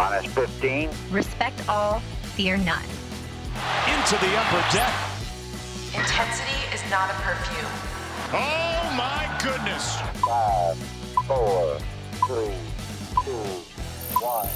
Minus 0.00 0.32
15. 0.32 0.88
Respect 1.10 1.68
all, 1.68 2.00
fear 2.34 2.56
none. 2.56 2.82
Into 3.86 4.16
the 4.16 4.34
upper 4.34 4.74
deck. 4.74 4.94
Intensity 5.94 6.56
is 6.72 6.80
not 6.90 7.10
a 7.10 7.14
perfume. 7.20 7.70
Oh 8.32 8.94
my 8.96 9.28
goodness. 9.42 10.00
Five, 10.26 10.78
four, 11.26 11.76
three, 12.26 12.54
two, 13.26 13.44
one. 14.24 14.48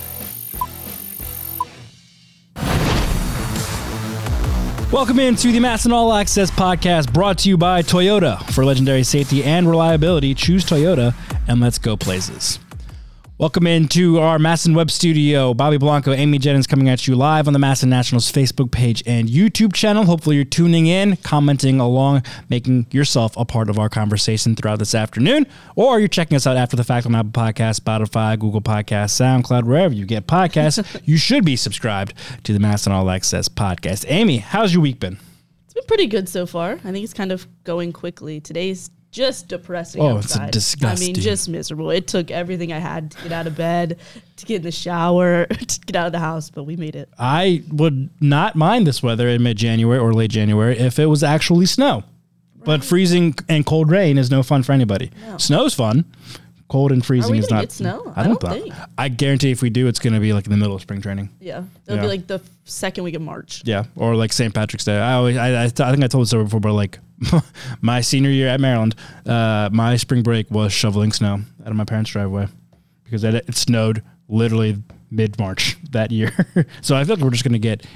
Welcome 4.90 5.18
into 5.18 5.52
the 5.52 5.58
MASN 5.58 5.92
All 5.92 6.14
Access 6.14 6.50
podcast 6.50 7.12
brought 7.12 7.36
to 7.40 7.50
you 7.50 7.58
by 7.58 7.82
Toyota. 7.82 8.42
For 8.52 8.64
legendary 8.64 9.02
safety 9.02 9.44
and 9.44 9.68
reliability, 9.68 10.34
choose 10.34 10.64
Toyota 10.64 11.14
and 11.46 11.60
let's 11.60 11.76
go 11.76 11.98
places. 11.98 12.58
Welcome 13.36 13.66
into 13.66 14.20
our 14.20 14.38
MASN 14.38 14.76
Web 14.76 14.92
studio. 14.92 15.54
Bobby 15.54 15.76
Blanco, 15.76 16.12
Amy 16.12 16.38
Jennings 16.38 16.68
coming 16.68 16.88
at 16.88 17.08
you 17.08 17.16
live 17.16 17.48
on 17.48 17.52
the 17.52 17.58
MASN 17.58 17.88
Nationals 17.88 18.30
Facebook 18.30 18.70
page 18.70 19.02
and 19.06 19.28
YouTube 19.28 19.72
channel. 19.72 20.04
Hopefully, 20.04 20.36
you're 20.36 20.44
tuning 20.44 20.86
in, 20.86 21.16
commenting 21.16 21.80
along, 21.80 22.22
making 22.48 22.86
yourself 22.92 23.36
a 23.36 23.44
part 23.44 23.68
of 23.68 23.76
our 23.76 23.88
conversation 23.88 24.54
throughout 24.54 24.78
this 24.78 24.94
afternoon, 24.94 25.48
or 25.74 25.98
you're 25.98 26.06
checking 26.06 26.36
us 26.36 26.46
out 26.46 26.56
after 26.56 26.76
the 26.76 26.84
fact 26.84 27.06
on 27.06 27.14
Apple 27.16 27.32
Podcasts, 27.32 27.80
Spotify, 27.80 28.38
Google 28.38 28.62
Podcasts, 28.62 29.20
SoundCloud, 29.20 29.64
wherever 29.64 29.92
you 29.92 30.06
get 30.06 30.28
podcasts. 30.28 31.00
you 31.04 31.16
should 31.16 31.44
be 31.44 31.56
subscribed 31.56 32.14
to 32.44 32.52
the 32.52 32.60
MASN 32.60 32.92
All 32.92 33.10
Access 33.10 33.48
podcast. 33.48 34.04
Amy, 34.06 34.36
how's 34.36 34.72
your 34.72 34.82
week 34.82 35.00
been? 35.00 35.18
It's 35.64 35.74
been 35.74 35.82
pretty 35.88 36.06
good 36.06 36.28
so 36.28 36.46
far. 36.46 36.74
I 36.74 36.92
think 36.92 37.02
it's 37.02 37.12
kind 37.12 37.32
of 37.32 37.48
going 37.64 37.92
quickly. 37.92 38.40
Today's 38.40 38.90
just 39.14 39.46
depressing. 39.46 40.02
Oh, 40.02 40.18
it's 40.18 40.36
disgusting. 40.50 41.10
I 41.10 41.12
mean, 41.12 41.14
just 41.14 41.48
miserable. 41.48 41.90
It 41.90 42.08
took 42.08 42.32
everything 42.32 42.72
I 42.72 42.80
had 42.80 43.12
to 43.12 43.22
get 43.22 43.30
out 43.30 43.46
of 43.46 43.56
bed, 43.56 44.00
to 44.36 44.46
get 44.46 44.56
in 44.56 44.62
the 44.62 44.72
shower, 44.72 45.46
to 45.46 45.80
get 45.86 45.94
out 45.94 46.06
of 46.06 46.12
the 46.12 46.18
house, 46.18 46.50
but 46.50 46.64
we 46.64 46.74
made 46.74 46.96
it. 46.96 47.08
I 47.16 47.62
would 47.70 48.10
not 48.20 48.56
mind 48.56 48.88
this 48.88 49.04
weather 49.04 49.28
in 49.28 49.42
mid 49.44 49.56
January 49.56 50.00
or 50.00 50.12
late 50.12 50.32
January 50.32 50.76
if 50.76 50.98
it 50.98 51.06
was 51.06 51.22
actually 51.22 51.66
snow. 51.66 52.02
But 52.64 52.82
freezing 52.82 53.34
and 53.48 53.64
cold 53.64 53.90
rain 53.90 54.18
is 54.18 54.30
no 54.30 54.42
fun 54.42 54.62
for 54.62 54.72
anybody. 54.72 55.10
Snow's 55.36 55.74
fun. 55.74 56.06
Cold 56.68 56.92
and 56.92 57.04
freezing 57.04 57.36
is 57.36 57.50
not. 57.50 57.60
get 57.60 57.72
snow? 57.72 58.12
I 58.16 58.22
I 58.22 58.24
don't, 58.24 58.40
don't 58.40 58.52
think. 58.62 58.74
I 58.96 59.08
guarantee 59.08 59.50
if 59.50 59.60
we 59.62 59.68
do, 59.70 59.86
it's 59.86 59.98
going 59.98 60.14
to 60.14 60.20
be 60.20 60.32
like 60.32 60.46
in 60.46 60.50
the 60.50 60.56
middle 60.56 60.74
of 60.74 60.80
spring 60.82 61.00
training. 61.02 61.28
Yeah, 61.40 61.64
it'll 61.86 61.96
Yeah. 61.96 62.02
be 62.02 62.08
like 62.08 62.26
the 62.26 62.40
second 62.64 63.04
week 63.04 63.14
of 63.14 63.22
March. 63.22 63.62
Yeah, 63.66 63.84
or 63.96 64.16
like 64.16 64.32
St. 64.32 64.52
Patrick's 64.54 64.84
Day. 64.84 64.96
I 64.98 65.12
always, 65.14 65.36
I, 65.36 65.48
I, 65.50 65.64
I 65.64 65.68
think 65.68 66.02
I 66.02 66.06
told 66.06 66.22
this 66.22 66.30
story 66.30 66.44
before, 66.44 66.60
but 66.60 66.72
like 66.72 66.98
my 67.80 68.00
senior 68.00 68.30
year 68.30 68.48
at 68.48 68.60
Maryland, 68.60 68.94
uh, 69.26 69.68
my 69.72 69.96
spring 69.96 70.22
break 70.22 70.50
was 70.50 70.72
shoveling 70.72 71.12
snow 71.12 71.40
out 71.62 71.68
of 71.68 71.76
my 71.76 71.84
parents' 71.84 72.10
driveway 72.10 72.48
because 73.04 73.24
it, 73.24 73.34
it 73.34 73.54
snowed 73.56 74.02
literally 74.28 74.82
mid 75.10 75.38
March 75.38 75.76
that 75.90 76.10
year. 76.10 76.32
so 76.80 76.96
I 76.96 77.04
feel 77.04 77.16
like 77.16 77.24
we're 77.24 77.30
just 77.30 77.44
going 77.44 77.52
to 77.52 77.58
get, 77.58 77.82
as 77.82 77.88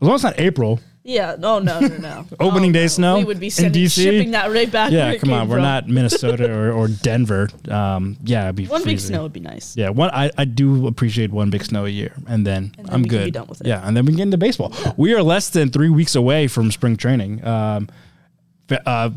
long 0.00 0.14
as 0.14 0.24
it's 0.24 0.36
not 0.36 0.40
April. 0.40 0.80
Yeah, 1.08 1.36
no, 1.38 1.60
no, 1.60 1.78
no, 1.78 1.96
no. 1.98 2.26
Opening 2.40 2.70
Oh, 2.70 2.72
day 2.72 2.82
no. 2.82 2.86
snow 2.88 3.18
We 3.18 3.24
would 3.24 3.38
be 3.38 3.46
in 3.46 3.72
DC? 3.72 3.94
shipping 4.02 4.32
that 4.32 4.50
right 4.50 4.70
back. 4.70 4.90
Yeah, 4.90 5.16
come 5.18 5.32
on, 5.32 5.48
we're 5.48 5.60
not 5.60 5.86
Minnesota 5.88 6.52
or, 6.52 6.72
or 6.72 6.88
Denver. 7.02 7.48
Um, 7.68 8.16
yeah, 8.24 8.44
it'd 8.44 8.56
be 8.56 8.66
One 8.66 8.82
big 8.82 8.98
snow 8.98 9.22
would 9.22 9.32
be 9.32 9.38
nice. 9.40 9.76
Yeah, 9.76 9.90
one 9.90 10.10
I, 10.10 10.32
I 10.36 10.44
do 10.44 10.88
appreciate 10.88 11.30
one 11.30 11.48
big 11.50 11.64
snow 11.64 11.84
a 11.84 11.88
year, 11.88 12.12
and 12.26 12.44
then, 12.44 12.74
And 12.76 12.86
then 12.88 12.94
I'm 12.94 13.02
we 13.02 13.08
can 13.08 13.18
good. 13.18 13.24
be 13.26 13.30
done 13.30 13.46
with 13.46 13.60
it. 13.60 13.68
Yeah, 13.68 13.86
and 13.86 13.96
then 13.96 14.04
we 14.04 14.12
can 14.12 14.16
get 14.16 14.22
into 14.24 14.36
baseball. 14.38 14.72
We 14.96 15.14
are 15.14 15.22
less 15.22 15.48
than 15.50 15.70
three 15.70 15.90
weeks 15.90 16.16
away 16.16 16.48
from 16.48 16.72
spring 16.72 16.96
training. 16.96 17.44
Um, 17.46 17.88
fe- 18.68 18.80
uh, 18.84 19.10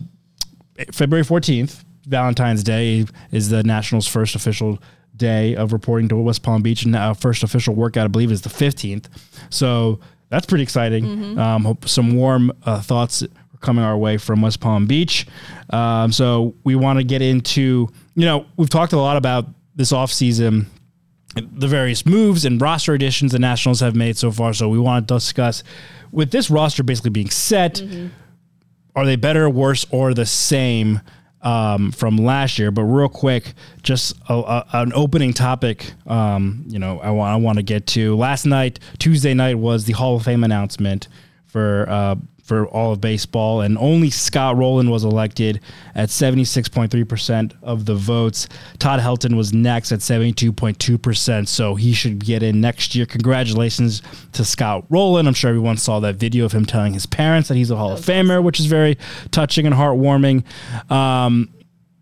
February 0.91 1.25
14th, 1.25 1.83
Valentine's 2.05 2.63
Day, 2.63 3.05
is 3.31 3.49
the 3.49 3.63
Nationals' 3.63 4.07
first 4.07 4.35
official 4.35 4.79
day 5.15 5.55
of 5.55 5.73
reporting 5.73 6.07
to 6.09 6.15
West 6.17 6.43
Palm 6.43 6.61
Beach, 6.61 6.83
and 6.83 6.95
our 6.95 7.15
first 7.15 7.41
official 7.43 7.73
workout, 7.75 8.05
I 8.05 8.07
believe, 8.07 8.31
is 8.31 8.41
the 8.43 8.49
15th. 8.49 9.05
So 9.49 9.99
that's 10.29 10.45
pretty 10.45 10.63
exciting. 10.63 11.05
Mm-hmm. 11.05 11.39
Um, 11.39 11.63
hope 11.63 11.87
some 11.87 12.15
warm 12.15 12.51
uh, 12.63 12.81
thoughts 12.81 13.23
are 13.23 13.57
coming 13.61 13.83
our 13.83 13.97
way 13.97 14.17
from 14.17 14.41
West 14.41 14.59
Palm 14.59 14.85
Beach. 14.85 15.27
Um, 15.69 16.11
so 16.11 16.55
we 16.63 16.75
want 16.75 16.99
to 16.99 17.03
get 17.03 17.21
into, 17.21 17.89
you 18.15 18.25
know, 18.25 18.45
we've 18.57 18.69
talked 18.69 18.93
a 18.93 18.97
lot 18.97 19.17
about 19.17 19.47
this 19.75 19.91
offseason 19.91 20.65
the 21.35 21.67
various 21.67 22.05
moves 22.05 22.45
and 22.45 22.61
roster 22.61 22.93
additions 22.93 23.31
the 23.31 23.39
Nationals 23.39 23.79
have 23.81 23.95
made 23.95 24.17
so 24.17 24.31
far. 24.31 24.53
So 24.53 24.69
we 24.69 24.79
want 24.79 25.07
to 25.07 25.13
discuss 25.13 25.63
with 26.11 26.31
this 26.31 26.49
roster 26.49 26.83
basically 26.83 27.11
being 27.11 27.29
set, 27.29 27.81
are 28.95 29.05
they 29.05 29.15
better, 29.15 29.49
worse, 29.49 29.85
or 29.91 30.13
the 30.13 30.25
same 30.25 31.01
um, 31.41 31.91
from 31.91 32.17
last 32.17 32.59
year? 32.59 32.71
But 32.71 32.83
real 32.83 33.09
quick, 33.09 33.53
just 33.83 34.15
a, 34.27 34.33
a, 34.33 34.65
an 34.73 34.93
opening 34.93 35.33
topic. 35.33 35.93
Um, 36.07 36.63
you 36.67 36.79
know, 36.79 36.99
I 36.99 37.11
want 37.11 37.33
I 37.33 37.35
want 37.37 37.57
to 37.57 37.63
get 37.63 37.87
to 37.87 38.15
last 38.15 38.45
night, 38.45 38.79
Tuesday 38.97 39.33
night 39.33 39.57
was 39.57 39.85
the 39.85 39.93
Hall 39.93 40.15
of 40.15 40.23
Fame 40.23 40.43
announcement 40.43 41.07
for. 41.45 41.85
Uh, 41.89 42.15
for 42.49 42.65
all 42.67 42.91
of 42.91 42.99
baseball, 42.99 43.61
and 43.61 43.77
only 43.77 44.09
Scott 44.09 44.57
Rolen 44.57 44.89
was 44.89 45.03
elected 45.03 45.61
at 45.93 46.09
76.3% 46.09 47.53
of 47.61 47.85
the 47.85 47.93
votes. 47.93 48.49
Todd 48.79 48.99
Helton 48.99 49.37
was 49.37 49.53
next 49.53 49.91
at 49.91 49.99
72.2%, 49.99 51.47
so 51.47 51.75
he 51.75 51.93
should 51.93 52.25
get 52.25 52.41
in 52.41 52.59
next 52.59 52.95
year. 52.95 53.05
Congratulations 53.05 54.01
to 54.33 54.43
Scott 54.43 54.83
Rolen. 54.89 55.27
I'm 55.27 55.35
sure 55.35 55.49
everyone 55.49 55.77
saw 55.77 55.99
that 55.99 56.15
video 56.15 56.43
of 56.43 56.51
him 56.51 56.65
telling 56.65 56.93
his 56.93 57.05
parents 57.05 57.49
that 57.49 57.55
he's 57.55 57.69
a 57.69 57.75
Hall 57.75 57.91
of 57.91 57.99
Famer, 57.99 58.43
which 58.43 58.59
is 58.59 58.65
very 58.65 58.97
touching 59.29 59.67
and 59.67 59.75
heartwarming. 59.75 60.43
Um, 60.91 61.53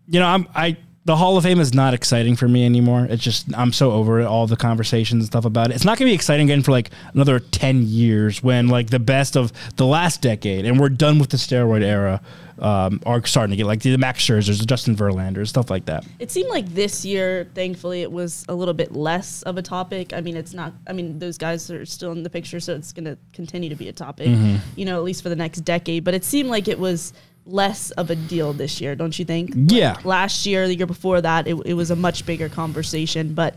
you 0.06 0.18
know, 0.18 0.26
I'm 0.26 0.48
I 0.54 0.78
the 1.08 1.16
Hall 1.16 1.38
of 1.38 1.44
Fame 1.44 1.58
is 1.58 1.72
not 1.72 1.94
exciting 1.94 2.36
for 2.36 2.46
me 2.46 2.66
anymore. 2.66 3.06
It's 3.08 3.22
just 3.24 3.46
I'm 3.56 3.72
so 3.72 3.92
over 3.92 4.20
it, 4.20 4.26
all 4.26 4.46
the 4.46 4.58
conversations 4.58 5.22
and 5.22 5.26
stuff 5.26 5.46
about 5.46 5.70
it. 5.70 5.74
It's 5.74 5.84
not 5.86 5.96
gonna 5.96 6.10
be 6.10 6.14
exciting 6.14 6.50
again 6.50 6.62
for 6.62 6.70
like 6.70 6.90
another 7.14 7.40
ten 7.40 7.82
years 7.86 8.42
when 8.42 8.68
like 8.68 8.90
the 8.90 8.98
best 8.98 9.34
of 9.34 9.50
the 9.76 9.86
last 9.86 10.20
decade 10.20 10.66
and 10.66 10.78
we're 10.78 10.90
done 10.90 11.18
with 11.18 11.30
the 11.30 11.38
steroid 11.38 11.82
era 11.82 12.20
um, 12.58 13.00
are 13.06 13.24
starting 13.24 13.52
to 13.52 13.56
get 13.56 13.64
like 13.64 13.80
the 13.80 13.96
Max 13.96 14.22
Scherzers, 14.22 14.58
the 14.58 14.66
Justin 14.66 14.96
Verlanders, 14.96 15.48
stuff 15.48 15.70
like 15.70 15.86
that. 15.86 16.04
It 16.18 16.30
seemed 16.30 16.50
like 16.50 16.66
this 16.74 17.06
year, 17.06 17.48
thankfully, 17.54 18.02
it 18.02 18.12
was 18.12 18.44
a 18.46 18.54
little 18.54 18.74
bit 18.74 18.92
less 18.92 19.42
of 19.44 19.56
a 19.56 19.62
topic. 19.62 20.12
I 20.12 20.20
mean, 20.20 20.36
it's 20.36 20.52
not. 20.52 20.74
I 20.86 20.92
mean, 20.92 21.18
those 21.18 21.38
guys 21.38 21.70
are 21.70 21.86
still 21.86 22.12
in 22.12 22.22
the 22.22 22.30
picture, 22.30 22.60
so 22.60 22.74
it's 22.74 22.92
going 22.92 23.06
to 23.06 23.16
continue 23.32 23.70
to 23.70 23.76
be 23.76 23.88
a 23.88 23.94
topic. 23.94 24.28
Mm-hmm. 24.28 24.56
You 24.76 24.84
know, 24.84 24.98
at 24.98 25.04
least 25.04 25.22
for 25.22 25.30
the 25.30 25.36
next 25.36 25.60
decade. 25.60 26.04
But 26.04 26.12
it 26.12 26.24
seemed 26.24 26.50
like 26.50 26.68
it 26.68 26.78
was 26.78 27.14
less 27.48 27.90
of 27.92 28.10
a 28.10 28.16
deal 28.16 28.52
this 28.52 28.80
year, 28.80 28.94
don't 28.94 29.18
you 29.18 29.24
think? 29.24 29.52
Yeah. 29.54 29.94
Like 29.94 30.04
last 30.04 30.46
year, 30.46 30.68
the 30.68 30.74
year 30.74 30.86
before 30.86 31.20
that, 31.20 31.46
it, 31.46 31.56
it 31.64 31.74
was 31.74 31.90
a 31.90 31.96
much 31.96 32.26
bigger 32.26 32.48
conversation. 32.48 33.34
But 33.34 33.56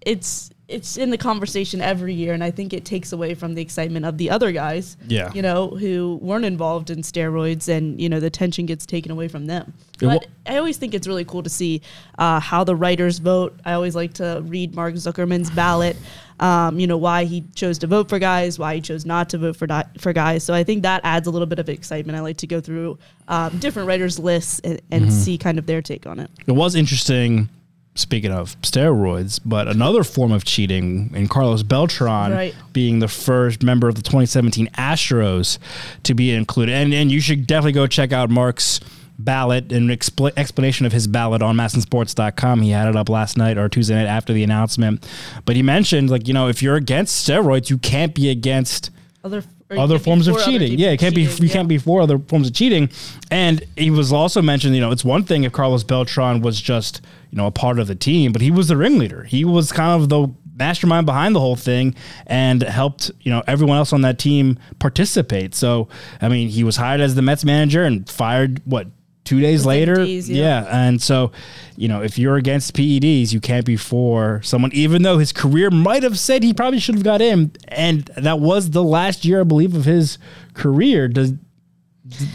it's 0.00 0.50
it's 0.68 0.96
in 0.96 1.10
the 1.10 1.18
conversation 1.18 1.80
every 1.80 2.12
year, 2.12 2.32
and 2.34 2.42
I 2.42 2.50
think 2.50 2.72
it 2.72 2.84
takes 2.84 3.12
away 3.12 3.34
from 3.34 3.54
the 3.54 3.62
excitement 3.62 4.04
of 4.04 4.18
the 4.18 4.30
other 4.30 4.50
guys. 4.50 4.96
Yeah. 5.06 5.32
You 5.32 5.40
know, 5.42 5.68
who 5.68 6.18
weren't 6.20 6.44
involved 6.44 6.90
in 6.90 7.02
steroids, 7.02 7.68
and 7.68 8.00
you 8.00 8.08
know 8.08 8.18
the 8.18 8.30
tension 8.30 8.66
gets 8.66 8.84
taken 8.84 9.12
away 9.12 9.28
from 9.28 9.46
them. 9.46 9.72
But 10.00 10.06
well- 10.08 10.20
I 10.46 10.56
always 10.58 10.76
think 10.76 10.92
it's 10.94 11.06
really 11.06 11.24
cool 11.24 11.42
to 11.44 11.50
see 11.50 11.82
uh, 12.18 12.40
how 12.40 12.64
the 12.64 12.74
writers 12.76 13.18
vote. 13.18 13.58
I 13.64 13.72
always 13.74 13.94
like 13.94 14.14
to 14.14 14.42
read 14.46 14.74
Mark 14.74 14.94
Zuckerman's 14.94 15.50
ballot. 15.50 15.96
Um, 16.38 16.78
you 16.78 16.86
know 16.86 16.98
why 16.98 17.24
he 17.24 17.44
chose 17.54 17.78
to 17.78 17.86
vote 17.86 18.08
for 18.08 18.18
guys, 18.18 18.58
why 18.58 18.74
he 18.74 18.80
chose 18.80 19.06
not 19.06 19.30
to 19.30 19.38
vote 19.38 19.56
for 19.56 19.66
di- 19.66 19.86
for 19.98 20.12
guys. 20.12 20.42
So 20.44 20.52
I 20.52 20.64
think 20.64 20.82
that 20.82 21.00
adds 21.04 21.26
a 21.26 21.30
little 21.30 21.46
bit 21.46 21.58
of 21.60 21.68
excitement. 21.68 22.18
I 22.18 22.20
like 22.20 22.36
to 22.38 22.46
go 22.46 22.60
through 22.60 22.98
um, 23.28 23.56
different 23.58 23.86
writers' 23.88 24.18
lists 24.18 24.60
and, 24.64 24.80
and 24.90 25.02
Mm-hmm. 25.04 25.10
see 25.12 25.38
kind 25.38 25.58
of 25.58 25.66
their 25.66 25.80
take 25.80 26.06
on 26.06 26.18
it. 26.20 26.30
It 26.46 26.52
was 26.52 26.74
interesting. 26.74 27.48
Speaking 27.96 28.30
of 28.30 28.60
steroids, 28.60 29.40
but 29.44 29.68
another 29.68 30.04
form 30.04 30.30
of 30.30 30.44
cheating 30.44 31.10
in 31.14 31.28
Carlos 31.28 31.62
Beltran 31.62 32.30
Right. 32.32 32.54
being 32.72 32.98
the 32.98 33.08
first 33.08 33.62
member 33.62 33.88
of 33.88 33.94
the 33.94 34.02
2017 34.02 34.68
Astros 34.76 35.58
to 36.02 36.14
be 36.14 36.30
included. 36.30 36.74
And, 36.74 36.92
and 36.92 37.10
you 37.10 37.20
should 37.20 37.46
definitely 37.46 37.72
go 37.72 37.86
check 37.86 38.12
out 38.12 38.28
Mark's 38.28 38.80
ballot 39.18 39.72
and 39.72 39.88
expl- 39.88 40.30
explanation 40.36 40.84
of 40.84 40.92
his 40.92 41.06
ballot 41.06 41.40
on 41.40 41.56
masnsports.com. 41.56 42.60
He 42.60 42.70
had 42.70 42.86
it 42.88 42.96
up 42.96 43.08
last 43.08 43.38
night 43.38 43.56
or 43.56 43.66
Tuesday 43.70 43.94
night 43.94 44.06
after 44.06 44.34
the 44.34 44.44
announcement. 44.44 45.08
But 45.46 45.56
he 45.56 45.62
mentioned, 45.62 46.10
like, 46.10 46.28
you 46.28 46.34
know, 46.34 46.48
if 46.48 46.62
you're 46.62 46.76
against 46.76 47.26
steroids, 47.26 47.70
you 47.70 47.78
can't 47.78 48.14
be 48.14 48.28
against 48.28 48.90
Other 49.24 49.42
other 49.70 49.98
forms 49.98 50.28
of 50.28 50.38
cheating. 50.44 50.78
Yeah, 50.78 50.90
it 50.90 50.98
can't 50.98 51.14
be. 51.14 51.22
You 51.22 51.30
yeah. 51.40 51.52
can't 51.52 51.68
be 51.68 51.78
for 51.78 52.00
other 52.00 52.18
forms 52.18 52.48
of 52.48 52.54
cheating. 52.54 52.90
And 53.30 53.64
he 53.76 53.90
was 53.90 54.12
also 54.12 54.42
mentioned. 54.42 54.74
You 54.74 54.80
know, 54.80 54.92
it's 54.92 55.04
one 55.04 55.24
thing 55.24 55.44
if 55.44 55.52
Carlos 55.52 55.84
Beltran 55.84 56.40
was 56.40 56.60
just 56.60 57.00
you 57.30 57.38
know 57.38 57.46
a 57.46 57.50
part 57.50 57.78
of 57.78 57.86
the 57.86 57.94
team, 57.94 58.32
but 58.32 58.42
he 58.42 58.50
was 58.50 58.68
the 58.68 58.76
ringleader. 58.76 59.24
He 59.24 59.44
was 59.44 59.72
kind 59.72 60.00
of 60.00 60.08
the 60.08 60.28
mastermind 60.58 61.04
behind 61.04 61.34
the 61.34 61.40
whole 61.40 61.56
thing 61.56 61.94
and 62.26 62.62
helped 62.62 63.10
you 63.20 63.30
know 63.30 63.42
everyone 63.46 63.76
else 63.76 63.92
on 63.92 64.02
that 64.02 64.18
team 64.18 64.58
participate. 64.78 65.54
So 65.54 65.88
I 66.20 66.28
mean, 66.28 66.48
he 66.48 66.64
was 66.64 66.76
hired 66.76 67.00
as 67.00 67.14
the 67.14 67.22
Mets 67.22 67.44
manager 67.44 67.84
and 67.84 68.08
fired 68.08 68.62
what. 68.64 68.88
Two 69.26 69.40
days 69.40 69.66
Within 69.66 69.68
later, 69.80 69.94
days, 69.96 70.30
yeah. 70.30 70.62
yeah, 70.62 70.86
and 70.86 71.02
so, 71.02 71.32
you 71.76 71.88
know, 71.88 72.00
if 72.02 72.16
you're 72.18 72.36
against 72.36 72.74
PEDs, 72.74 73.32
you 73.32 73.40
can't 73.40 73.66
be 73.66 73.76
for 73.76 74.40
someone, 74.42 74.70
even 74.72 75.02
though 75.02 75.18
his 75.18 75.32
career 75.32 75.68
might 75.70 76.02
have 76.02 76.18
said 76.18 76.42
he 76.42 76.54
probably 76.54 76.78
should 76.78 76.94
have 76.94 77.04
got 77.04 77.20
in. 77.20 77.50
And 77.68 78.04
that 78.16 78.38
was 78.40 78.70
the 78.70 78.82
last 78.84 79.24
year, 79.24 79.40
I 79.40 79.44
believe, 79.44 79.74
of 79.74 79.84
his 79.84 80.16
career. 80.54 81.08
Does, 81.08 81.32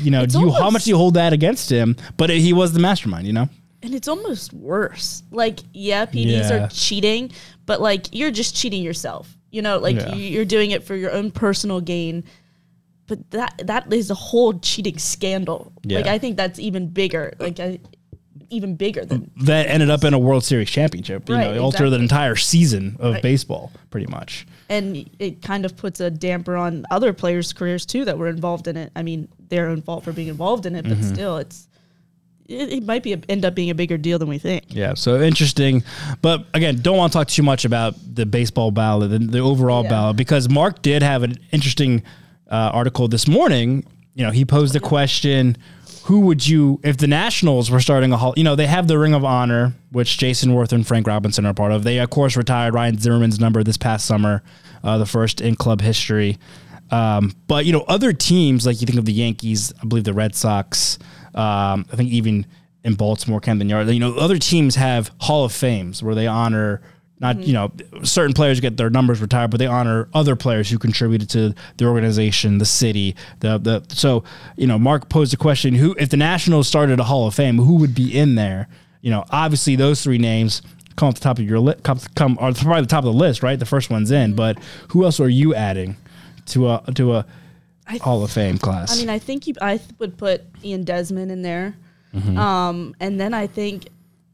you 0.02 0.12
know, 0.12 0.22
It's 0.24 0.34
do 0.36 0.42
you, 0.42 0.52
how 0.52 0.70
much 0.70 0.84
do 0.84 0.90
you 0.92 0.98
hold 0.98 1.14
that 1.16 1.34
against 1.34 1.72
him? 1.72 1.96
But 2.18 2.30
he 2.30 2.54
was 2.54 2.74
the 2.74 2.80
mastermind, 2.80 3.26
you 3.26 3.34
know? 3.34 3.50
and 3.84 3.96
it's 3.96 4.08
almost 4.08 4.54
worse. 4.54 5.24
Like, 5.32 5.60
yeah, 5.74 6.06
PEDs 6.06 6.50
Yeah. 6.50 6.66
are 6.66 6.68
cheating, 6.70 7.32
but 7.66 7.82
like 7.82 8.06
you're 8.12 8.30
just 8.30 8.56
cheating 8.56 8.84
yourself. 8.84 9.36
You 9.50 9.64
know, 9.64 9.80
like 9.80 9.96
Yeah. 9.96 10.14
you're 10.14 10.46
doing 10.46 10.70
it 10.70 10.84
for 10.84 10.96
your 10.96 11.12
own 11.12 11.32
personal 11.32 11.82
gain. 11.82 12.24
But 13.12 13.30
that 13.32 13.62
that 13.66 13.92
is 13.92 14.10
a 14.10 14.14
whole 14.16 14.54
cheating 14.60 14.98
scandal. 14.98 15.74
Like 15.84 16.08
I 16.08 16.18
think 16.18 16.38
that's 16.38 16.60
even 16.60 16.88
bigger. 16.88 17.34
Like 17.40 17.60
I, 17.60 17.80
even 18.50 18.76
bigger 18.78 19.04
than 19.04 19.30
that 19.44 19.68
ended 19.68 19.90
up 19.90 20.06
in 20.06 20.14
a 20.14 20.20
World 20.20 20.46
Series 20.46 20.70
championship. 20.70 21.28
You 21.28 21.36
Right, 21.36 21.56
know, 21.56 21.62
altered 21.64 21.90
the 21.90 22.00
entire 22.00 22.38
season 22.38 22.96
of 23.02 23.16
Right. 23.16 23.22
baseball, 23.24 23.72
pretty 23.90 24.08
much. 24.08 24.46
and 24.70 25.10
it 25.20 25.42
kind 25.42 25.66
of 25.66 25.76
puts 25.76 26.00
a 26.00 26.10
damper 26.10 26.56
on 26.56 26.86
other 26.90 27.12
players' 27.12 27.52
careers 27.52 27.86
too 27.86 28.06
that 28.06 28.18
were 28.18 28.30
involved 28.30 28.68
in 28.70 28.78
it. 28.78 28.92
I 28.96 29.04
mean, 29.04 29.28
their 29.50 29.68
own 29.68 29.82
fault 29.82 30.06
for 30.06 30.14
being 30.14 30.30
involved 30.30 30.66
in 30.66 30.76
it, 30.78 30.84
but 30.84 30.94
Mm-hmm. 30.98 31.14
still, 31.14 31.38
it's 31.38 31.68
it, 32.48 32.70
it 32.74 32.84
might 32.86 33.04
be 33.04 33.12
a, 33.14 33.20
end 33.30 33.44
up 33.46 33.56
being 33.56 33.70
a 33.72 33.76
bigger 33.76 33.98
deal 33.98 34.20
than 34.20 34.28
we 34.30 34.38
think. 34.38 34.64
Yeah, 34.70 34.94
so 34.94 35.22
interesting. 35.22 35.84
But 36.22 36.46
again, 36.54 36.80
don't 36.82 36.96
want 36.98 37.12
to 37.14 37.18
talk 37.20 37.28
too 37.28 37.44
much 37.44 37.64
about 37.66 37.96
the 38.16 38.26
baseball 38.26 38.72
ballot, 38.72 39.10
the, 39.12 39.20
the 39.20 39.40
overall 39.40 39.84
Yeah. 39.84 39.90
ballot, 39.90 40.16
because 40.18 40.48
Mark 40.50 40.82
did 40.82 41.02
have 41.04 41.24
an 41.24 41.36
interesting 41.52 42.04
uh, 42.52 42.70
article 42.74 43.08
this 43.08 43.28
morning. 43.28 43.86
You 44.14 44.26
know, 44.26 44.32
he 44.32 44.46
posed 44.46 44.76
the 44.76 44.80
question 44.80 45.58
who 46.04 46.22
would 46.22 46.46
you, 46.46 46.80
if 46.84 46.98
the 46.98 47.08
Nationals 47.08 47.70
were 47.70 47.80
starting 47.80 48.12
a 48.12 48.18
hall, 48.18 48.34
you 48.36 48.44
know, 48.44 48.56
they 48.56 48.68
have 48.68 48.88
the 48.88 48.98
Ring 48.98 49.14
of 49.14 49.24
Honor, 49.24 49.74
which 49.92 50.18
Jayson 50.18 50.50
Werth 50.52 50.72
and 50.72 50.86
Frank 50.86 51.08
Robinson 51.08 51.46
are 51.46 51.54
part 51.54 51.72
of. 51.72 51.84
They, 51.84 52.00
of 52.00 52.10
course, 52.10 52.36
retired 52.36 52.74
Ryan 52.74 52.98
Zimmerman's 52.98 53.40
number 53.40 53.64
this 53.64 53.78
past 53.78 54.06
summer, 54.06 54.42
uh, 54.84 54.98
the 54.98 55.06
first 55.06 55.42
in 55.42 55.56
club 55.56 55.80
history. 55.82 56.40
Um, 56.90 57.34
but, 57.48 57.66
you 57.66 57.72
know, 57.72 57.86
other 57.88 58.14
teams, 58.14 58.66
like 58.66 58.82
you 58.82 58.88
think 58.88 59.00
of 59.00 59.06
the 59.06 59.14
Yankees, 59.14 59.74
I 59.82 59.86
believe 59.86 60.04
the 60.04 60.14
Red 60.14 60.36
Sox, 60.36 60.98
um, 61.36 61.86
I 61.92 61.96
think 61.96 62.10
even 62.10 62.46
in 62.84 62.96
Baltimore, 62.96 63.40
Camden 63.40 63.70
Yards, 63.70 63.92
you 63.92 64.00
know, 64.00 64.16
other 64.16 64.38
teams 64.38 64.76
have 64.76 65.12
Hall 65.20 65.46
of 65.46 65.54
Fames 65.54 66.02
where 66.02 66.16
they 66.16 66.28
honor 66.28 66.82
not 67.22 67.38
you 67.44 67.54
know 67.54 67.72
certain 68.04 68.34
players 68.34 68.60
get 68.60 68.76
their 68.76 68.90
numbers 68.90 69.22
retired, 69.22 69.52
but 69.52 69.60
they 69.60 69.68
honor 69.68 70.10
other 70.14 70.36
players 70.36 70.70
who 70.70 70.78
contributed 70.78 71.30
to 71.30 71.54
the 71.78 71.86
organization, 71.86 72.58
the 72.58 72.66
city. 72.66 73.16
The 73.40 73.58
the 73.58 73.84
so 73.96 74.24
you 74.58 74.68
know 74.68 74.78
Mark 74.80 75.08
posed 75.08 75.34
a 75.34 75.38
question: 75.38 75.76
Who 75.76 75.94
if 76.00 76.10
the 76.10 76.18
Nationals 76.18 76.68
started 76.68 77.00
a 77.00 77.04
Hall 77.04 77.28
of 77.28 77.36
Fame, 77.36 77.58
who 77.58 77.76
would 77.76 77.96
be 77.96 78.18
in 78.18 78.36
there? 78.36 78.68
You 79.02 79.12
know, 79.12 79.24
obviously 79.30 79.76
those 79.76 80.04
three 80.04 80.18
names 80.18 80.62
come 80.96 81.08
off 81.08 81.14
the 81.16 81.22
top 81.22 81.40
of 81.40 81.46
your 81.46 81.60
list, 81.60 81.84
come, 81.84 82.00
come 82.16 82.38
are 82.40 82.52
probably 82.54 82.82
the 82.82 82.88
top 82.88 83.06
of 83.06 83.14
the 83.14 83.20
list, 83.20 83.42
right? 83.42 83.58
The 83.58 83.66
first 83.66 83.90
one's 83.90 84.12
in, 84.12 84.36
but 84.36 84.58
who 84.90 85.06
else 85.06 85.20
are 85.20 85.30
you 85.30 85.56
adding 85.56 85.96
to 86.48 86.70
a 86.70 86.84
to 86.96 87.14
a 87.16 87.26
Hall 88.02 88.24
of 88.24 88.32
Fame 88.32 88.58
class? 88.58 88.94
I 88.96 89.00
mean, 89.00 89.10
I 89.10 89.18
think 89.20 89.48
you, 89.48 89.54
I 89.62 89.78
th- 89.78 89.90
would 90.00 90.18
put 90.18 90.44
Ian 90.64 90.84
Desmond 90.84 91.32
in 91.32 91.42
there, 91.44 91.76
Mm-hmm. 92.14 92.38
um, 92.38 92.94
and 93.00 93.20
then 93.20 93.34
I 93.34 93.48
think 93.48 93.88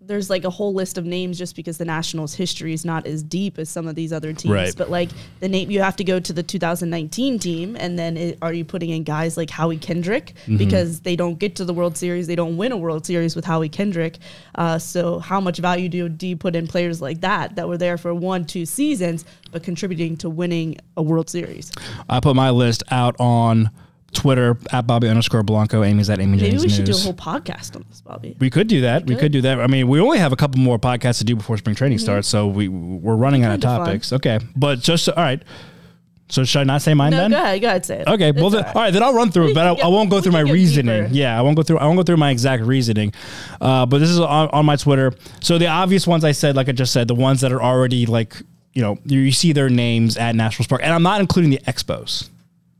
there's 0.07 0.29
like 0.29 0.43
a 0.43 0.49
whole 0.49 0.73
list 0.73 0.97
of 0.97 1.05
names 1.05 1.37
just 1.37 1.55
because 1.55 1.77
the 1.77 1.85
Nationals' 1.85 2.33
history 2.33 2.73
is 2.73 2.85
not 2.85 3.05
as 3.05 3.21
deep 3.21 3.59
as 3.59 3.69
some 3.69 3.87
of 3.87 3.95
these 3.95 4.11
other 4.13 4.33
teams. 4.33 4.53
Right. 4.53 4.73
But 4.75 4.89
like 4.89 5.09
the 5.39 5.49
name, 5.49 5.69
you 5.69 5.81
have 5.81 5.95
to 5.97 6.03
go 6.03 6.19
to 6.19 6.33
the 6.33 6.43
2019 6.43 7.39
team, 7.39 7.75
and 7.79 7.99
then 7.99 8.17
it, 8.17 8.37
are 8.41 8.53
you 8.53 8.65
putting 8.65 8.89
in 8.89 9.03
guys 9.03 9.37
like 9.37 9.49
Howie 9.49 9.77
Kendrick 9.77 10.33
Mm-hmm. 10.47 10.57
because 10.57 11.01
they 11.01 11.15
don't 11.15 11.39
get 11.39 11.55
to 11.57 11.65
the 11.65 11.73
World 11.73 11.97
Series, 11.97 12.27
they 12.27 12.35
don't 12.35 12.57
win 12.57 12.71
a 12.71 12.77
World 12.77 13.05
Series 13.05 13.35
with 13.35 13.43
Howie 13.45 13.69
Kendrick. 13.69 14.17
Uh, 14.55 14.79
so 14.79 15.19
how 15.19 15.41
much 15.41 15.57
value 15.57 15.89
do 15.89 16.07
do 16.09 16.27
you 16.27 16.37
put 16.37 16.55
in 16.55 16.67
players 16.67 17.01
like 17.01 17.21
that 17.21 17.55
that 17.55 17.67
were 17.67 17.77
there 17.77 17.97
for 17.97 18.13
one, 18.13 18.45
two 18.45 18.65
seasons 18.65 19.25
but 19.51 19.63
contributing 19.63 20.15
to 20.17 20.29
winning 20.29 20.77
a 20.95 21.01
World 21.01 21.29
Series? 21.29 21.71
I 22.09 22.19
put 22.19 22.35
my 22.35 22.49
list 22.49 22.83
out 22.91 23.15
on 23.19 23.69
Twitter 24.13 24.57
at 24.71 24.87
Bobby 24.87 25.07
underscore 25.09 25.43
Blanco. 25.43 25.83
Amy's 25.83 26.09
at 26.09 26.19
Amy 26.19 26.37
Maybe 26.37 26.51
James 26.51 26.63
we 26.63 26.69
should 26.69 26.85
do 26.85 26.93
a 26.93 26.97
whole 26.97 27.13
podcast 27.13 27.75
on 27.75 27.85
this, 27.89 28.01
Bobby. 28.01 28.35
We 28.39 28.49
could 28.49 28.67
do 28.67 28.81
that. 28.81 29.05
We 29.05 29.15
could. 29.15 29.31
do 29.31 29.41
that. 29.41 29.59
I 29.59 29.67
mean, 29.67 29.87
we 29.87 29.99
only 29.99 30.17
have 30.17 30.31
a 30.31 30.35
couple 30.37 30.59
more 30.61 30.79
podcasts 30.79 31.17
to 31.19 31.23
do 31.25 31.35
before 31.35 31.57
spring 31.57 31.75
training 31.75 31.97
starts, 31.99 32.27
so 32.27 32.47
we 32.47 32.67
we're 32.67 33.15
running 33.15 33.43
out 33.43 33.53
of 33.53 33.61
Kinda 33.61 33.77
fun. 33.77 33.85
topics. 33.85 34.13
Okay, 34.13 34.39
but 34.55 34.79
just 34.79 35.07
all 35.09 35.15
right. 35.15 35.41
So 36.29 36.43
should 36.43 36.59
I 36.59 36.63
not 36.65 36.81
say 36.81 36.93
mine 36.93 37.11
No, 37.11 37.17
then? 37.19 37.31
go 37.31 37.37
ahead, 37.41 37.61
go 37.61 37.67
ahead, 37.69 37.85
say 37.85 37.99
it. 38.01 38.07
Okay, 38.07 38.33
well, 38.33 38.47
It's 38.47 38.55
then, 38.55 38.65
all 38.65 38.81
right, 38.81 38.91
then 38.91 39.01
I'll 39.01 39.13
run 39.13 39.31
through 39.31 39.45
We 39.45 39.51
it, 39.51 39.53
but 39.53 39.61
can 39.61 39.67
I, 39.67 39.75
get- 39.75 39.85
I 39.85 39.87
won't 39.87 40.09
go 40.09 40.17
we 40.17 40.21
through 40.23 40.31
my 40.33 40.39
can 40.39 40.47
get 40.47 40.53
reasoning. 40.53 41.03
deeper. 41.03 41.13
Yeah, 41.15 41.39
I 41.39 41.41
won't 41.41 41.55
go 41.55 41.63
through. 41.63 41.77
I 41.77 41.85
won't 41.85 41.95
go 41.95 42.03
through 42.03 42.17
my 42.17 42.31
exact 42.31 42.63
reasoning. 42.63 43.13
Uh, 43.61 43.85
but 43.85 43.99
this 43.99 44.09
is 44.09 44.19
on, 44.19 44.49
on 44.49 44.65
my 44.65 44.75
Twitter. 44.75 45.13
So 45.39 45.57
the 45.57 45.67
obvious 45.67 46.05
ones 46.05 46.25
I 46.25 46.33
said, 46.33 46.57
like 46.57 46.67
I 46.67 46.73
just 46.73 46.91
said, 46.91 47.07
the 47.07 47.15
ones 47.15 47.39
that 47.41 47.53
are 47.53 47.61
already 47.63 48.05
like 48.05 48.35
you 48.73 48.81
know 48.81 48.97
you, 49.05 49.19
you 49.21 49.31
see 49.31 49.53
their 49.53 49.69
names 49.69 50.17
at 50.17 50.35
National 50.35 50.67
Park, 50.67 50.81
and 50.83 50.93
I'm 50.93 51.01
not 51.03 51.21
including 51.21 51.49
the 51.51 51.59
expos. 51.59 52.29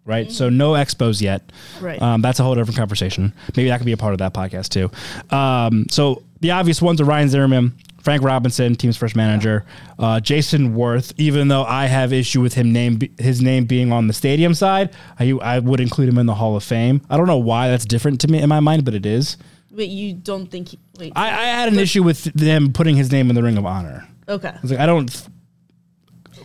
Right, 0.07 0.31
so 0.31 0.49
no 0.49 0.71
expos 0.71 1.21
yet. 1.21 1.51
Right. 1.81 2.01
um, 2.01 2.21
that's 2.21 2.39
a 2.39 2.43
whole 2.43 2.55
different 2.55 2.77
conversation. 2.77 3.33
Maybe 3.55 3.69
that 3.69 3.77
could 3.77 3.85
be 3.85 3.91
a 3.91 3.97
part 3.97 4.13
of 4.13 4.19
that 4.19 4.33
podcast 4.33 4.69
too. 4.69 4.89
Um, 5.35 5.85
so 5.91 6.23
the 6.39 6.51
obvious 6.51 6.81
ones 6.81 7.01
are 7.01 7.05
Ryan 7.05 7.29
Zimmerman, 7.29 7.73
Frank 8.01 8.23
Robinson, 8.23 8.75
team's 8.75 8.95
first 8.95 9.17
manager, 9.17 9.65
uh, 9.99 10.21
Jayson 10.21 10.75
Werth. 10.75 11.13
Even 11.17 11.49
though 11.49 11.65
I 11.65 11.87
have 11.87 12.13
issue 12.13 12.39
with 12.41 12.53
him 12.53 12.71
name 12.71 12.99
his 13.19 13.41
name 13.41 13.65
being 13.65 13.91
on 13.91 14.07
the 14.07 14.13
stadium 14.13 14.53
side, 14.53 14.91
I, 15.19 15.31
I 15.41 15.59
would 15.59 15.81
include 15.81 16.07
him 16.07 16.17
in 16.17 16.25
the 16.25 16.35
Hall 16.35 16.55
of 16.55 16.63
Fame. 16.63 17.01
I 17.09 17.17
don't 17.17 17.27
know 17.27 17.37
why 17.37 17.67
that's 17.67 17.85
different 17.85 18.21
to 18.21 18.29
me 18.29 18.39
in 18.41 18.47
my 18.47 18.61
mind, 18.61 18.85
but 18.85 18.93
it 18.93 19.05
is. 19.05 19.35
Wait, 19.71 19.89
you 19.89 20.13
don't 20.13 20.47
think? 20.47 20.69
He, 20.69 20.79
wait. 20.97 21.13
I, 21.15 21.27
I 21.27 21.45
had 21.47 21.67
an 21.67 21.77
issue 21.77 22.01
with 22.01 22.23
them 22.33 22.71
putting 22.71 22.95
his 22.95 23.11
name 23.11 23.29
in 23.29 23.35
the 23.35 23.43
Ring 23.43 23.57
of 23.57 23.65
Honor. 23.65 24.07
okay. 24.29 24.49
I 24.49 24.59
was 24.61 24.71
like, 24.71 24.79
I 24.79 24.85
don't. 24.85 25.27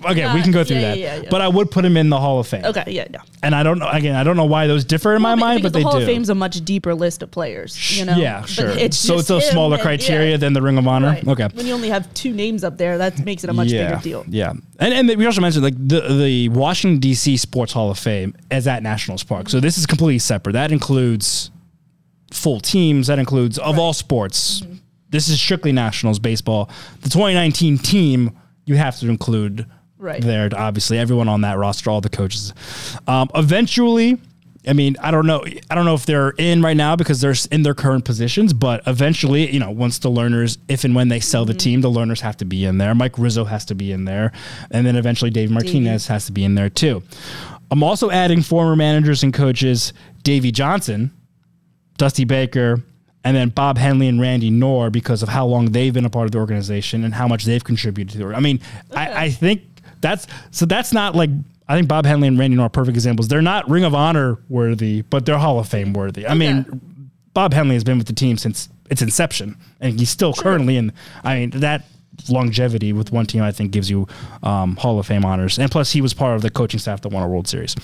Okay, 0.04 0.32
we 0.34 0.40
Uh, 0.40 0.43
can 0.43 0.52
go 0.52 0.64
through 0.64 0.76
yeah, 0.76 0.82
that, 0.90 0.99
yeah, 0.99 1.14
yeah, 1.16 1.22
yeah. 1.22 1.28
but 1.31 1.40
I 1.40 1.49
would 1.49 1.70
put 1.70 1.84
him 1.84 1.96
in 1.96 2.08
the 2.08 2.19
Hall 2.20 2.38
of 2.40 2.46
Fame. 2.46 2.64
Okay. 2.64 2.84
Yeah. 2.88 3.06
Yeah. 3.10 3.20
and 3.43 3.54
I 3.54 3.62
don't 3.62 3.78
know. 3.78 3.88
Again, 3.88 4.14
I 4.16 4.22
don't 4.25 4.37
know 4.37 4.44
why 4.44 4.66
those 4.66 4.84
differ 4.84 5.14
in 5.16 5.22
my 5.22 5.31
Well, 5.31 5.37
mind, 5.38 5.58
because 5.62 5.72
but 5.72 5.78
they 5.78 5.82
the 5.82 5.88
Hall 5.88 5.96
do. 5.99 6.02
of 6.02 6.06
Fame's 6.08 6.28
a 6.31 6.34
much 6.34 6.64
deeper 6.64 6.94
list 6.94 7.22
of 7.22 7.31
players. 7.31 7.99
You 7.99 8.04
know. 8.04 8.16
yeah, 8.16 8.40
But 8.40 8.49
sure. 8.50 8.72
So 8.72 8.78
it's 8.78 9.06
just 9.06 9.31
a 9.31 9.34
him 9.37 9.40
smaller 9.52 9.75
and- 9.76 9.82
criteria 9.82 10.31
yeah, 10.32 10.37
than 10.37 10.52
the 10.52 10.62
Ring 10.62 10.78
of 10.78 10.87
Honor. 10.87 11.08
right. 11.08 11.26
Okay. 11.28 11.49
When 11.54 11.66
you 11.66 11.75
only 11.75 11.88
have 11.88 12.12
two 12.14 12.32
names 12.32 12.62
up 12.64 12.78
there, 12.78 12.99
that 12.99 13.25
makes 13.25 13.44
it 13.44 13.50
a 13.50 13.52
much 13.52 13.69
yeah, 13.69 13.90
bigger 13.90 14.02
deal. 14.02 14.25
Yeah, 14.28 14.52
and 14.78 14.94
and 14.94 15.19
we 15.19 15.26
also 15.26 15.40
mentioned 15.40 15.64
like 15.64 15.75
the 15.76 16.00
the 16.25 16.49
Washington 16.50 17.00
D.C. 17.00 17.37
Sports 17.37 17.72
Hall 17.72 17.90
of 17.90 17.99
Fame 17.99 18.34
is 18.50 18.66
at 18.66 18.82
Nationals 18.82 19.22
Park, 19.25 19.49
so 19.49 19.60
this 19.60 19.78
is 19.78 19.87
completely 19.87 20.19
separate. 20.19 20.52
That 20.54 20.72
includes 20.72 21.50
full 22.31 22.60
teams. 22.60 23.06
That 23.08 23.19
includes 23.19 23.58
of 23.58 23.78
all 23.78 23.93
sports. 23.93 24.60
Mm-hmm. 24.62 24.75
This 25.10 25.28
is 25.28 25.38
strictly 25.40 25.72
Nationals 25.72 26.19
baseball. 26.19 26.70
The 27.02 27.10
2019 27.10 27.78
team 27.78 28.31
you 28.64 28.76
have 28.76 28.99
to 29.00 29.08
include 29.08 29.66
Right. 30.02 30.20
there. 30.20 30.50
Obviously, 30.54 30.99
everyone 30.99 31.28
on 31.28 31.40
that 31.43 31.56
roster, 31.58 31.90
all 31.90 32.00
the 32.00 32.08
coaches. 32.10 32.52
Um, 33.06 33.31
eventually. 33.34 34.20
I 34.64 34.75
mean, 34.75 34.96
I 35.00 35.10
don't 35.10 35.26
know. 35.26 35.44
I 35.70 35.75
don't 35.75 35.84
know 35.87 35.94
if 35.94 36.06
they're 36.06 36.31
in 36.38 36.62
right 36.62 36.76
now 36.76 36.94
because 36.94 37.20
they're 37.20 37.34
in 37.50 37.64
their 37.64 37.75
current 37.75 38.04
positions. 38.04 38.52
But 38.52 38.82
eventually, 38.87 39.50
you 39.52 39.58
know, 39.58 39.72
once 39.72 39.99
the 39.99 40.08
Lerners, 40.08 40.56
if 40.69 40.84
and 40.84 40.94
when 40.94 41.08
they 41.08 41.19
sell 41.19 41.43
Mm-hmm. 41.43 41.49
the 41.52 41.58
team, 41.58 41.81
the 41.81 41.90
Lerners 41.90 42.20
have 42.20 42.37
to 42.37 42.44
be 42.44 42.64
in 42.64 42.78
there. 42.78 42.94
Mike 42.94 43.19
Rizzo 43.19 43.44
has 43.44 43.64
to 43.64 43.75
be 43.75 43.90
in 43.90 44.04
there, 44.04 44.31
and 44.70 44.87
then 44.87 44.94
eventually 44.94 45.32
Dave 45.32 45.50
Martinez 45.50 46.06
has 46.06 46.26
to 46.26 46.32
be 46.32 46.44
in 46.44 46.54
there 46.54 46.69
too. 46.69 47.02
I'm 47.73 47.82
also 47.82 48.11
adding 48.12 48.40
former 48.40 48.76
managers 48.76 49.25
and 49.25 49.35
coaches 49.35 49.92
Davey 50.23 50.52
Johnson, 50.52 51.11
Dusty 51.99 52.25
Baker, 52.25 52.82
and 53.25 53.37
then 53.37 53.49
Bob 53.49 53.78
Henley 53.78 54.06
and 54.06 54.21
Randy 54.21 54.50
Knorr 54.50 54.90
because 54.90 55.25
of 55.25 55.28
how 55.28 55.44
long 55.47 55.73
they've 55.73 55.92
been 55.92 56.04
a 56.04 56.11
part 56.11 56.26
of 56.26 56.30
the 56.30 56.38
organization 56.38 57.02
and 57.02 57.14
how 57.14 57.26
much 57.26 57.44
they've 57.47 57.64
contributed 57.64 58.12
to 58.12 58.18
the. 58.18 58.25
org- 58.26 58.35
I 58.37 58.40
mean, 58.40 58.61
I, 58.94 59.25
I 59.25 59.30
think 59.30 59.62
that's 60.02 60.26
so 60.50 60.66
that's 60.66 60.92
not 60.92 61.14
like 61.14 61.30
I 61.68 61.76
think 61.76 61.88
Bob 61.88 62.04
Henley 62.04 62.28
and 62.28 62.38
Randy 62.38 62.56
Knorr 62.56 62.66
are 62.66 62.71
perfect 62.71 62.97
examples. 62.97 63.28
They're 63.28 63.40
not 63.40 63.71
Ring 63.71 63.85
of 63.85 63.94
Honor 63.94 64.38
worthy, 64.49 65.02
but 65.02 65.25
they're 65.25 65.38
Hall 65.38 65.59
of 65.59 65.68
Fame 65.68 65.94
worthy. 65.94 66.26
I 66.26 66.35
mean, 66.35 67.00
Bob 67.32 67.54
Henley 67.54 67.75
has 67.75 67.85
been 67.85 67.97
with 67.97 68.09
the 68.09 68.12
team 68.12 68.37
since 68.37 68.68
its 68.90 69.00
inception, 69.00 69.56
and 69.80 69.99
he's 69.99 70.11
still 70.11 70.35
currently 70.35 70.76
in. 70.76 70.92
I 71.25 71.38
mean 71.38 71.50
that 71.61 71.85
longevity 72.28 72.92
with 72.92 73.11
one 73.11 73.26
team, 73.26 73.42
I 73.42 73.52
think, 73.52 73.71
gives 73.73 73.88
you 73.88 74.06
um, 74.42 74.76
Hall 74.76 74.99
of 74.99 75.06
Fame 75.06 75.25
honors, 75.25 75.59
and 75.59 75.71
plus 75.71 75.92
he 75.92 76.00
was 76.02 76.12
part 76.12 76.37
of 76.37 76.42
the 76.42 76.50
coaching 76.50 76.78
staff 76.80 77.00
that 77.02 77.09
won 77.09 77.23
a 77.23 77.28
World 77.28 77.49
Series. 77.49 77.75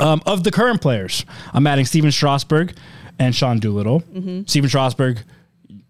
Um, 0.00 0.22
of 0.26 0.44
the 0.44 0.50
current 0.50 0.80
players, 0.80 1.24
I'm 1.52 1.66
adding 1.66 1.84
Stephen 1.84 2.12
Strasburg 2.12 2.76
and 3.18 3.34
Sean 3.34 3.58
Doolittle. 3.58 4.02
Stephen 4.46 4.68
Strasburg, 4.68 5.20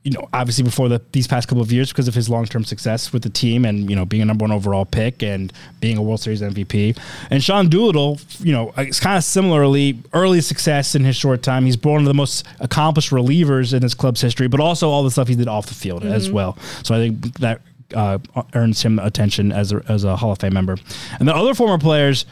you 0.09 0.15
know, 0.15 0.27
obviously 0.33 0.65
before 0.65 0.89
the 0.89 1.03
these 1.13 1.27
past 1.27 1.49
couple 1.49 1.61
of 1.61 1.71
years 1.71 1.91
because 1.91 2.09
of 2.09 2.15
his 2.15 2.31
long 2.31 2.47
term 2.47 2.65
success 2.65 3.13
with 3.13 3.23
the 3.23 3.29
team 3.29 3.67
and 3.67 3.91
you 3.91 3.95
know 3.95 4.07
being 4.07 4.23
a 4.23 4.25
number 4.25 4.43
one 4.43 4.51
overall 4.51 4.87
pick 4.87 5.23
and 5.23 5.53
being 5.81 5.99
a 5.99 6.03
World 6.03 6.21
Series 6.21 6.41
MVP. 6.41 6.99
And 7.31 7.45
Sean 7.45 7.69
Doolittle, 7.69 8.19
you 8.39 8.53
know, 8.53 8.73
it's 8.79 9.01
kind 9.01 9.19
of 9.19 9.25
similarly 9.25 9.99
early 10.15 10.41
success 10.41 10.95
in 10.95 11.05
his 11.05 11.15
short 11.15 11.43
time. 11.43 11.67
He's 11.67 11.77
one 11.83 12.01
of 12.01 12.07
the 12.07 12.15
most 12.15 12.47
accomplished 12.59 13.11
relievers 13.11 13.75
in 13.75 13.83
his 13.83 13.93
club's 13.93 14.23
history, 14.23 14.49
but 14.49 14.61
also 14.61 14.89
all 14.89 15.03
the 15.03 15.11
stuff 15.11 15.29
he 15.29 15.35
did 15.35 15.47
off 15.47 15.67
the 15.67 15.75
field 15.75 16.07
as 16.07 16.31
well. 16.31 16.57
So 16.85 16.95
I 16.95 16.99
think 16.99 17.39
that 17.41 17.61
uh, 17.95 18.19
earns 18.55 18.81
him 18.83 18.99
attention 18.99 19.53
as 19.53 19.73
a, 19.73 19.83
as 19.89 20.05
a 20.05 20.17
Hall 20.17 20.33
of 20.33 20.39
Fame 20.39 20.55
member. 20.55 20.79
And 21.19 21.29
the 21.29 21.35
other 21.35 21.53
former 21.53 21.77
players, 21.77 22.25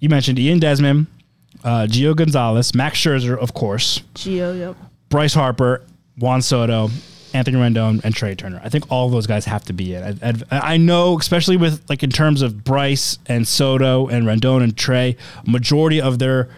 you 0.00 0.08
mentioned 0.08 0.40
Ian 0.40 0.58
Desmond, 0.58 1.06
uh, 1.62 1.86
Gio 1.88 2.16
Gonzalez, 2.16 2.74
Max 2.74 2.98
Scherzer, 2.98 3.38
of 3.38 3.54
course, 3.54 4.02
Geo. 4.14 4.52
Yep. 4.52 4.76
Bryce 5.08 5.34
Harper, 5.34 5.84
Juan 6.18 6.42
Soto, 6.42 6.88
Anthony 7.34 7.56
Rendon, 7.56 8.04
and 8.04 8.14
Trea 8.14 8.34
Turner. 8.34 8.60
I 8.62 8.68
think 8.68 8.90
all 8.90 9.08
those 9.08 9.26
guys 9.26 9.44
have 9.46 9.64
to 9.64 9.72
be 9.72 9.94
in. 9.94 10.18
I, 10.22 10.34
I, 10.50 10.74
I 10.74 10.76
know, 10.76 11.18
especially 11.18 11.56
with 11.56 11.82
like 11.88 12.02
in 12.02 12.10
terms 12.10 12.42
of 12.42 12.64
Bryce 12.64 13.18
and 13.26 13.46
Soto 13.48 14.08
and 14.08 14.26
Rendon 14.26 14.62
and 14.62 14.76
Trea, 14.76 15.16
majority 15.46 16.00
of 16.00 16.18
their 16.18 16.48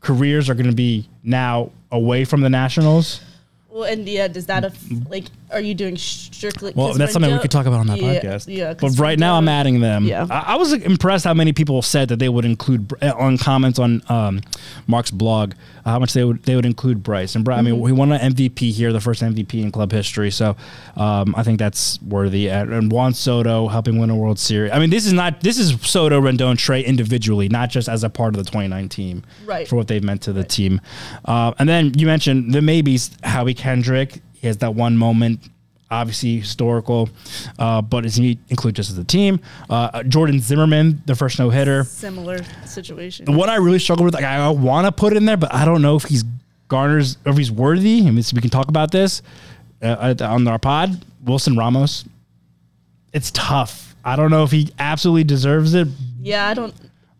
careers 0.00 0.50
are 0.50 0.54
going 0.54 0.68
to 0.68 0.76
be 0.76 1.08
now 1.22 1.70
away 1.90 2.24
from 2.24 2.42
the 2.42 2.50
Nationals. 2.50 3.20
Well, 3.70 3.84
and 3.84 4.06
yeah, 4.08 4.28
does 4.28 4.46
that 4.46 4.64
aff- 4.64 4.84
like 5.08 5.24
are 5.54 5.60
you 5.60 5.74
doing 5.74 5.96
strictly? 5.96 6.72
Well, 6.74 6.92
that's 6.94 7.12
something 7.12 7.32
we 7.32 7.38
could 7.38 7.50
talk 7.50 7.66
about 7.66 7.80
on 7.80 7.86
that 7.86 7.98
Yeah, 8.00 8.14
podcast. 8.20 8.54
Yeah, 8.54 8.74
but 8.74 8.98
right 8.98 9.18
now 9.18 9.36
I'm 9.36 9.48
adding 9.48 9.80
them. 9.80 10.04
Yeah. 10.04 10.26
I, 10.28 10.54
I 10.54 10.56
was 10.56 10.72
impressed 10.72 11.24
how 11.24 11.32
many 11.34 11.52
people 11.52 11.80
said 11.80 12.08
that 12.08 12.18
they 12.18 12.28
would 12.28 12.44
include 12.44 12.92
uh, 13.02 13.12
on 13.16 13.38
comments 13.38 13.78
on 13.78 14.02
um, 14.08 14.40
Mark's 14.86 15.10
blog 15.10 15.52
uh, 15.86 15.90
how 15.90 15.98
much 15.98 16.12
they 16.12 16.24
would 16.24 16.42
they 16.44 16.56
would 16.56 16.66
include 16.66 17.02
Bryce 17.02 17.34
and 17.34 17.44
Bryce. 17.44 17.58
I 17.58 17.62
mean, 17.62 17.74
Mm-hmm. 17.76 17.86
he 17.86 17.92
won 17.92 18.12
an 18.12 18.32
MVP 18.34 18.70
here, 18.72 18.92
the 18.92 19.00
first 19.00 19.22
MVP 19.22 19.62
in 19.62 19.70
club 19.70 19.92
history. 19.92 20.30
So 20.30 20.56
um, 20.96 21.34
I 21.36 21.42
think 21.42 21.58
that's 21.58 22.00
worthy. 22.02 22.50
And, 22.50 22.72
and 22.72 22.92
Juan 22.92 23.14
Soto 23.14 23.68
helping 23.68 23.98
win 23.98 24.10
a 24.10 24.16
World 24.16 24.38
Series. 24.38 24.72
I 24.72 24.78
mean, 24.78 24.90
this 24.90 25.06
is 25.06 25.12
not 25.12 25.40
this 25.40 25.58
is 25.58 25.80
Soto, 25.82 26.20
Rendon, 26.20 26.56
Trea 26.58 26.82
individually, 26.84 27.48
not 27.48 27.70
just 27.70 27.88
as 27.88 28.02
a 28.04 28.10
part 28.10 28.36
of 28.36 28.44
the 28.44 28.50
29 28.50 28.88
team 28.88 29.22
Right. 29.44 29.68
for 29.68 29.76
what 29.76 29.88
they've 29.88 30.02
meant 30.02 30.22
to 30.22 30.32
the 30.32 30.44
team. 30.44 30.80
Uh, 31.24 31.52
and 31.58 31.68
then 31.68 31.92
you 31.98 32.06
mentioned 32.06 32.52
the 32.54 32.62
maybes, 32.62 33.10
Howie 33.22 33.54
Kendrick. 33.54 34.20
He 34.44 34.48
has 34.48 34.58
that 34.58 34.74
one 34.74 34.94
moment, 34.98 35.40
obviously 35.90 36.36
historical, 36.36 37.08
uh, 37.58 37.80
but 37.80 38.02
does 38.02 38.14
he 38.14 38.38
include 38.50 38.76
just 38.76 38.90
as 38.90 38.98
a 38.98 39.04
team? 39.04 39.40
Uh, 39.70 40.02
Jordan 40.02 40.38
Zimmermann, 40.38 41.00
the 41.06 41.14
first 41.14 41.38
no 41.38 41.48
hitter. 41.48 41.84
Similar 41.84 42.40
situation. 42.66 43.24
The 43.24 43.32
one 43.32 43.48
I 43.48 43.56
really 43.56 43.78
struggle 43.78 44.04
with, 44.04 44.12
like 44.12 44.22
I 44.22 44.46
want 44.50 44.84
to 44.84 44.92
put 44.92 45.16
in 45.16 45.24
there, 45.24 45.38
but 45.38 45.54
I 45.54 45.64
don't 45.64 45.80
know 45.80 45.96
if 45.96 46.02
he's 46.02 46.24
garners 46.68 47.16
or 47.24 47.32
if 47.32 47.38
he's 47.38 47.50
worthy. 47.50 48.06
I 48.06 48.10
mean, 48.10 48.22
so 48.22 48.34
we 48.34 48.42
can 48.42 48.50
talk 48.50 48.68
about 48.68 48.90
this 48.90 49.22
uh, 49.80 50.14
on 50.20 50.46
our 50.46 50.58
pod. 50.58 51.02
Wilson 51.24 51.56
Ramos. 51.56 52.04
It's 53.14 53.30
tough. 53.30 53.96
I 54.04 54.14
don't 54.14 54.30
know 54.30 54.44
if 54.44 54.50
he 54.50 54.70
absolutely 54.78 55.24
deserves 55.24 55.72
it, 55.72 55.88
yeah, 56.20 56.48
I 56.48 56.52
don't. 56.52 56.74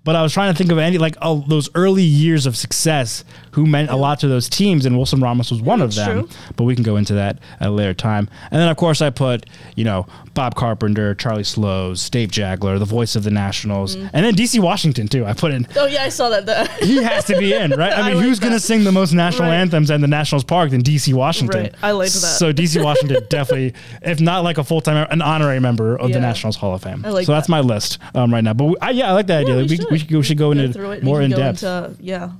But 0.05 0.15
I 0.15 0.23
was 0.23 0.33
trying 0.33 0.53
to 0.53 0.57
think 0.57 0.71
of 0.71 0.79
any 0.79 0.99
like 0.99 1.17
oh 1.23 1.45
those 1.49 1.69
early 1.75 2.03
years 2.03 2.47
of 2.47 2.57
success 2.57 3.25
who 3.53 3.67
meant 3.67 3.91
a 3.91 3.97
lot 3.97 4.21
to 4.21 4.29
those 4.29 4.49
teams, 4.49 4.87
and 4.87 4.97
Wilson 4.97 5.21
Ramos 5.21 5.51
was 5.51 5.63
one 5.63 5.81
of 5.81 5.91
mm, 5.91 5.97
them. 5.97 6.29
true. 6.29 6.37
But 6.57 6.65
we 6.65 6.75
can 6.75 6.85
go 6.85 6.97
into 6.97 7.15
that 7.15 7.39
at 7.61 7.69
a 7.69 7.71
later 7.71 7.95
time. 7.95 8.29
And 8.51 8.61
then 8.61 8.69
of 8.69 8.77
course 8.77 9.01
I 9.01 9.11
put 9.11 9.47
you 9.75 9.85
know 9.85 10.07
Bob 10.35 10.55
Carpenter, 10.57 11.15
Charlie 11.15 11.45
Slowes, 11.45 12.11
Dave 12.11 12.31
Jageler, 12.31 12.79
the 12.79 12.85
voice 12.85 13.17
of 13.17 13.23
the 13.25 13.31
Nationals, 13.31 13.97
Mm. 13.97 14.11
and 14.13 14.27
then 14.27 14.35
DC 14.35 14.59
Washington 14.61 15.09
too. 15.09 15.25
I 15.25 15.33
put 15.33 15.53
in. 15.53 15.67
Oh 15.77 15.87
yeah, 15.87 16.03
I 16.03 16.09
saw 16.09 16.29
that. 16.31 16.45
The, 16.47 16.65
He 16.87 17.03
has 17.03 17.25
to 17.27 17.39
be 17.39 17.55
in, 17.55 17.71
right? 17.73 17.93
I 17.97 18.03
mean, 18.09 18.17
like 18.17 18.25
who's 18.25 18.39
going 18.41 18.53
to 18.53 18.57
that. 18.57 18.61
sing 18.61 18.85
the 18.85 18.93
most 18.93 19.13
national 19.13 19.49
Right. 19.49 19.55
anthems 19.57 19.91
at 19.91 20.01
the 20.01 20.07
Nationals 20.09 20.45
Park 20.45 20.71
than 20.71 20.83
DC 20.83 21.15
Washington? 21.15 21.63
Right. 21.63 21.75
I 21.83 21.93
like 21.93 22.11
that. 22.11 22.19
So 22.19 22.53
DC 22.53 22.83
Washington 22.85 23.25
definitely, 23.31 23.75
if 24.03 24.21
not 24.21 24.45
like 24.45 24.59
a 24.59 24.65
full 24.65 24.81
time, 24.81 25.07
an 25.11 25.23
honorary 25.23 25.61
member 25.61 25.97
of 25.97 26.13
the 26.13 26.21
Nationals 26.21 26.57
Hall 26.57 26.75
of 26.75 26.83
Fame. 26.83 27.05
I 27.05 27.11
like 27.11 27.27
so 27.27 27.33
that's 27.33 27.49
my 27.49 27.61
list 27.61 27.99
um, 28.15 28.33
right 28.33 28.43
now. 28.45 28.55
But 28.55 28.65
we, 28.65 28.77
I, 28.81 28.91
yeah, 28.91 29.11
I 29.11 29.13
like 29.13 29.27
that 29.29 29.43
idea. 29.43 29.55
Yeah, 29.57 29.63
we, 29.63 29.79
we, 29.91 29.99
should, 29.99 30.09
go, 30.11 30.17
we 30.19 30.23
should 30.25 30.39
go 30.39 30.51
into 30.53 30.91
it. 30.93 31.03
more 31.03 31.23
in 31.23 31.31
depth. 31.31 31.63
Into, 31.63 31.95
yeah. 32.01 32.31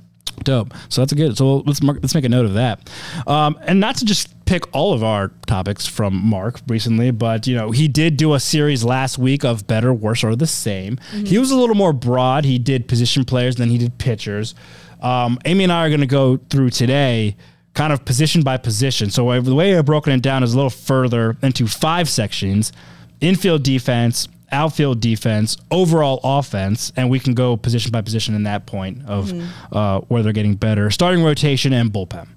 Dope. 0.43 0.73
So 0.89 1.01
that's 1.01 1.11
a 1.11 1.15
good. 1.15 1.37
So 1.37 1.57
let's 1.65 1.81
mark, 1.81 1.99
let's 2.01 2.13
make 2.13 2.25
a 2.25 2.29
note 2.29 2.45
of 2.45 2.53
that, 2.55 2.89
um, 3.25 3.57
and 3.63 3.79
not 3.79 3.95
to 3.97 4.05
just 4.05 4.29
pick 4.45 4.63
all 4.75 4.93
of 4.93 5.03
our 5.03 5.29
topics 5.47 5.87
from 5.87 6.13
Mark 6.15 6.59
recently, 6.67 7.09
but 7.11 7.47
you 7.47 7.55
know 7.55 7.71
he 7.71 7.87
did 7.87 8.17
do 8.17 8.33
a 8.33 8.39
series 8.39 8.83
last 8.83 9.17
week 9.17 9.43
of 9.43 9.65
better, 9.65 9.93
worse, 9.93 10.23
or 10.23 10.35
the 10.35 10.45
same. 10.47 10.99
He 11.25 11.37
was 11.37 11.51
a 11.51 11.55
little 11.55 11.75
more 11.75 11.93
broad. 11.93 12.45
He 12.45 12.59
did 12.59 12.87
position 12.87 13.25
players, 13.25 13.55
then 13.55 13.69
he 13.69 13.77
did 13.77 13.97
pitchers. 13.97 14.53
Um, 15.01 15.39
Amy 15.45 15.63
and 15.63 15.73
I 15.73 15.85
are 15.85 15.89
going 15.89 15.99
to 16.01 16.05
go 16.07 16.37
through 16.49 16.69
today, 16.71 17.35
kind 17.73 17.91
of 17.91 18.05
position 18.05 18.43
by 18.43 18.57
position. 18.57 19.09
So 19.09 19.29
I- 19.29 19.39
the 19.39 19.55
way 19.55 19.75
I've 19.77 19.85
broken 19.85 20.13
it 20.13 20.21
down 20.21 20.43
is 20.43 20.53
a 20.53 20.55
little 20.57 20.69
further 20.69 21.37
into 21.41 21.65
five 21.67 22.07
sections: 22.09 22.71
infield 23.21 23.63
defense, 23.63 24.27
outfield 24.51 24.99
defense, 24.99 25.57
overall 25.71 26.19
offense, 26.23 26.91
and 26.95 27.09
we 27.09 27.19
can 27.19 27.33
go 27.33 27.57
position 27.57 27.91
by 27.91 28.01
position 28.01 28.35
in 28.35 28.43
that 28.43 28.65
point 28.65 29.03
of 29.05 29.33
uh, 29.71 30.01
where 30.01 30.23
they're 30.23 30.33
getting 30.33 30.55
better. 30.55 30.89
Starting 30.89 31.23
rotation 31.23 31.73
and 31.73 31.91
bullpen, 31.91 32.27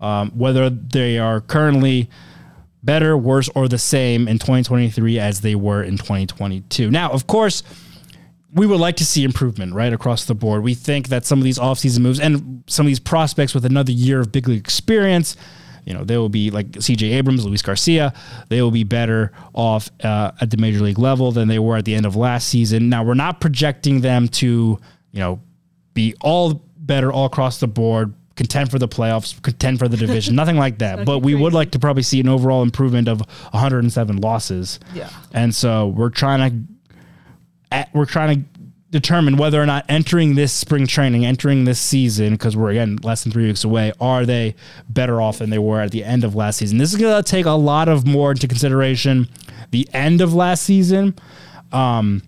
um, 0.00 0.30
whether 0.30 0.70
they 0.70 1.18
are 1.18 1.40
currently 1.40 2.08
better, 2.82 3.16
worse, 3.16 3.48
or 3.54 3.68
the 3.68 3.78
same 3.78 4.26
in 4.26 4.38
2023 4.38 5.18
as 5.18 5.40
they 5.40 5.54
were 5.54 5.82
in 5.82 5.96
2022. 5.96 6.90
Now, 6.90 7.10
of 7.10 7.26
course. 7.26 7.62
We 8.52 8.66
would 8.66 8.80
like 8.80 8.96
to 8.96 9.06
see 9.06 9.22
improvement 9.22 9.74
right 9.74 9.92
across 9.92 10.24
the 10.24 10.34
board. 10.34 10.64
We 10.64 10.74
think 10.74 11.06
that 11.06 11.24
some 11.24 11.38
of 11.38 11.44
these 11.44 11.56
offseason 11.56 12.00
moves 12.00 12.18
and 12.18 12.64
some 12.66 12.84
of 12.84 12.88
these 12.88 12.98
prospects 12.98 13.54
with 13.54 13.64
another 13.64 13.92
year 13.92 14.18
of 14.18 14.32
big 14.32 14.48
league 14.48 14.58
experience, 14.58 15.36
you 15.84 15.94
know, 15.94 16.04
they 16.04 16.16
will 16.16 16.28
be 16.28 16.50
like 16.50 16.70
CJ 16.72 17.12
Abrams, 17.14 17.44
Luis 17.44 17.62
Garcia. 17.62 18.12
They 18.48 18.62
will 18.62 18.70
be 18.70 18.84
better 18.84 19.32
off 19.54 19.90
uh, 20.02 20.32
at 20.40 20.50
the 20.50 20.56
major 20.56 20.80
league 20.80 20.98
level 20.98 21.32
than 21.32 21.48
they 21.48 21.58
were 21.58 21.76
at 21.76 21.84
the 21.84 21.94
end 21.94 22.06
of 22.06 22.16
last 22.16 22.48
season. 22.48 22.88
Now, 22.88 23.02
we're 23.02 23.14
not 23.14 23.40
projecting 23.40 24.00
them 24.00 24.28
to, 24.28 24.78
you 25.12 25.20
know, 25.20 25.40
be 25.94 26.14
all 26.20 26.62
better 26.76 27.12
all 27.12 27.26
across 27.26 27.60
the 27.60 27.66
board, 27.66 28.14
contend 28.36 28.70
for 28.70 28.78
the 28.78 28.88
playoffs, 28.88 29.40
contend 29.42 29.78
for 29.78 29.88
the 29.88 29.96
division, 30.06 30.34
nothing 30.34 30.56
like 30.56 30.78
that. 30.78 31.04
But 31.04 31.20
we 31.20 31.34
would 31.34 31.52
like 31.52 31.72
to 31.72 31.78
probably 31.78 32.02
see 32.02 32.20
an 32.20 32.28
overall 32.28 32.62
improvement 32.62 33.08
of 33.08 33.20
107 33.20 34.16
losses. 34.18 34.80
Yeah. 34.94 35.10
And 35.32 35.54
so 35.54 35.88
we're 35.88 36.10
trying 36.10 36.50
to 36.50 36.74
at, 37.72 37.88
we're 37.94 38.06
trying 38.06 38.42
to 38.42 38.49
determine 38.90 39.36
whether 39.36 39.62
or 39.62 39.66
not 39.66 39.84
entering 39.88 40.34
this 40.34 40.52
spring 40.52 40.86
training, 40.86 41.24
entering 41.24 41.64
this 41.64 41.78
season, 41.80 42.32
because 42.34 42.56
we're 42.56 42.70
again 42.70 42.98
less 43.02 43.22
than 43.22 43.32
three 43.32 43.46
weeks 43.46 43.62
away, 43.64 43.92
are 44.00 44.26
they 44.26 44.54
better 44.88 45.20
off 45.20 45.38
than 45.38 45.50
they 45.50 45.58
were 45.58 45.80
at 45.80 45.92
the 45.92 46.02
end 46.04 46.24
of 46.24 46.34
last 46.34 46.58
season? 46.58 46.78
This 46.78 46.92
is 46.92 47.00
going 47.00 47.22
to 47.22 47.28
take 47.28 47.46
a 47.46 47.52
lot 47.52 47.88
of 47.88 48.06
more 48.06 48.32
into 48.32 48.48
consideration 48.48 49.28
the 49.70 49.88
end 49.92 50.20
of 50.20 50.34
last 50.34 50.62
season. 50.64 51.14
Um, 51.72 52.22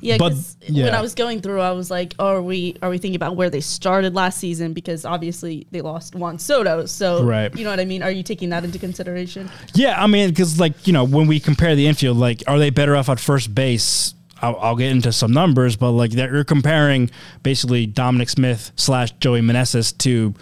yeah, 0.00 0.16
But- 0.18 0.34
yeah. 0.66 0.86
when 0.86 0.94
I 0.94 1.00
was 1.00 1.14
going 1.14 1.40
through, 1.40 1.60
I 1.60 1.70
was 1.70 1.90
like, 1.90 2.14
oh, 2.18 2.26
"Are 2.26 2.42
we 2.42 2.76
are 2.82 2.90
we 2.90 2.98
thinking 2.98 3.14
about 3.16 3.36
where 3.36 3.48
they 3.48 3.60
started 3.60 4.14
last 4.14 4.38
season? 4.38 4.72
Because 4.72 5.04
obviously 5.04 5.66
they 5.70 5.80
lost 5.80 6.14
Juan 6.16 6.38
Soto, 6.38 6.84
so 6.86 7.22
Right. 7.22 7.54
you 7.56 7.62
know 7.64 7.70
what 7.70 7.78
I 7.80 7.84
mean. 7.84 8.02
Are 8.02 8.10
you 8.10 8.22
taking 8.24 8.48
that 8.50 8.64
into 8.64 8.78
consideration? 8.78 9.48
Yeah, 9.74 10.02
I 10.02 10.06
mean, 10.08 10.28
because 10.30 10.58
like 10.58 10.86
you 10.86 10.92
know, 10.92 11.04
when 11.04 11.28
we 11.28 11.38
compare 11.40 11.74
the 11.76 11.86
infield, 11.86 12.16
like, 12.16 12.42
are 12.48 12.58
they 12.58 12.70
better 12.70 12.96
off 12.96 13.08
at 13.08 13.20
first 13.20 13.54
base? 13.54 14.14
I'll, 14.42 14.56
I'll 14.60 14.76
get 14.76 14.90
into 14.90 15.12
some 15.12 15.32
numbers, 15.32 15.76
but 15.76 15.92
like 15.92 16.12
that 16.12 16.30
you're 16.30 16.44
comparing 16.44 17.10
basically 17.42 17.86
Dominic 17.86 18.28
Smith 18.28 18.72
slash 18.76 19.12
Joey 19.12 19.40
Meneses 19.40 19.96
to 19.98 20.34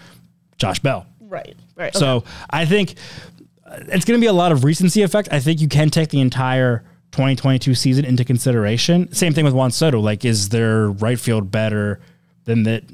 Josh 0.59 0.79
Bell. 0.81 1.07
Right, 1.21 1.57
right. 1.77 1.95
So 1.95 2.25
I 2.51 2.67
think 2.67 2.95
uh, 3.65 3.79
it's 3.89 4.05
going 4.05 4.19
to 4.19 4.21
be 4.21 4.29
a 4.29 4.33
lot 4.33 4.53
of 4.53 4.65
recency 4.65 5.03
effect. 5.03 5.29
I 5.33 5.41
think 5.41 5.61
you 5.61 5.69
can 5.69 5.91
take 5.91 6.11
the 6.11 6.21
entire 6.21 6.85
2022 7.13 7.75
season 7.75 8.05
into 8.05 8.25
consideration. 8.25 9.13
Same 9.13 9.33
thing 9.33 9.45
with 9.45 9.55
Juan 9.55 9.71
Soto. 9.71 10.01
Like, 10.01 10.25
is 10.25 10.51
their 10.51 10.89
right 10.89 11.19
field 11.19 11.51
better 11.51 12.01
than 12.45 12.65
that 12.65 12.85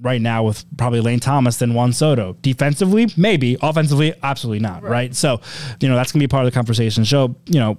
right 0.00 0.20
now 0.20 0.44
with 0.44 0.64
probably 0.76 1.00
Lane 1.00 1.20
Thomas 1.20 1.56
than 1.56 1.74
Juan 1.74 1.92
Soto? 1.92 2.36
Defensively, 2.42 3.08
maybe. 3.16 3.56
Offensively, 3.60 4.14
absolutely 4.22 4.60
not. 4.60 4.82
Right. 4.82 5.14
So, 5.14 5.40
you 5.80 5.88
know, 5.88 5.96
that's 5.96 6.12
going 6.12 6.20
to 6.20 6.26
be 6.26 6.30
part 6.30 6.46
of 6.46 6.52
the 6.52 6.54
conversation. 6.54 7.04
So, 7.04 7.34
you 7.46 7.58
know, 7.58 7.78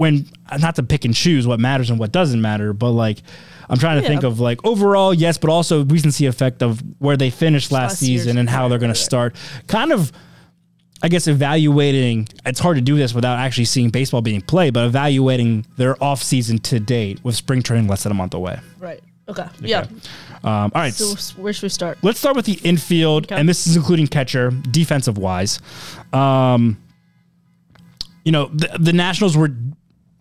when 0.00 0.26
not 0.60 0.74
to 0.76 0.82
pick 0.82 1.04
and 1.04 1.14
choose 1.14 1.46
what 1.46 1.60
matters 1.60 1.90
and 1.90 1.98
what 1.98 2.10
doesn't 2.10 2.40
matter, 2.40 2.72
but 2.72 2.90
like 2.90 3.22
I'm 3.68 3.78
trying 3.78 3.98
to 3.98 4.02
Yeah. 4.02 4.08
think 4.08 4.24
of 4.24 4.40
like 4.40 4.64
overall, 4.64 5.14
yes, 5.14 5.38
but 5.38 5.48
also 5.50 5.84
recency 5.84 6.26
effect 6.26 6.62
of 6.62 6.82
where 6.98 7.16
they 7.16 7.30
finished 7.30 7.70
last, 7.70 7.90
Last 7.92 7.98
season 8.00 8.36
and 8.38 8.50
how 8.50 8.66
they're 8.68 8.80
going 8.80 8.92
to 8.92 8.98
start. 8.98 9.36
Kind 9.68 9.92
of, 9.92 10.10
I 11.02 11.08
guess, 11.08 11.28
evaluating. 11.28 12.26
It's 12.44 12.58
hard 12.58 12.76
to 12.78 12.80
do 12.82 12.96
this 12.96 13.14
without 13.14 13.38
actually 13.38 13.66
seeing 13.66 13.90
baseball 13.90 14.22
being 14.22 14.40
played, 14.40 14.74
but 14.74 14.86
evaluating 14.86 15.66
their 15.76 16.02
off 16.02 16.20
season 16.22 16.58
to 16.58 16.80
date 16.80 17.20
with 17.22 17.36
spring 17.36 17.62
training 17.62 17.86
less 17.88 18.02
than 18.02 18.10
a 18.10 18.14
month 18.16 18.34
away. 18.34 18.58
right. 18.80 19.00
Okay. 19.28 19.46
Yeah. 19.60 19.86
Um, 20.42 20.50
all 20.52 20.70
right. 20.74 20.92
So 20.92 21.14
where 21.40 21.52
should 21.52 21.62
we 21.62 21.68
start? 21.68 21.98
Let's 22.02 22.18
start 22.18 22.34
with 22.34 22.46
the 22.46 22.58
infield, 22.64 23.26
Okay. 23.26 23.36
and 23.36 23.48
this 23.48 23.68
is 23.68 23.76
including 23.76 24.08
catcher, 24.08 24.50
defensive 24.50 25.16
wise. 25.18 25.60
Um, 26.12 26.76
you 28.24 28.32
know, 28.32 28.46
the, 28.52 28.76
the 28.80 28.92
Nationals 28.92 29.36
were 29.36 29.54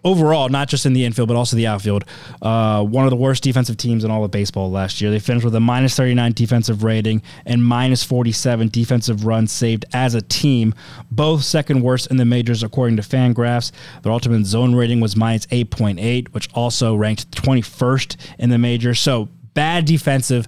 overall, 0.03 0.49
not 0.49 0.67
just 0.67 0.85
in 0.85 0.93
the 0.93 1.05
infield, 1.05 1.27
but 1.27 1.37
also 1.37 1.55
the 1.55 1.67
outfield, 1.67 2.05
uh, 2.41 2.83
one 2.83 3.05
of 3.05 3.09
the 3.09 3.15
worst 3.15 3.43
defensive 3.43 3.77
teams 3.77 4.03
in 4.03 4.11
all 4.11 4.23
of 4.23 4.31
baseball 4.31 4.69
last 4.71 5.01
year. 5.01 5.11
They 5.11 5.19
finished 5.19 5.45
with 5.45 5.55
a 5.55 5.59
minus 5.59 5.95
39 5.95 6.33
defensive 6.33 6.83
rating 6.83 7.21
and 7.45 7.63
minus 7.63 8.03
47 8.03 8.69
defensive 8.69 9.25
runs 9.25 9.51
saved 9.51 9.85
as 9.93 10.15
a 10.15 10.21
team, 10.21 10.73
both 11.11 11.43
second 11.43 11.81
worst 11.81 12.07
in 12.07 12.17
the 12.17 12.25
majors 12.25 12.63
according 12.63 12.97
to 12.97 13.03
Fangraphs. 13.03 13.71
Their 14.03 14.11
ultimate 14.11 14.45
zone 14.45 14.75
rating 14.75 14.99
was 14.99 15.15
minus 15.15 15.45
8.8, 15.47 16.29
which 16.29 16.49
also 16.53 16.95
ranked 16.95 17.31
21st 17.31 18.15
in 18.39 18.49
the 18.49 18.57
majors. 18.57 18.99
So 18.99 19.29
bad 19.53 19.85
defensive 19.85 20.47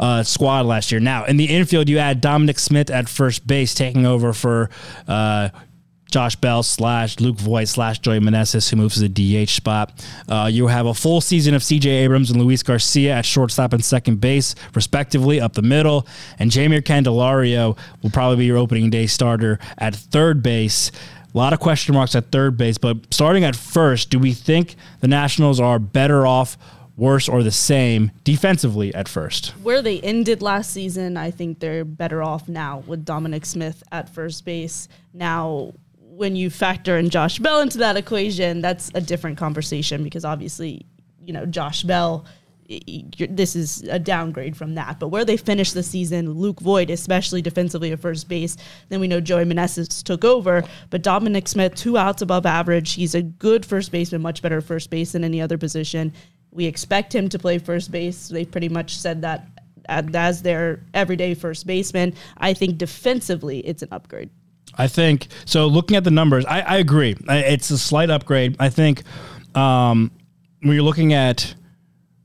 uh, 0.00 0.22
squad 0.22 0.66
last 0.66 0.90
year. 0.90 1.00
Now 1.00 1.24
in 1.24 1.36
the 1.36 1.44
infield, 1.44 1.88
you 1.88 1.98
had 1.98 2.20
Dominic 2.20 2.58
Smith 2.58 2.90
at 2.90 3.08
first 3.08 3.46
base 3.46 3.74
taking 3.74 4.06
over 4.06 4.32
for 4.32 4.70
uh, 5.06 5.50
Josh 6.10 6.36
Bell 6.36 6.62
slash 6.62 7.20
Luke 7.20 7.36
Voit 7.36 7.68
slash 7.68 7.98
Joey 7.98 8.20
Meneses, 8.20 8.68
who 8.70 8.76
moves 8.76 9.00
to 9.00 9.08
the 9.08 9.44
DH 9.44 9.50
spot. 9.50 10.04
Uh, 10.28 10.48
you 10.50 10.66
have 10.66 10.86
a 10.86 10.94
full 10.94 11.20
season 11.20 11.54
of 11.54 11.62
CJ 11.62 11.86
Abrams 11.86 12.30
and 12.30 12.42
Luis 12.42 12.62
Garcia 12.62 13.14
at 13.14 13.26
shortstop 13.26 13.72
and 13.72 13.84
second 13.84 14.20
base, 14.20 14.54
respectively, 14.74 15.40
up 15.40 15.52
the 15.52 15.62
middle. 15.62 16.06
And 16.38 16.50
Jeimer 16.50 16.80
Candelario 16.80 17.76
will 18.02 18.10
probably 18.10 18.36
be 18.36 18.46
your 18.46 18.56
opening 18.56 18.90
day 18.90 19.06
starter 19.06 19.58
at 19.76 19.94
third 19.94 20.42
base. 20.42 20.90
A 21.34 21.36
lot 21.36 21.52
of 21.52 21.60
question 21.60 21.94
marks 21.94 22.14
at 22.14 22.32
third 22.32 22.56
base, 22.56 22.78
but 22.78 22.96
starting 23.12 23.44
at 23.44 23.54
first, 23.54 24.08
do 24.08 24.18
we 24.18 24.32
think 24.32 24.76
the 25.00 25.08
Nationals 25.08 25.60
are 25.60 25.78
better 25.78 26.26
off, 26.26 26.56
worse, 26.96 27.28
or 27.28 27.42
the 27.42 27.50
same 27.50 28.10
defensively 28.24 28.94
at 28.94 29.08
first? 29.08 29.50
Where 29.62 29.82
they 29.82 30.00
ended 30.00 30.40
last 30.40 30.70
season, 30.70 31.18
I 31.18 31.30
think 31.30 31.60
they're 31.60 31.84
better 31.84 32.22
off 32.22 32.48
now 32.48 32.82
with 32.86 33.04
Dominic 33.04 33.44
Smith 33.44 33.82
at 33.92 34.08
first 34.08 34.46
base. 34.46 34.88
Now, 35.12 35.74
when 36.18 36.34
you 36.34 36.50
factor 36.50 36.98
in 36.98 37.10
Josh 37.10 37.38
Bell 37.38 37.60
into 37.60 37.78
that 37.78 37.96
equation, 37.96 38.60
that's 38.60 38.90
a 38.94 39.00
different 39.00 39.38
conversation 39.38 40.02
because 40.02 40.24
obviously, 40.24 40.84
you 41.24 41.32
know, 41.32 41.46
Josh 41.46 41.84
Bell, 41.84 42.26
this 43.30 43.54
is 43.54 43.82
a 43.84 44.00
downgrade 44.00 44.56
from 44.56 44.74
that. 44.74 44.98
But 44.98 45.08
where 45.08 45.24
they 45.24 45.36
finished 45.36 45.74
the 45.74 45.82
season, 45.84 46.32
Luke 46.32 46.58
Voit, 46.60 46.90
especially 46.90 47.40
defensively 47.40 47.92
at 47.92 48.00
first 48.00 48.28
base, 48.28 48.56
then 48.88 48.98
we 48.98 49.06
know 49.06 49.20
Joey 49.20 49.44
Meneses 49.44 50.02
took 50.02 50.24
over. 50.24 50.64
But 50.90 51.02
Dominic 51.02 51.46
Smith, 51.46 51.76
two 51.76 51.96
outs 51.96 52.20
above 52.20 52.46
average. 52.46 52.94
He's 52.94 53.14
a 53.14 53.22
good 53.22 53.64
first 53.64 53.92
baseman, 53.92 54.20
much 54.20 54.42
better 54.42 54.60
first 54.60 54.90
base 54.90 55.12
than 55.12 55.22
any 55.22 55.40
other 55.40 55.56
position. 55.56 56.12
We 56.50 56.66
expect 56.66 57.14
him 57.14 57.28
to 57.28 57.38
play 57.38 57.58
first 57.58 57.92
base. 57.92 58.26
They 58.26 58.44
pretty 58.44 58.68
much 58.68 58.98
said 58.98 59.22
that 59.22 59.46
uh, 59.88 60.02
as 60.14 60.42
their 60.42 60.80
everyday 60.94 61.34
first 61.34 61.64
baseman. 61.64 62.14
I 62.38 62.54
think 62.54 62.76
defensively, 62.76 63.60
it's 63.60 63.82
an 63.82 63.90
upgrade. 63.92 64.30
I 64.78 64.86
think 64.86 65.26
so. 65.44 65.66
Looking 65.66 65.96
at 65.96 66.04
the 66.04 66.10
numbers, 66.10 66.46
I, 66.46 66.60
I 66.60 66.76
agree. 66.76 67.16
It's 67.28 67.70
a 67.70 67.78
slight 67.78 68.10
upgrade. 68.10 68.56
I 68.58 68.68
think 68.70 69.02
um, 69.54 70.12
when 70.62 70.74
you're 70.74 70.84
looking 70.84 71.12
at 71.12 71.54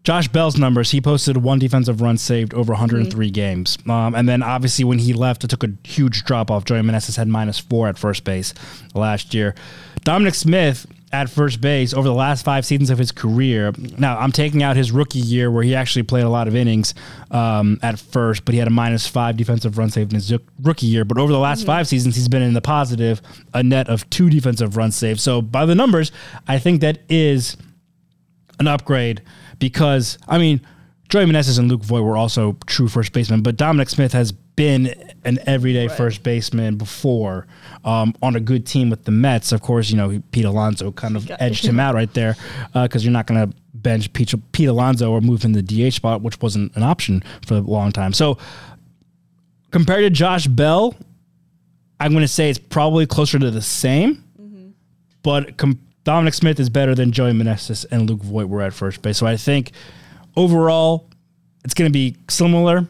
Josh 0.04 0.28
Bell's 0.28 0.58
numbers, 0.58 0.92
he 0.92 1.02
posted 1.02 1.38
one 1.38 1.60
defensive 1.60 2.02
run 2.02 2.18
saved 2.18 2.54
over 2.54 2.74
103 2.74 3.32
games. 3.32 3.78
Um, 3.88 4.14
and 4.16 4.28
then 4.28 4.44
obviously 4.44 4.84
when 4.86 5.00
he 5.00 5.14
left, 5.14 5.44
it 5.44 5.50
took 5.50 5.64
a 5.64 5.70
huge 5.84 6.26
drop 6.26 6.52
off. 6.52 6.66
Joey 6.66 6.82
Meneses 6.82 7.16
had 7.16 7.28
minus 7.28 7.58
four 7.58 7.88
at 7.88 7.98
first 7.98 8.24
base 8.24 8.54
last 8.94 9.34
year. 9.34 9.56
Dominic 10.04 10.36
Smith 10.36 10.86
at 11.14 11.30
first 11.30 11.62
base 11.62 11.94
over 11.94 12.08
the 12.08 12.14
last 12.14 12.44
five 12.44 12.66
seasons 12.66 12.90
of 12.90 12.98
his 12.98 13.12
career. 13.12 13.72
Now 14.00 14.18
I'm 14.18 14.32
taking 14.32 14.64
out 14.64 14.76
his 14.76 14.92
rookie 14.92 15.20
year 15.20 15.52
where 15.52 15.64
he 15.64 15.76
actually 15.76 16.04
played 16.04 16.24
a 16.24 16.30
lot 16.30 16.48
of 16.48 16.56
innings 16.56 16.96
um, 17.30 17.80
at 17.84 18.00
first, 18.00 18.44
but 18.44 18.54
he 18.54 18.60
had 18.60 18.68
a 18.68 18.72
minus 18.72 19.08
five 19.08 19.38
defensive 19.38 19.78
run 19.78 19.92
saved 19.92 20.12
in 20.12 20.16
his 20.16 20.34
rookie 20.62 20.88
year. 20.88 21.06
But 21.06 21.20
over 21.20 21.32
the 21.32 21.40
last 21.40 21.66
five 21.66 21.88
seasons, 21.88 22.16
he's 22.16 22.28
been 22.28 22.42
in 22.42 22.54
the 22.54 22.62
positive, 22.62 23.22
a 23.54 23.62
net 23.62 23.88
of 23.90 24.10
two 24.10 24.30
defensive 24.30 24.76
run 24.76 24.92
saved. 24.92 25.20
So 25.20 25.42
by 25.42 25.68
the 25.68 25.76
numbers, 25.76 26.12
I 26.48 26.58
think 26.58 26.82
that 26.82 27.04
is 27.08 27.58
an 28.60 28.68
upgrade 28.68 29.22
because 29.60 30.18
I 30.28 30.40
mean, 30.40 30.62
Joey 31.10 31.26
Meneses 31.26 31.60
and 31.60 31.70
Luke 31.70 31.84
Voit 31.84 32.04
were 32.04 32.18
also 32.18 32.58
true 32.66 32.88
first 32.88 33.14
basemen, 33.14 33.44
but 33.44 33.56
Dominic 33.56 33.90
Smith 33.90 34.14
has 34.14 34.34
been 34.56 35.14
an 35.26 35.40
everyday 35.46 35.88
first 35.88 36.22
baseman 36.24 36.78
before 36.78 37.48
um, 37.84 38.14
on 38.22 38.36
a 38.36 38.40
good 38.40 38.66
team 38.66 38.90
with 38.90 39.04
the 39.06 39.12
Mets. 39.12 39.52
Of 39.52 39.62
course, 39.62 39.90
you 39.90 39.98
know 39.98 40.22
Pete 40.32 40.46
Alonso 40.46 40.92
kind 40.92 41.16
of 41.16 41.30
edged 41.40 41.66
him 41.66 41.80
out 41.80 41.96
right 41.96 42.14
there 42.14 42.36
because 42.74 43.04
you're 43.04 43.14
not 43.14 43.28
going 43.28 43.50
to 43.50 43.56
bench 43.74 44.12
Pete, 44.14 44.34
Pete 44.52 44.70
Alonso 44.70 45.12
or 45.12 45.22
move 45.22 45.44
him 45.44 45.54
to 45.54 45.62
the 45.62 45.90
DH 45.90 45.94
spot, 45.94 46.22
which 46.22 46.42
wasn't 46.42 46.76
an 46.76 46.84
option 46.84 47.24
for 47.46 47.56
a 47.56 47.60
long 47.60 47.92
time. 47.92 48.14
So 48.14 48.38
compared 49.72 50.04
to 50.04 50.10
Josh 50.10 50.48
Bell, 50.48 50.96
I'm 52.00 52.12
going 52.12 52.22
to 52.24 52.28
say 52.28 52.50
it's 52.50 52.60
probably 52.60 53.06
closer 53.06 53.40
to 53.40 53.50
the 53.52 53.62
same 53.62 54.24
but 55.24 55.58
com- 55.58 55.80
Dominic 56.04 56.34
Smith 56.34 56.60
is 56.60 56.70
better 56.70 56.94
than 56.94 57.12
Joey 57.12 57.32
Meneses 57.32 57.86
and 57.90 58.10
Luke 58.10 58.22
Voit 58.22 58.50
were 58.50 58.62
at 58.62 58.74
first 58.74 59.02
base. 59.02 59.18
So 59.18 59.26
I 59.26 59.38
think 59.38 59.72
overall 60.36 61.10
it's 61.64 61.74
going 61.74 61.90
to 61.90 61.94
be 61.94 62.18
similar. 62.30 62.88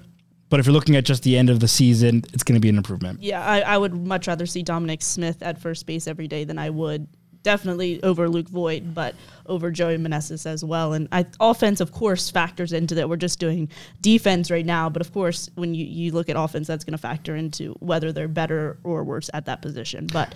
But 0.53 0.59
if 0.59 0.67
you're 0.67 0.73
looking 0.73 0.95
at 0.95 1.03
just 1.03 1.23
the 1.23 1.35
end 1.35 1.49
of 1.49 1.61
the 1.61 1.67
season, 1.67 2.21
it's 2.31 2.43
going 2.43 2.53
to 2.53 2.59
be 2.59 2.69
an 2.69 2.77
improvement. 2.77 3.23
Yeah, 3.23 3.43
I, 3.43 3.61
I 3.61 3.75
would 3.75 4.05
much 4.05 4.27
rather 4.27 4.45
see 4.45 4.61
Dominic 4.61 5.01
Smith 5.01 5.41
at 5.41 5.57
first 5.57 5.87
base 5.87 6.07
every 6.07 6.27
day 6.27 6.43
than 6.43 6.59
I 6.59 6.69
would 6.69 7.07
definitely 7.41 8.03
over 8.03 8.29
Luke 8.29 8.49
Voit, 8.49 8.93
but 8.93 9.15
over 9.47 9.71
Joey 9.71 9.97
Meneses 9.97 10.45
as 10.45 10.63
well. 10.63 10.93
And 10.93 11.07
I, 11.11 11.25
offense, 11.39 11.81
of 11.81 11.91
course, 11.91 12.29
factors 12.29 12.71
into 12.71 12.93
that. 12.93 13.09
We're 13.09 13.15
just 13.15 13.39
doing 13.39 13.67
defense 14.01 14.51
right 14.51 14.63
now, 14.63 14.89
but 14.89 15.01
of 15.01 15.11
course, 15.11 15.49
when 15.55 15.73
you, 15.73 15.87
you 15.87 16.11
look 16.11 16.29
at 16.29 16.35
offense, 16.37 16.67
that's 16.67 16.83
going 16.83 16.91
to 16.91 16.99
factor 16.99 17.35
into 17.35 17.73
whether 17.79 18.11
they're 18.11 18.27
better 18.27 18.77
or 18.83 19.03
worse 19.03 19.31
at 19.33 19.47
that 19.47 19.63
position. 19.63 20.05
But 20.05 20.35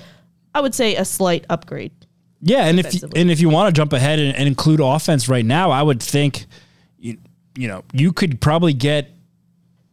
I 0.55 0.61
would 0.61 0.73
say 0.73 0.95
a 0.95 1.05
slight 1.05 1.45
upgrade. 1.47 1.91
Yeah, 2.41 2.65
and 2.65 2.79
if 2.79 2.91
you, 2.91 3.07
and 3.15 3.29
if 3.29 3.39
you 3.39 3.49
want 3.49 3.67
to 3.67 3.79
jump 3.79 3.93
ahead 3.93 4.17
and, 4.17 4.35
and 4.35 4.47
include 4.47 4.79
offense 4.79 5.29
right 5.29 5.45
now, 5.45 5.69
I 5.69 5.83
would 5.83 6.01
think 6.01 6.47
you, 6.97 7.19
you 7.55 7.67
know 7.67 7.83
you 7.93 8.11
could 8.11 8.41
probably 8.41 8.73
get 8.73 9.11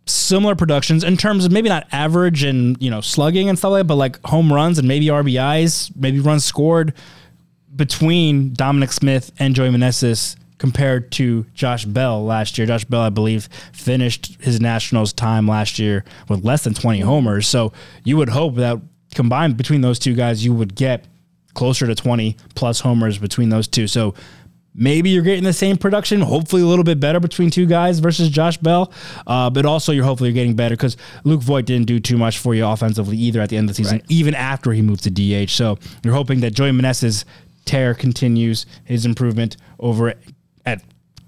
similar 0.07 0.55
productions 0.55 1.03
in 1.03 1.17
terms 1.17 1.45
of 1.45 1.53
maybe 1.53 1.69
not 1.69 1.87
average 1.93 2.45
and 2.45 2.81
you 2.83 2.91
know 2.91 3.01
slugging 3.01 3.49
and 3.49 3.59
stuff 3.59 3.73
like 3.73 3.81
that, 3.81 3.87
but 3.87 3.97
like 3.97 4.25
home 4.25 4.53
runs 4.53 4.79
and 4.79 4.87
maybe 4.87 5.07
RBIs, 5.07 5.95
maybe 5.97 6.21
runs 6.21 6.45
scored 6.45 6.95
between 7.75 8.53
Dominic 8.55 8.93
Smith 8.93 9.33
and 9.39 9.55
Joey 9.55 9.71
Meneses 9.71 10.37
compared 10.59 11.11
to 11.13 11.45
Josh 11.55 11.85
Bell 11.85 12.25
last 12.25 12.57
year. 12.57 12.67
Josh 12.67 12.85
Bell, 12.85 13.01
I 13.01 13.11
believe, 13.11 13.49
finished 13.73 14.41
his 14.41 14.61
Nationals 14.61 15.13
time 15.13 15.49
last 15.49 15.79
year 15.79 16.05
with 16.29 16.45
less 16.45 16.65
than 16.65 16.75
20 16.75 17.01
homers. 17.01 17.49
So 17.49 17.73
you 18.05 18.17
would 18.17 18.29
hope 18.29 18.55
that 18.57 18.81
combined 19.15 19.57
between 19.57 19.81
those 19.81 19.99
two 19.99 20.15
guys, 20.15 20.45
you 20.45 20.55
would 20.55 20.75
get 20.75 21.05
closer 21.55 21.87
to 21.87 21.95
20 21.95 22.37
plus 22.55 22.81
homers 22.81 23.19
between 23.19 23.49
those 23.49 23.69
two. 23.69 23.87
So 23.87 24.15
maybe 24.75 25.11
you're 25.11 25.23
getting 25.23 25.45
the 25.45 25.53
same 25.53 25.77
production, 25.77 26.21
hopefully 26.21 26.63
a 26.63 26.67
little 26.67 26.85
bit 26.85 27.01
better 27.01 27.21
between 27.21 27.51
two 27.51 27.67
guys 27.67 27.99
versus 28.01 28.29
Josh 28.29 28.57
Bell. 28.59 28.93
Uh, 29.27 29.51
but 29.51 29.65
also 29.65 29.93
you're 29.93 30.05
hopefully 30.05 30.31
you're 30.31 30.35
getting 30.35 30.57
better 30.57 30.75
because 30.75 30.97
Luke 31.25 31.43
Voit 31.43 31.65
didn't 31.65 31.87
do 31.87 32.01
too 32.01 32.17
much 32.19 32.39
for 32.39 32.55
you 32.55 32.67
offensively 32.67 33.17
either 33.17 33.41
at 33.41 33.49
the 33.51 33.57
end 33.57 33.71
of 33.71 33.77
the 33.77 33.83
season, 33.83 34.03
even 34.09 34.35
after 34.35 34.73
he 34.73 34.83
moved 34.83 35.05
to 35.05 35.11
DH. 35.11 35.51
So 35.51 35.79
you're 36.03 36.15
hoping 36.15 36.41
that 36.41 36.53
Joey 36.53 36.71
Meneses 36.71 37.25
tear 37.65 37.95
continues 37.95 38.67
his 38.85 39.07
improvement 39.07 39.57
over 39.79 40.15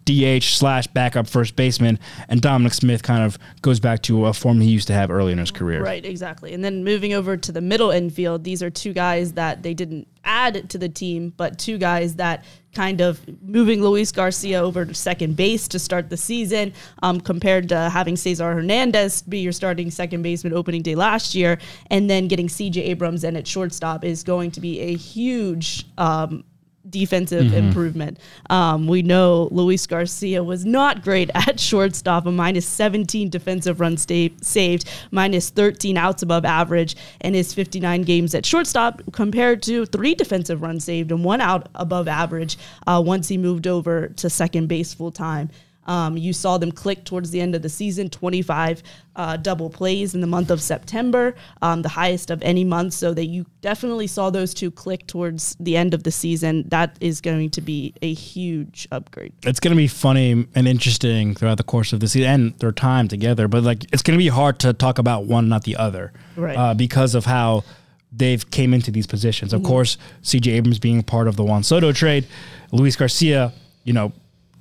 DH 0.06 0.44
slash 0.44 0.86
backup 0.86 1.26
first 1.26 1.56
baseman, 1.56 1.98
and 2.28 2.40
Dominic 2.40 2.72
Smith 2.72 3.02
kind 3.02 3.24
of 3.24 3.38
goes 3.60 3.80
back 3.80 4.02
to 4.02 4.26
a 4.26 4.32
form 4.32 4.60
he 4.60 4.70
used 4.70 4.86
to 4.86 4.94
have 4.94 5.10
early 5.10 5.32
in 5.32 5.38
his 5.38 5.50
career. 5.50 5.82
Right, 5.82 6.04
exactly. 6.04 6.54
And 6.54 6.64
then 6.64 6.84
moving 6.84 7.12
over 7.12 7.36
to 7.36 7.52
the 7.52 7.60
middle 7.60 7.90
infield, 7.90 8.44
these 8.44 8.62
are 8.62 8.70
two 8.70 8.92
guys 8.92 9.32
that 9.32 9.64
they 9.64 9.74
didn't 9.74 10.06
add 10.24 10.70
to 10.70 10.78
the 10.78 10.88
team, 10.88 11.32
but 11.36 11.58
two 11.58 11.76
guys 11.76 12.14
that 12.16 12.44
kind 12.72 13.00
of 13.00 13.20
moving 13.42 13.82
Luis 13.82 14.12
Garcia 14.12 14.60
over 14.60 14.84
to 14.84 14.94
second 14.94 15.34
base 15.34 15.66
to 15.68 15.78
start 15.78 16.08
the 16.08 16.16
season, 16.16 16.72
um, 17.02 17.20
compared 17.20 17.68
to 17.70 17.90
having 17.90 18.16
Cesar 18.16 18.54
Hernandez 18.54 19.22
be 19.22 19.40
your 19.40 19.52
starting 19.52 19.90
second 19.90 20.22
baseman 20.22 20.52
opening 20.52 20.82
day 20.82 20.94
last 20.94 21.34
year, 21.34 21.58
and 21.90 22.08
then 22.08 22.28
getting 22.28 22.46
CJ 22.46 22.76
Abrams 22.76 23.24
in 23.24 23.34
at 23.34 23.46
shortstop 23.46 24.04
is 24.04 24.22
going 24.22 24.52
to 24.52 24.60
be 24.60 24.80
a 24.80 24.94
huge. 24.96 25.84
Um, 25.98 26.44
defensive 26.90 27.53
improvement. 27.53 28.18
Um, 28.51 28.87
we 28.87 29.03
know 29.03 29.49
Luis 29.51 29.87
Garcia 29.87 30.42
was 30.42 30.64
not 30.64 31.03
great 31.03 31.31
at 31.35 31.59
shortstop, 31.59 32.27
a 32.27 32.33
minus 32.33 32.66
17 32.66 33.29
defensive 33.31 33.81
run 33.81 33.96
sta- 33.96 34.35
saved, 34.42 34.88
minus 35.11 35.51
13 35.51 35.96
outs 35.96 36.22
above 36.22 36.44
average 36.44 36.96
in 37.20 37.35
his 37.35 37.53
59 37.55 38.03
games 38.03 38.35
at 38.35 38.46
shortstop, 38.46 39.03
compared 39.12 39.62
to 39.62 39.87
three 39.87 40.14
defensive 40.14 40.62
runs 40.62 40.85
saved 40.85 41.11
and 41.11 41.25
one 41.25 41.40
out 41.40 41.68
above 41.75 42.09
average 42.09 42.57
uh, 42.87 43.03
once 43.05 43.29
he 43.29 43.38
moved 43.38 43.66
over 43.66 44.09
to 44.09 44.31
second 44.31 44.68
base 44.68 44.94
full 44.94 45.11
time. 45.11 45.51
Um, 45.87 46.16
you 46.16 46.33
saw 46.33 46.59
them 46.59 46.72
click 46.72 47.05
towards 47.05 47.31
the 47.31 47.40
end 47.40 47.55
of 47.55 47.62
the 47.62 47.68
season, 47.68 48.11
25 48.11 48.83
uh, 49.14 49.37
double 49.38 49.70
plays 49.70 50.14
in 50.14 50.20
the 50.20 50.27
month 50.27 50.51
of 50.51 50.61
September, 50.61 51.35
um, 51.62 51.83
the 51.83 51.88
highest 51.88 52.31
of 52.31 52.42
any 52.42 52.64
month. 52.64 52.92
So 52.92 53.14
that 53.14 53.27
you 53.27 53.46
definitely 53.62 54.07
saw 54.07 54.31
those 54.31 54.53
two 54.53 54.70
click 54.70 55.07
towards 55.07 55.57
the 55.59 55.77
end 55.77 55.94
of 55.94 56.03
the 56.03 56.11
season. 56.11 56.64
That 56.68 56.96
is 57.01 57.20
going 57.20 57.51
to 57.51 57.61
be 57.61 57.94
a 58.03 58.12
huge 58.12 58.87
upgrade. 58.92 59.33
it's 59.44 59.61
going 59.61 59.72
to 59.72 59.77
be 59.77 59.88
funny 59.88 60.46
and 60.55 60.68
interesting 60.68 61.35
throughout 61.35 61.57
the 61.57 61.64
course 61.64 61.92
of 61.92 62.01
the 62.01 62.09
season 62.09 62.31
and 62.31 62.59
their 62.59 62.72
time 62.72 63.09
together. 63.09 63.49
But 63.49 63.62
like, 63.62 63.85
it's 63.92 64.03
going 64.03 64.18
to 64.18 64.22
be 64.22 64.29
hard 64.29 64.59
to 64.61 64.72
talk 64.72 64.99
about 64.99 65.25
one, 65.27 65.49
not 65.49 65.64
the 65.64 65.77
other, 65.77 66.12
Right. 66.37 66.57
Uh, 66.57 66.75
because 66.75 67.14
of 67.14 67.25
how 67.25 67.64
they've 68.12 68.51
came 68.51 68.72
into 68.75 68.90
these 68.90 69.07
positions. 69.07 69.53
Of 69.53 69.62
course, 69.62 69.99
C.J. 70.22 70.53
Abrams 70.53 70.79
being 70.79 71.03
part 71.03 71.29
of 71.29 71.37
the 71.37 71.44
Juan 71.44 71.62
Soto 71.62 71.92
trade, 71.92 72.27
Luis 72.72 72.96
Garcia, 72.96 73.53
you 73.85 73.92
know, 73.92 74.12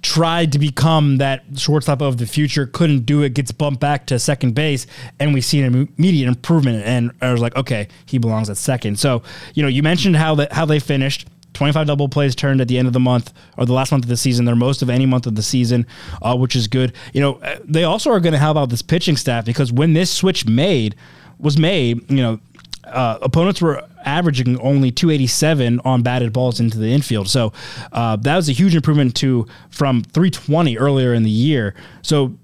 tried 0.06 0.52
to 0.52 0.60
become 0.60 1.18
that 1.18 1.44
shortstop 1.56 2.00
of 2.00 2.20
the 2.20 2.28
future, 2.28 2.68
couldn't 2.68 3.08
do 3.08 3.24
it, 3.24 3.34
gets 3.34 3.52
bumped 3.52 3.80
back 3.80 4.06
to 4.06 4.20
second 4.20 4.54
base, 4.54 4.86
and 5.20 5.34
we 5.34 5.42
see 5.42 5.60
an 5.62 5.90
immediate 5.98 6.28
improvement. 6.28 6.84
And 6.86 7.12
I 7.22 7.32
was 7.32 7.42
like, 7.42 7.56
okay, 7.56 7.88
he 8.06 8.20
belongs 8.20 8.48
at 8.52 8.58
second. 8.58 9.00
So, 9.00 9.24
you 9.56 9.64
know, 9.64 9.68
you 9.68 9.82
mentioned 9.82 10.16
how 10.16 10.36
that 10.36 10.54
how 10.54 10.66
they 10.66 10.80
finished. 10.80 11.28
25 11.56 11.88
double 11.88 12.10
plays 12.10 12.36
turned 12.36 12.60
at 12.60 12.68
the 12.68 12.78
end 12.78 12.86
of 12.86 12.94
the 12.94 13.00
month 13.00 13.34
or 13.58 13.66
the 13.66 13.74
last 13.74 13.92
month 13.92 14.04
of 14.04 14.10
the 14.10 14.18
season. 14.18 14.46
They're 14.46 14.56
most 14.58 14.82
of 14.82 14.90
any 14.90 15.06
month 15.06 15.26
of 15.26 15.36
the 15.36 15.42
season, 15.42 15.88
uh, 16.22 16.36
which 16.36 16.54
is 16.54 16.68
good. 16.68 16.94
You 17.14 17.22
know, 17.22 17.36
uh, 17.36 17.60
they 17.64 17.86
also 17.86 18.12
are 18.12 18.20
going 18.20 18.34
to 18.34 18.40
help 18.40 18.58
out 18.58 18.70
this 18.70 18.82
pitching 18.82 19.16
staff 19.16 19.46
because 19.46 19.72
when 19.72 19.94
this 19.94 20.12
switch 20.12 20.46
made 20.46 20.96
was 21.40 21.58
made, 21.58 22.12
you 22.12 22.18
know, 22.18 22.40
uh, 22.84 23.18
opponents 23.22 23.62
were 23.62 23.82
averaging 24.06 24.60
only 24.60 24.92
287 24.92 25.82
on 25.84 26.02
batted 26.04 26.32
balls 26.32 26.60
into 26.60 26.78
the 26.78 26.88
infield. 26.88 27.28
So 27.28 27.54
uh, 27.92 28.16
that 28.18 28.36
was 28.36 28.48
a 28.50 28.54
huge 28.54 28.76
improvement 28.76 29.16
to 29.18 29.48
from 29.70 30.04
320 30.04 30.78
earlier 30.78 31.14
in 31.14 31.24
the 31.24 31.30
year. 31.30 31.76
So 32.02 32.38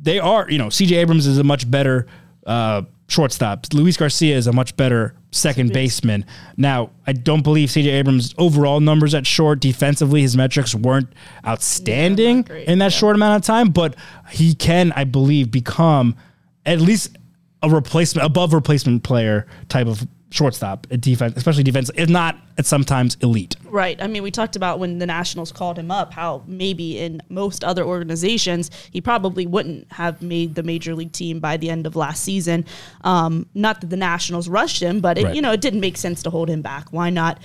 they 0.00 0.18
are, 0.18 0.50
you 0.50 0.58
know, 0.58 0.68
CJ 0.68 0.92
Abrams 0.92 1.26
is 1.26 1.38
a 1.38 1.44
much 1.44 1.70
better 1.70 2.06
uh, 2.46 2.82
shortstop. 3.08 3.66
Luis 3.72 3.96
Garcia 3.96 4.36
is 4.36 4.46
a 4.46 4.52
much 4.52 4.76
better 4.76 5.14
second 5.32 5.72
baseman. 5.72 6.24
Now, 6.56 6.90
I 7.06 7.12
don't 7.12 7.42
believe 7.42 7.68
CJ 7.68 7.92
Abrams' 7.92 8.34
overall 8.38 8.80
numbers 8.80 9.14
at 9.14 9.26
short 9.26 9.60
defensively, 9.60 10.22
his 10.22 10.36
metrics 10.36 10.74
weren't 10.74 11.12
outstanding 11.46 12.42
great, 12.42 12.66
in 12.66 12.78
that 12.78 12.92
yeah. 12.92 12.98
short 12.98 13.16
amount 13.16 13.36
of 13.36 13.46
time, 13.46 13.68
but 13.68 13.96
he 14.30 14.54
can, 14.54 14.92
I 14.92 15.04
believe, 15.04 15.50
become 15.50 16.16
at 16.64 16.80
least 16.80 17.16
a 17.62 17.68
replacement, 17.68 18.26
above 18.26 18.52
replacement 18.52 19.02
player 19.02 19.46
type 19.68 19.86
of 19.86 20.06
shortstop 20.30 20.86
at 20.90 21.00
defense, 21.00 21.34
especially 21.36 21.62
defense, 21.62 21.90
if 21.94 22.08
not 22.08 22.36
at 22.56 22.64
sometimes 22.66 23.16
elite. 23.20 23.56
Right. 23.64 24.00
I 24.02 24.06
mean, 24.06 24.22
we 24.22 24.30
talked 24.30 24.54
about 24.56 24.78
when 24.78 24.98
the 24.98 25.06
Nationals 25.06 25.50
called 25.52 25.78
him 25.78 25.90
up, 25.90 26.12
how 26.12 26.42
maybe 26.46 26.98
in 26.98 27.20
most 27.28 27.64
other 27.64 27.84
organizations, 27.84 28.70
he 28.92 29.00
probably 29.00 29.46
wouldn't 29.46 29.90
have 29.92 30.22
made 30.22 30.54
the 30.54 30.62
major 30.62 30.94
league 30.94 31.12
team 31.12 31.40
by 31.40 31.56
the 31.56 31.68
end 31.70 31.86
of 31.86 31.96
last 31.96 32.22
season. 32.22 32.64
Um, 33.02 33.46
not 33.54 33.80
that 33.80 33.90
the 33.90 33.96
Nationals 33.96 34.48
rushed 34.48 34.80
him, 34.82 35.00
but 35.00 35.18
it, 35.18 35.24
Right. 35.24 35.34
you 35.34 35.42
know, 35.42 35.52
it 35.52 35.60
didn't 35.60 35.80
make 35.80 35.96
sense 35.96 36.22
to 36.22 36.30
hold 36.30 36.48
him 36.48 36.62
back. 36.62 36.92
Why 36.92 37.10
not 37.10 37.38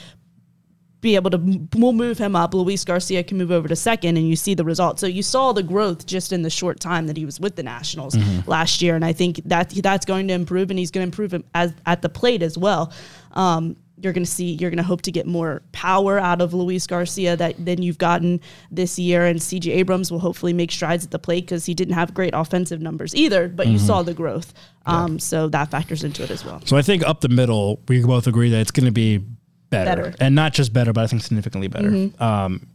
be 1.05 1.15
able 1.15 1.29
to 1.29 1.67
we'll 1.75 1.93
move 1.93 2.17
him 2.17 2.35
up. 2.35 2.53
Luis 2.53 2.83
Garcia 2.83 3.23
can 3.23 3.37
move 3.37 3.51
over 3.51 3.67
to 3.67 3.75
second, 3.75 4.17
and 4.17 4.27
you 4.27 4.35
see 4.35 4.55
the 4.55 4.65
result. 4.65 4.99
So 4.99 5.07
you 5.07 5.23
saw 5.23 5.53
the 5.53 5.63
growth 5.63 6.05
just 6.05 6.33
in 6.33 6.41
the 6.41 6.49
short 6.49 6.79
time 6.79 7.05
that 7.07 7.15
he 7.15 7.25
was 7.25 7.39
with 7.39 7.55
the 7.55 7.63
Nationals 7.63 8.17
last 8.47 8.81
year, 8.81 8.95
and 8.95 9.05
I 9.05 9.13
think 9.13 9.39
that 9.45 9.69
that's 9.69 10.05
going 10.05 10.27
to 10.27 10.33
improve, 10.33 10.69
and 10.71 10.79
he's 10.79 10.91
going 10.91 11.09
to 11.09 11.21
improve 11.23 11.43
as 11.53 11.73
at 11.85 12.01
the 12.01 12.09
plate 12.09 12.41
as 12.41 12.57
well. 12.57 12.91
Um, 13.33 13.75
you're 13.97 14.11
going 14.11 14.25
to 14.25 14.29
see, 14.29 14.51
you're 14.59 14.69
going 14.69 14.77
to 14.77 14.83
hope 14.83 15.03
to 15.03 15.11
get 15.11 15.25
more 15.25 15.61
power 15.71 16.19
out 16.19 16.41
of 16.41 16.53
Luis 16.53 16.85
Garcia 16.85 17.37
that 17.37 17.63
than 17.63 17.81
you've 17.81 17.97
gotten 17.97 18.41
this 18.69 18.99
year, 18.99 19.25
and 19.25 19.39
CJ 19.39 19.73
Abrams 19.75 20.11
will 20.11 20.19
hopefully 20.19 20.51
make 20.53 20.71
strides 20.71 21.05
at 21.05 21.11
the 21.11 21.19
plate 21.19 21.45
because 21.45 21.65
he 21.65 21.73
didn't 21.73 21.93
have 21.93 22.13
great 22.13 22.33
offensive 22.33 22.81
numbers 22.81 23.15
either, 23.15 23.47
but 23.47 23.67
you 23.67 23.77
saw 23.79 24.03
the 24.03 24.13
growth. 24.13 24.53
Um, 24.85 25.17
So 25.19 25.47
that 25.49 25.71
factors 25.71 26.03
into 26.03 26.23
it 26.23 26.29
as 26.31 26.43
well. 26.43 26.61
So 26.65 26.75
I 26.75 26.81
think 26.81 27.07
up 27.07 27.21
the 27.21 27.29
middle, 27.29 27.79
we 27.87 28.03
both 28.03 28.27
agree 28.27 28.49
that 28.49 28.59
it's 28.59 28.71
going 28.71 28.85
to 28.85 28.91
be 28.91 29.23
better. 29.69 30.03
Better. 30.03 30.15
and 30.19 30.35
not 30.35 30.53
just 30.53 30.73
better, 30.73 30.93
but 30.93 31.03
I 31.03 31.07
think 31.07 31.21
significantly 31.21 31.67
better. 31.67 32.09
Um, 32.19 32.67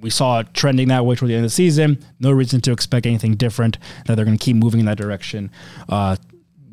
we 0.00 0.10
saw 0.10 0.40
it 0.40 0.54
trending 0.54 0.88
that 0.88 1.04
way 1.04 1.16
toward 1.16 1.30
the 1.30 1.34
end 1.34 1.44
of 1.44 1.50
the 1.50 1.54
season. 1.54 2.04
No 2.20 2.30
reason 2.30 2.60
to 2.62 2.72
expect 2.72 3.04
anything 3.06 3.34
different. 3.34 3.78
That 4.06 4.14
they're 4.14 4.24
going 4.24 4.38
to 4.38 4.44
keep 4.44 4.56
moving 4.56 4.80
in 4.80 4.86
that 4.86 4.98
direction. 4.98 5.50
Uh, 5.88 6.16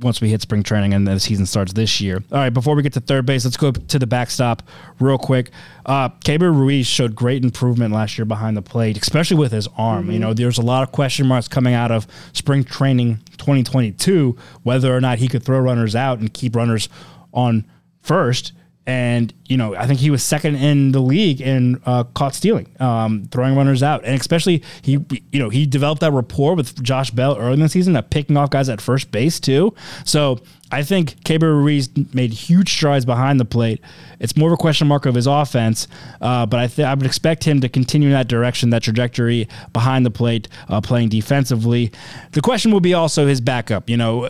once 0.02 0.20
we 0.20 0.30
hit 0.30 0.42
spring 0.42 0.62
training 0.62 0.94
and 0.94 1.08
the 1.08 1.20
season 1.20 1.46
starts 1.46 1.72
this 1.74 2.02
year. 2.02 2.22
All 2.32 2.38
right, 2.38 2.50
before 2.54 2.76
we 2.76 2.84
get 2.84 2.94
to 2.94 3.00
third 3.00 3.26
base, 3.26 3.46
let's 3.46 3.56
go 3.58 3.72
to 3.72 3.98
the 3.98 4.06
backstop 4.06 4.62
real 5.00 5.18
quick. 5.18 5.52
Uh, 5.86 6.10
Keibert 6.10 6.54
Ruiz 6.54 6.86
showed 6.86 7.16
great 7.16 7.44
improvement 7.44 7.94
last 7.94 8.18
year 8.18 8.26
behind 8.26 8.58
the 8.58 8.62
plate, 8.62 9.02
especially 9.02 9.38
with 9.38 9.54
his 9.54 9.70
arm. 9.78 10.12
You 10.12 10.20
know, 10.20 10.34
there's 10.34 10.58
a 10.58 10.62
lot 10.62 10.84
of 10.84 10.92
question 10.92 11.26
marks 11.28 11.48
coming 11.48 11.74
out 11.74 11.92
of 11.92 12.08
spring 12.34 12.64
training 12.66 13.20
2022 13.38 14.38
whether 14.64 14.96
or 14.96 15.00
not 15.02 15.20
he 15.20 15.28
could 15.28 15.44
throw 15.44 15.60
runners 15.60 15.96
out 15.96 16.20
and 16.20 16.32
keep 16.34 16.56
runners 16.56 16.90
on 17.34 17.66
first. 18.02 18.52
And 18.88 19.34
you 19.48 19.58
know, 19.58 19.76
I 19.76 19.88
think 19.88 20.00
he 20.00 20.12
was 20.12 20.24
second 20.24 20.56
in 20.56 20.92
the 20.92 21.00
league 21.00 21.42
in 21.42 21.82
uh, 21.86 22.04
caught 22.04 22.36
stealing, 22.36 22.76
um, 22.80 23.28
throwing 23.32 23.56
runners 23.56 23.82
out, 23.82 24.04
and 24.06 24.20
especially 24.20 24.64
he, 24.82 25.00
you 25.32 25.40
know, 25.40 25.50
he 25.50 25.66
developed 25.66 26.02
that 26.02 26.12
rapport 26.12 26.56
with 26.56 26.82
Josh 26.84 27.10
Bell 27.12 27.38
early 27.38 27.54
in 27.54 27.60
the 27.62 27.70
season, 27.70 27.96
of 27.96 28.10
picking 28.10 28.38
off 28.38 28.50
guys 28.52 28.70
at 28.70 28.82
first 28.82 29.12
base 29.12 29.40
too. 29.40 29.74
So 30.04 30.40
I 30.72 30.84
think 30.84 31.20
Keibert 31.24 31.44
Ruiz 31.44 31.90
made 32.14 32.32
huge 32.32 32.74
strides 32.74 33.06
behind 33.06 33.40
the 33.40 33.46
plate. 33.46 33.82
It's 34.20 34.36
more 34.36 34.50
of 34.50 34.54
a 34.54 34.58
question 34.58 34.88
mark 34.88 35.06
of 35.06 35.16
his 35.16 35.28
offense, 35.28 35.88
uh, 36.22 36.46
but 36.46 36.60
I 36.60 36.68
th- 36.68 36.86
I 36.86 36.94
would 36.94 37.06
expect 37.06 37.44
him 37.44 37.62
to 37.62 37.70
continue 37.70 38.10
in 38.10 38.14
that 38.14 38.28
direction, 38.28 38.70
that 38.72 38.84
trajectory 38.84 39.48
behind 39.74 40.06
the 40.06 40.12
plate, 40.12 40.48
uh, 40.70 40.82
playing 40.82 41.10
defensively. 41.10 41.92
The 42.32 42.42
question 42.42 42.72
will 42.72 42.82
be 42.82 42.94
also 42.94 43.26
his 43.26 43.42
backup. 43.42 43.90
You 43.90 43.98
know, 43.98 44.30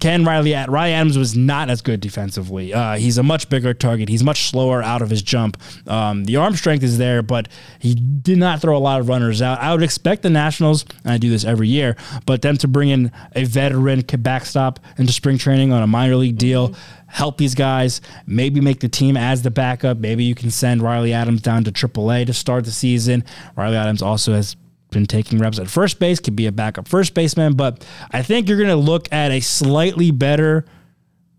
Ken 0.00 0.24
Riley 0.24 0.54
at 0.54 0.70
Riley 0.70 0.94
Adams 0.94 1.18
was 1.18 1.36
not 1.36 1.68
as 1.68 1.82
good 1.82 2.00
defensively. 2.00 2.72
Uh, 2.72 2.96
he's 2.96 3.18
a 3.18 3.22
much 3.22 3.48
bigger 3.50 3.74
target. 3.74 4.08
He's 4.08 4.24
much 4.24 4.48
slower 4.48 4.82
out 4.82 5.02
of 5.02 5.10
his 5.10 5.22
jump. 5.22 5.58
Um, 5.86 6.24
the 6.24 6.36
arm 6.36 6.56
strength 6.56 6.82
is 6.82 6.96
there, 6.96 7.22
but 7.22 7.48
he 7.78 7.94
did 7.94 8.38
not 8.38 8.62
throw 8.62 8.76
a 8.76 8.78
lot 8.78 9.00
of 9.00 9.08
runners 9.08 9.42
out. 9.42 9.60
I 9.60 9.72
would 9.72 9.82
expect 9.82 10.22
the 10.22 10.30
Nationals, 10.30 10.86
and 11.04 11.12
I 11.12 11.18
do 11.18 11.28
this 11.28 11.44
every 11.44 11.68
year, 11.68 11.96
but 12.24 12.40
them 12.40 12.56
to 12.58 12.68
bring 12.68 12.88
in 12.88 13.12
a 13.36 13.44
veteran 13.44 14.00
backstop 14.00 14.80
into 14.96 15.12
spring 15.12 15.36
training 15.36 15.72
on 15.72 15.82
a 15.82 15.86
minor 15.86 16.16
league 16.16 16.38
deal. 16.38 16.74
Help 17.06 17.36
these 17.38 17.54
guys, 17.54 18.00
maybe 18.26 18.60
make 18.60 18.80
the 18.80 18.88
team 18.88 19.16
as 19.16 19.42
the 19.42 19.50
backup. 19.50 19.98
Maybe 19.98 20.24
you 20.24 20.34
can 20.34 20.50
send 20.50 20.80
Riley 20.80 21.12
Adams 21.12 21.42
down 21.42 21.64
to 21.64 21.72
AAA 21.72 22.26
to 22.26 22.32
start 22.32 22.64
the 22.64 22.70
season. 22.70 23.24
Riley 23.56 23.76
Adams 23.76 24.00
also 24.00 24.32
has 24.32 24.56
been 24.90 25.06
taking 25.06 25.38
reps 25.38 25.58
at 25.58 25.68
first 25.68 25.98
base, 25.98 26.20
could 26.20 26.36
be 26.36 26.46
a 26.46 26.52
backup 26.52 26.88
first 26.88 27.14
baseman, 27.14 27.54
but 27.54 27.86
I 28.10 28.22
think 28.22 28.48
you're 28.48 28.58
going 28.58 28.70
to 28.70 28.76
look 28.76 29.12
at 29.12 29.30
a 29.30 29.40
slightly 29.40 30.10
better 30.10 30.64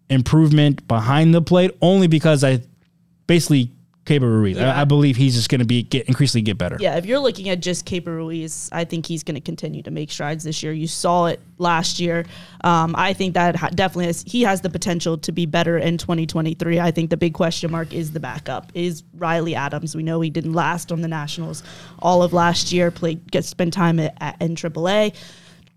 improvement 0.10 0.88
behind 0.88 1.34
the 1.34 1.42
plate 1.42 1.72
only 1.82 2.08
because 2.08 2.44
I 2.44 2.62
basically 3.28 3.72
Keibert 4.06 4.22
Ruiz. 4.22 4.58
I, 4.58 4.82
I 4.82 4.84
believe 4.86 5.16
he's 5.16 5.36
just 5.36 5.50
going 5.50 5.60
to 5.60 5.66
be 5.66 5.84
get 5.84 6.08
increasingly 6.08 6.42
get 6.42 6.58
better. 6.58 6.76
Yeah, 6.80 6.98
if 6.98 7.06
you're 7.06 7.20
looking 7.20 7.50
at 7.50 7.60
just 7.60 7.86
Keibert 7.86 8.08
Ruiz, 8.08 8.68
I 8.72 8.84
think 8.84 9.06
he's 9.06 9.24
going 9.24 9.36
to 9.36 9.42
continue 9.42 9.84
to 9.84 9.92
make 9.92 10.12
strides 10.12 10.44
this 10.44 10.64
year. 10.64 10.74
You 10.74 10.88
saw 10.88 11.28
it 11.28 11.40
last 11.60 12.00
year. 12.00 12.26
Um, 12.64 12.96
I 12.98 13.14
think 13.14 13.36
that 13.36 13.56
ha- 13.56 13.70
definitely 13.70 14.08
has, 14.08 14.24
he 14.24 14.42
has 14.42 14.62
the 14.62 14.72
potential 14.72 15.20
to 15.20 15.32
be 15.32 15.46
better 15.46 15.78
in 15.78 16.00
2023. 16.00 16.80
I 16.80 16.90
think 16.90 17.12
the 17.12 17.18
big 17.18 17.36
question 17.36 17.70
mark 17.70 17.94
is 17.94 18.12
the 18.12 18.20
backup 18.20 18.72
is 18.74 19.04
Riley 19.16 19.54
Adams. 19.54 19.96
We 19.96 20.02
know 20.02 20.20
he 20.20 20.32
didn't 20.32 20.54
last 20.54 20.92
on 20.92 21.02
the 21.02 21.08
Nationals 21.08 21.62
all 22.00 22.24
of 22.24 22.34
last 22.34 22.72
year. 22.72 22.90
Played 22.90 23.32
get 23.32 23.46
spent 23.46 23.72
time 23.72 24.00
at, 24.00 24.18
at 24.20 24.42
in 24.42 24.56
AAA. 24.56 25.16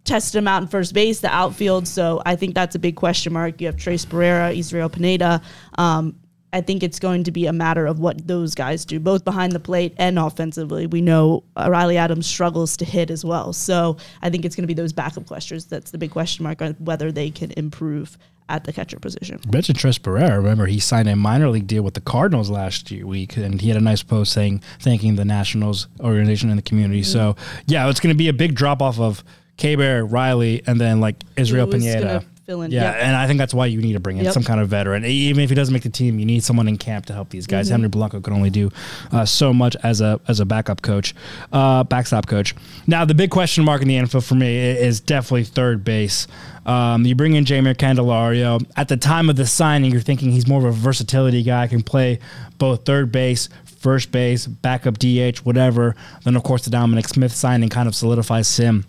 Tested 0.04 0.38
him 0.38 0.48
out 0.48 0.62
in 0.62 0.68
first 0.68 0.94
base, 0.94 1.20
the 1.20 1.28
outfield. 1.28 1.86
So 1.88 2.22
I 2.24 2.36
think 2.36 2.54
that's 2.54 2.74
a 2.74 2.78
big 2.78 2.96
question 2.96 3.34
mark. 3.34 3.60
You 3.60 3.66
have 3.68 3.76
Tres 3.76 4.04
Barrera, 4.04 4.56
Israel 4.56 4.88
Pineda. 4.88 5.40
Um, 5.76 6.16
I 6.54 6.60
think 6.60 6.84
it's 6.84 7.00
going 7.00 7.24
to 7.24 7.32
be 7.32 7.46
a 7.46 7.52
matter 7.52 7.84
of 7.84 7.98
what 7.98 8.28
those 8.28 8.54
guys 8.54 8.84
do, 8.84 9.00
both 9.00 9.24
behind 9.24 9.52
the 9.52 9.58
plate 9.58 9.92
and 9.98 10.20
offensively. 10.20 10.86
We 10.86 11.00
know 11.00 11.42
Riley 11.56 11.98
Adams 11.98 12.28
struggles 12.28 12.76
to 12.76 12.84
hit 12.84 13.10
as 13.10 13.24
well. 13.24 13.52
So 13.52 13.96
I 14.22 14.30
think 14.30 14.44
it's 14.44 14.54
going 14.54 14.62
to 14.62 14.68
be 14.68 14.74
those 14.74 14.92
backup 14.92 15.26
questions. 15.26 15.66
That's 15.66 15.90
the 15.90 15.98
big 15.98 16.12
question 16.12 16.44
mark 16.44 16.62
on 16.62 16.74
whether 16.74 17.10
they 17.10 17.30
can 17.30 17.50
improve 17.56 18.16
at 18.48 18.62
the 18.64 18.72
catcher 18.72 19.00
position. 19.00 19.40
Mentioned 19.52 19.78
Tres 19.78 19.98
Barrera. 19.98 20.36
Remember, 20.36 20.66
he 20.66 20.78
signed 20.78 21.08
a 21.08 21.16
minor 21.16 21.48
league 21.48 21.66
deal 21.66 21.82
with 21.82 21.94
the 21.94 22.00
Cardinals 22.00 22.50
last 22.50 22.88
week, 22.90 23.36
and 23.36 23.60
he 23.60 23.68
had 23.68 23.76
a 23.76 23.80
nice 23.80 24.04
post 24.04 24.32
saying 24.32 24.62
thanking 24.78 25.16
the 25.16 25.24
Nationals 25.24 25.88
organization 25.98 26.50
and 26.50 26.58
the 26.58 26.62
community. 26.62 27.00
Mm-hmm. 27.00 27.12
So 27.12 27.36
yeah, 27.66 27.88
it's 27.88 27.98
going 27.98 28.14
to 28.14 28.18
be 28.18 28.28
a 28.28 28.32
big 28.32 28.54
drop 28.54 28.80
off 28.80 29.00
of 29.00 29.24
K-Bear, 29.56 30.04
Riley, 30.04 30.62
and 30.68 30.80
then 30.80 31.00
like 31.00 31.16
Israel 31.36 31.66
Pineda. 31.66 32.24
Fill 32.46 32.60
in? 32.60 32.70
Yeah, 32.70 32.82
Yep. 32.92 32.96
and 33.00 33.16
I 33.16 33.26
think 33.26 33.38
that's 33.38 33.54
why 33.54 33.64
you 33.66 33.80
need 33.80 33.94
to 33.94 34.00
bring 34.00 34.18
in 34.18 34.24
Yep. 34.24 34.34
some 34.34 34.42
kind 34.42 34.60
of 34.60 34.68
veteran. 34.68 35.02
Even 35.06 35.42
if 35.42 35.48
he 35.48 35.56
doesn't 35.56 35.72
make 35.72 35.82
the 35.82 35.88
team, 35.88 36.18
you 36.18 36.26
need 36.26 36.44
someone 36.44 36.68
in 36.68 36.76
camp 36.76 37.06
to 37.06 37.14
help 37.14 37.30
these 37.30 37.46
guys. 37.46 37.70
Henry 37.70 37.88
Blanco 37.88 38.20
can 38.20 38.34
only 38.34 38.50
do 38.50 38.70
uh, 39.12 39.24
so 39.24 39.54
much 39.54 39.76
as 39.82 40.02
a 40.02 40.20
as 40.28 40.40
a 40.40 40.44
backup 40.44 40.82
coach, 40.82 41.14
uh, 41.54 41.84
backstop 41.84 42.26
coach. 42.26 42.54
Now 42.86 43.06
the 43.06 43.14
big 43.14 43.30
question 43.30 43.64
mark 43.64 43.80
in 43.80 43.88
the 43.88 43.96
infield 43.96 44.24
for 44.26 44.34
me 44.34 44.58
is 44.58 45.00
definitely 45.00 45.44
third 45.44 45.84
base. 45.84 46.26
Um, 46.66 47.06
you 47.06 47.14
bring 47.14 47.34
in 47.34 47.44
Jeimer 47.46 47.74
Candelario. 47.74 48.64
At 48.76 48.88
the 48.88 48.96
time 48.96 49.30
of 49.30 49.36
the 49.36 49.46
signing, 49.46 49.90
you're 49.92 50.00
thinking 50.02 50.30
he's 50.30 50.46
more 50.46 50.58
of 50.60 50.64
a 50.66 50.70
versatility 50.72 51.42
guy, 51.42 51.66
can 51.66 51.82
play 51.82 52.18
both 52.58 52.84
third 52.84 53.10
base, 53.12 53.48
first 53.80 54.12
base, 54.12 54.46
backup 54.46 54.98
DH, 54.98 55.38
whatever. 55.44 55.94
Then 56.24 56.36
of 56.36 56.42
course 56.42 56.64
the 56.64 56.70
Dominic 56.70 57.08
Smith 57.08 57.32
signing 57.32 57.68
kind 57.70 57.88
of 57.88 57.94
solidifies 57.94 58.54
him 58.56 58.84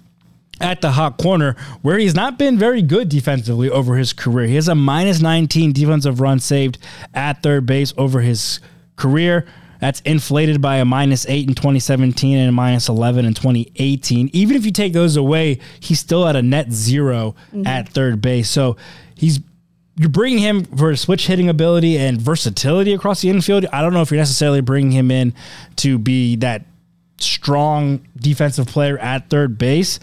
at 0.62 0.82
the 0.82 0.92
hot 0.92 1.18
corner 1.18 1.56
where 1.82 1.98
he's 1.98 2.16
not 2.16 2.38
been 2.38 2.58
very 2.58 2.82
good 2.82 3.10
defensively 3.10 3.70
over 3.70 3.96
his 3.96 4.14
career. 4.14 4.48
He 4.48 4.56
has 4.56 4.68
a 4.68 4.76
minus 4.76 5.22
19 5.22 5.74
defensive 5.74 6.20
run 6.20 6.40
saved 6.40 6.78
at 7.14 7.44
third 7.44 7.66
base 7.66 7.94
over 7.98 8.22
his 8.22 8.60
career. 8.96 9.46
That's 9.80 10.00
inflated 10.02 10.62
by 10.62 10.78
a 10.78 10.86
minus 10.86 11.26
8 11.28 11.50
in 11.50 11.54
2017 11.54 12.38
and 12.38 12.50
a 12.50 12.52
minus 12.52 12.90
11 12.90 13.26
in 13.26 13.34
2018. 13.34 14.30
Even 14.34 14.56
if 14.56 14.66
you 14.66 14.72
take 14.72 14.94
those 14.94 15.18
away, 15.18 15.60
he's 15.80 16.00
still 16.00 16.28
at 16.28 16.36
a 16.36 16.42
net 16.42 16.72
0 16.72 17.36
mm-hmm. 17.54 17.68
at 17.68 17.90
third 17.90 18.22
base. 18.22 18.50
So 18.50 18.78
he's 19.16 19.40
you're 19.98 20.10
bringing 20.10 20.40
him 20.40 20.66
for 20.66 20.94
switch 20.96 21.28
hitting 21.28 21.48
ability 21.48 21.98
and 21.98 22.20
versatility 22.20 22.94
across 22.94 23.22
the 23.22 23.30
infield. 23.30 23.66
I 23.72 23.82
don't 23.82 23.94
know 23.94 24.02
if 24.02 24.12
you're 24.12 24.20
necessarily 24.20 24.60
bringing 24.62 24.92
him 24.92 25.10
in 25.10 25.34
to 25.78 25.98
be 25.98 26.36
that 26.38 26.66
strong 27.18 28.06
defensive 28.18 28.68
player 28.68 28.98
at 28.98 29.30
third 29.30 29.58
base, 29.58 30.00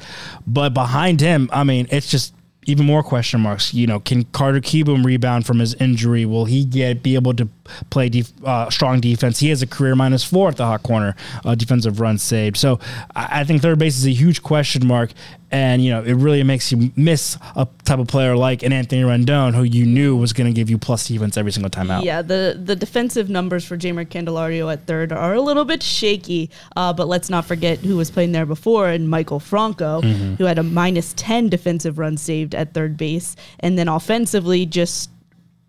but 0.46 0.74
behind 0.74 1.20
him, 1.20 1.48
I 1.52 1.64
mean, 1.64 1.86
it's 1.90 2.10
just 2.10 2.34
even 2.66 2.86
more 2.86 3.02
question 3.02 3.40
marks. 3.40 3.74
You 3.74 3.86
know, 3.86 4.00
can 4.00 4.24
Carter 4.24 4.60
Kieboom 4.60 5.04
rebound 5.04 5.46
from 5.46 5.58
his 5.58 5.74
injury? 5.74 6.24
Will 6.24 6.44
he 6.44 6.64
get 6.64 7.02
be 7.02 7.14
able 7.14 7.34
to 7.34 7.48
play 7.90 8.08
def, 8.08 8.32
uh, 8.44 8.70
strong 8.70 9.00
defense? 9.00 9.38
He 9.40 9.48
has 9.48 9.62
a 9.62 9.66
career 9.66 9.94
minus 9.94 10.24
four 10.24 10.48
at 10.48 10.56
the 10.56 10.66
hot 10.66 10.82
corner, 10.82 11.16
uh, 11.44 11.54
defensive 11.54 12.00
run 12.00 12.18
saved. 12.18 12.56
So 12.56 12.78
I, 13.14 13.40
I 13.40 13.44
think 13.44 13.62
third 13.62 13.78
base 13.78 13.96
is 13.96 14.06
a 14.06 14.12
huge 14.12 14.42
question 14.42 14.86
mark, 14.86 15.12
and 15.50 15.84
you 15.84 15.90
know 15.90 16.02
it 16.02 16.14
really 16.14 16.42
makes 16.42 16.72
you 16.72 16.92
miss 16.96 17.36
a 17.56 17.68
type 17.84 17.98
of 17.98 18.08
player 18.08 18.36
like 18.36 18.62
an 18.62 18.72
Anthony 18.72 19.02
Rendon, 19.02 19.54
who 19.54 19.62
you 19.62 19.86
knew 19.86 20.16
was 20.16 20.32
going 20.32 20.52
to 20.52 20.54
give 20.54 20.70
you 20.70 20.78
plus 20.78 21.08
defense 21.08 21.36
every 21.36 21.52
single 21.52 21.70
time 21.70 21.90
out. 21.90 22.04
Yeah, 22.04 22.22
the 22.22 22.60
the 22.62 22.76
defensive 22.76 23.28
numbers 23.28 23.64
for 23.64 23.76
Jeimer 23.76 24.06
Candelario 24.06 24.72
at 24.72 24.86
third 24.86 25.12
are 25.12 25.34
a 25.34 25.40
little 25.40 25.64
bit 25.64 25.82
shaky, 25.82 26.50
uh, 26.76 26.92
but 26.92 27.08
let's 27.08 27.28
not 27.28 27.44
forget 27.44 27.78
who 27.78 27.96
was 27.96 28.10
playing 28.10 28.32
there 28.32 28.46
before 28.46 28.88
and 28.88 29.08
Maikel 29.08 29.40
Franco, 29.40 30.00
who 30.00 30.44
had 30.44 30.58
a 30.58 30.62
minus 30.62 31.12
10 31.16 31.48
defensive 31.48 31.98
run 31.98 32.16
saved 32.16 32.54
at 32.54 32.74
third 32.74 32.96
base. 32.96 33.36
And 33.60 33.78
then 33.78 33.88
offensively, 33.88 34.66
just 34.66 35.10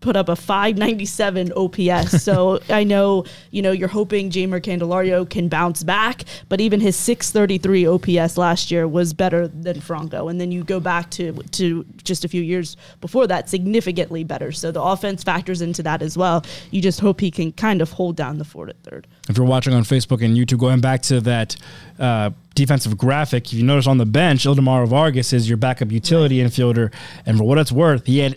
put 0.04 0.16
up 0.16 0.28
a 0.28 0.36
597 0.36 1.52
OPS. 1.56 2.22
So 2.22 2.60
I 2.68 2.84
know, 2.84 3.24
you 3.50 3.62
know, 3.62 3.72
you're 3.72 3.88
hoping 3.88 4.30
Jeimer 4.30 4.60
Candelario 4.60 5.28
can 5.28 5.48
bounce 5.48 5.82
back, 5.82 6.24
but 6.50 6.60
even 6.60 6.78
his 6.78 6.94
633 6.94 7.86
OPS 7.86 8.36
last 8.36 8.70
year 8.70 8.86
was 8.86 9.14
better 9.14 9.48
than 9.48 9.80
Franco. 9.80 10.28
And 10.28 10.38
then 10.38 10.52
you 10.52 10.62
go 10.62 10.78
back 10.78 11.10
to 11.12 11.32
to 11.32 11.84
just 12.02 12.24
a 12.24 12.28
few 12.28 12.42
years 12.42 12.76
before 13.00 13.26
that, 13.28 13.48
significantly 13.48 14.24
better. 14.24 14.52
So 14.52 14.70
the 14.70 14.82
offense 14.82 15.24
factors 15.24 15.62
into 15.62 15.82
that 15.84 16.02
as 16.02 16.18
well. 16.18 16.44
You 16.70 16.82
just 16.82 17.00
hope 17.00 17.20
he 17.20 17.30
can 17.30 17.52
kind 17.52 17.80
of 17.80 17.90
hold 17.92 18.16
down 18.16 18.36
the 18.36 18.44
fort 18.44 18.68
at 18.68 18.76
third. 18.82 19.06
If 19.30 19.38
you're 19.38 19.46
watching 19.46 19.72
on 19.72 19.84
Facebook 19.84 20.22
and 20.22 20.36
YouTube, 20.36 20.58
going 20.58 20.80
back 20.80 21.00
to 21.02 21.20
that 21.22 21.56
uh, 21.98 22.30
defensive 22.54 22.98
graphic, 22.98 23.46
if 23.46 23.54
you 23.54 23.64
notice 23.64 23.86
on 23.86 23.96
the 23.96 24.06
bench, 24.06 24.44
Ildemaro 24.44 24.86
Vargas 24.86 25.32
is 25.32 25.48
your 25.48 25.56
backup 25.56 25.90
utility 25.90 26.38
infielder. 26.38 26.92
And 27.24 27.38
for 27.38 27.44
what 27.44 27.56
it's 27.56 27.72
worth, 27.72 28.04
he 28.04 28.18
had 28.18 28.36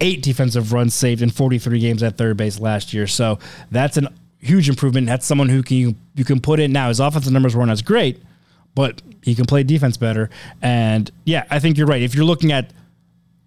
eight 0.00 0.22
defensive 0.22 0.72
runs 0.72 0.94
saved 0.94 1.22
in 1.22 1.30
43 1.30 1.78
games 1.78 2.02
at 2.02 2.16
third 2.16 2.36
base 2.36 2.58
last 2.58 2.92
year. 2.92 3.06
So 3.06 3.38
that's 3.70 3.96
a 3.96 4.10
huge 4.40 4.68
improvement. 4.68 5.06
That's 5.06 5.26
someone 5.26 5.48
who 5.48 5.62
can 5.62 5.96
you 6.14 6.24
can 6.24 6.40
put 6.40 6.60
in 6.60 6.72
now. 6.72 6.88
His 6.88 7.00
offensive 7.00 7.32
numbers 7.32 7.54
weren't 7.54 7.70
as 7.70 7.82
great, 7.82 8.22
but 8.74 9.02
he 9.22 9.34
can 9.34 9.44
play 9.44 9.62
defense 9.62 9.96
better. 9.96 10.30
And 10.62 11.10
yeah, 11.24 11.44
I 11.50 11.58
think 11.58 11.78
you're 11.78 11.86
right. 11.86 12.02
If 12.02 12.14
you're 12.14 12.24
looking 12.24 12.52
at 12.52 12.72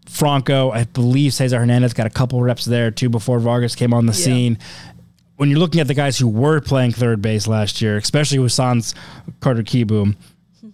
Franco, 0.07 0.71
I 0.71 0.83
believe 0.83 1.33
Cesar 1.33 1.59
Hernandez 1.59 1.93
got 1.93 2.07
a 2.07 2.11
couple 2.11 2.41
reps 2.41 2.65
there 2.65 2.91
too 2.91 3.09
before 3.09 3.39
Vargas 3.39 3.75
came 3.75 3.93
on 3.93 4.05
the 4.05 4.13
scene. 4.13 4.57
When 5.35 5.49
you're 5.49 5.59
looking 5.59 5.81
at 5.81 5.87
the 5.87 5.95
guys 5.95 6.17
who 6.17 6.27
were 6.27 6.61
playing 6.61 6.91
third 6.91 7.21
base 7.21 7.47
last 7.47 7.81
year, 7.81 7.97
especially 7.97 8.39
with 8.39 8.51
Sans 8.51 8.93
Carter 9.39 9.63
Kieboom, 9.63 10.15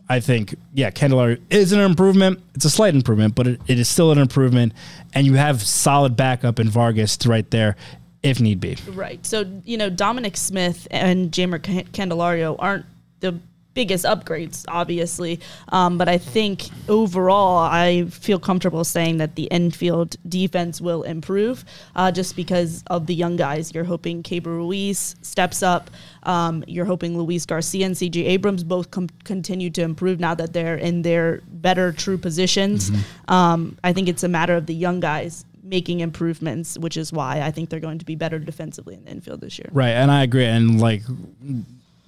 I 0.10 0.19
think, 0.19 0.56
yeah, 0.74 0.89
Candelario 0.89 1.39
is 1.52 1.72
an 1.72 1.80
improvement. 1.80 2.39
It's 2.56 2.65
a 2.65 2.69
slight 2.69 2.95
improvement, 2.95 3.36
but 3.36 3.48
it, 3.48 3.62
it 3.67 3.78
is 3.80 3.88
still 3.88 4.12
an 4.12 4.17
improvement. 4.17 4.74
And 5.13 5.28
you 5.28 5.36
have 5.36 5.62
solid 5.62 6.15
backup 6.15 6.60
in 6.60 6.69
Vargas 6.69 7.17
right 7.28 7.50
there 7.52 7.76
if 8.24 8.41
need 8.41 8.60
be. 8.60 8.76
Right. 8.89 9.24
So, 9.26 9.45
you 9.63 9.78
know, 9.78 9.89
Dominic 9.89 10.36
Smith 10.36 10.88
and 10.91 11.32
Jeimer 11.32 11.60
Candelario 11.60 12.56
aren't 12.60 12.86
the 13.19 13.39
biggest 13.80 14.04
upgrades, 14.04 14.65
obviously. 14.68 15.39
Um, 15.70 15.98
but 15.98 16.10
I 16.10 16.18
think 16.18 16.68
overall, 16.89 17.60
I 17.60 18.04
feel 18.12 18.38
comfortable 18.38 18.84
saying 18.84 19.20
that 19.20 19.36
the 19.36 19.46
infield 19.46 20.18
defense 20.28 20.82
will 20.82 21.04
improve 21.04 21.63
uh, 21.96 22.12
just 22.12 22.36
because 22.36 22.84
of 22.88 23.08
the 23.08 23.15
young 23.15 23.38
guys. 23.38 23.74
You're 23.74 23.86
hoping 23.86 24.22
Keibert 24.22 24.48
Ruiz 24.48 25.15
steps 25.22 25.63
up. 25.63 25.89
Um, 26.24 26.65
you're 26.68 26.84
hoping 26.84 27.18
Luis 27.18 27.46
Garcia 27.46 27.86
and 27.86 27.96
CJ 27.96 28.28
Abrams 28.36 28.65
both 28.65 28.92
com- 28.92 29.08
continue 29.24 29.70
to 29.70 29.82
improve 29.82 30.20
now 30.20 30.36
that 30.36 30.52
they're 30.52 30.76
in 30.76 31.02
their 31.02 31.39
better 31.48 31.94
true 31.94 32.18
positions. 32.18 32.92
Um, 33.30 33.78
I 33.82 33.94
think 33.94 34.10
it's 34.10 34.24
a 34.24 34.28
matter 34.28 34.56
of 34.58 34.65
the 34.65 34.76
young 34.76 35.00
guys 35.00 35.46
making 35.63 36.02
improvements, 36.02 36.78
which 36.80 36.98
is 36.98 37.13
why 37.13 37.42
I 37.42 37.52
think 37.52 37.70
they're 37.70 37.80
going 37.80 38.00
to 38.00 38.06
be 38.06 38.15
better 38.15 38.39
defensively 38.39 38.96
in 38.96 39.06
the 39.06 39.12
infield 39.12 39.39
this 39.39 39.58
year. 39.58 39.70
Right, 39.72 39.92
and 39.92 40.12
I 40.12 40.24
agree. 40.24 40.46
And 40.46 40.82
like 40.82 41.04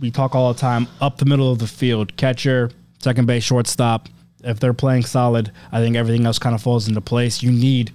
we 0.01 0.11
talk 0.11 0.35
all 0.35 0.51
the 0.51 0.59
time, 0.59 0.87
up 0.99 1.17
the 1.17 1.25
middle 1.25 1.51
of 1.51 1.59
the 1.59 1.67
field, 1.67 2.17
catcher, 2.17 2.71
second 2.99 3.27
base, 3.27 3.43
shortstop. 3.43 4.09
If 4.43 4.59
they're 4.59 4.73
playing 4.73 5.03
solid, 5.03 5.51
I 5.71 5.79
think 5.79 5.95
everything 5.95 6.25
else 6.25 6.39
kind 6.39 6.55
of 6.55 6.61
falls 6.61 6.87
into 6.87 6.99
place. 6.99 7.43
You 7.43 7.51
need 7.51 7.91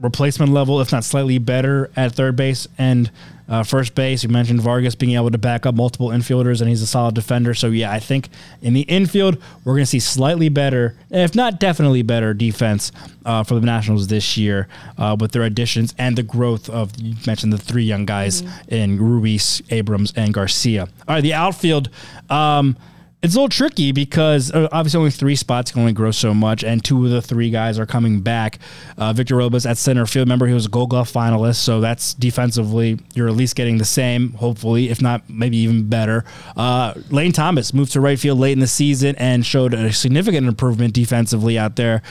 replacement 0.00 0.52
level, 0.52 0.80
if 0.80 0.92
not 0.92 1.04
slightly 1.04 1.38
better, 1.38 1.90
at 1.96 2.12
third 2.12 2.36
base 2.36 2.66
and 2.78 3.10
uh, 3.48 3.64
first 3.64 3.94
base. 3.94 4.22
You 4.22 4.28
mentioned 4.28 4.60
Vargas 4.60 4.94
being 4.94 5.16
able 5.16 5.30
to 5.30 5.38
back 5.38 5.66
up 5.66 5.74
multiple 5.74 6.08
infielders, 6.08 6.60
and 6.60 6.70
he's 6.70 6.80
a 6.82 6.86
solid 6.86 7.14
defender. 7.14 7.52
So 7.52 7.68
yeah, 7.68 7.90
I 7.90 7.98
think 7.98 8.28
in 8.62 8.72
the 8.72 8.82
infield 8.82 9.42
we're 9.64 9.74
going 9.74 9.82
to 9.82 9.90
see 9.90 10.00
slightly 10.00 10.48
better, 10.48 10.96
if 11.10 11.34
not 11.34 11.58
definitely 11.58 12.02
better, 12.02 12.32
defense 12.32 12.92
uh, 13.24 13.42
for 13.42 13.54
the 13.54 13.66
Nationals 13.66 14.06
this 14.06 14.36
year 14.36 14.68
uh, 14.96 15.16
with 15.18 15.32
their 15.32 15.42
additions 15.42 15.94
and 15.98 16.16
the 16.16 16.22
growth 16.22 16.70
of 16.70 16.96
you 16.98 17.16
mentioned 17.26 17.52
the 17.52 17.58
three 17.58 17.84
young 17.84 18.06
guys 18.06 18.42
in 18.68 18.98
Ruiz, 19.00 19.60
Abrams, 19.70 20.12
and 20.16 20.32
Garcia. 20.32 20.82
All 21.08 21.16
right, 21.16 21.20
the 21.20 21.34
outfield. 21.34 21.90
Um, 22.30 22.76
it's 23.22 23.34
a 23.34 23.36
little 23.36 23.50
tricky 23.50 23.92
because 23.92 24.50
uh, 24.50 24.68
obviously 24.72 24.98
only 24.98 25.10
three 25.10 25.36
spots 25.36 25.70
can 25.70 25.80
only 25.80 25.92
grow 25.92 26.10
so 26.10 26.32
much, 26.32 26.64
and 26.64 26.82
two 26.82 27.04
of 27.04 27.10
the 27.10 27.20
three 27.20 27.50
guys 27.50 27.78
are 27.78 27.84
coming 27.86 28.20
back. 28.20 28.58
Uh, 28.96 29.12
Victor 29.12 29.36
Robles 29.36 29.66
at 29.66 29.76
center 29.76 30.06
field. 30.06 30.26
Remember, 30.26 30.46
he 30.46 30.54
was 30.54 30.66
a 30.66 30.70
Gold 30.70 30.90
Glove 30.90 31.10
finalist, 31.10 31.56
so 31.56 31.80
that's 31.80 32.14
defensively 32.14 32.98
you're 33.14 33.28
at 33.28 33.34
least 33.34 33.56
getting 33.56 33.76
the 33.76 33.84
same, 33.84 34.32
hopefully, 34.32 34.88
if 34.88 35.02
not 35.02 35.28
maybe 35.28 35.58
even 35.58 35.88
better. 35.88 36.24
Uh, 36.56 36.94
Lane 37.10 37.32
Thomas 37.32 37.74
moved 37.74 37.92
to 37.92 38.00
right 38.00 38.18
field 38.18 38.38
late 38.38 38.52
in 38.52 38.60
the 38.60 38.66
season 38.66 39.14
and 39.16 39.44
showed 39.44 39.74
a 39.74 39.92
significant 39.92 40.46
improvement 40.46 40.94
defensively 40.94 41.58
out 41.58 41.76
there. 41.76 42.02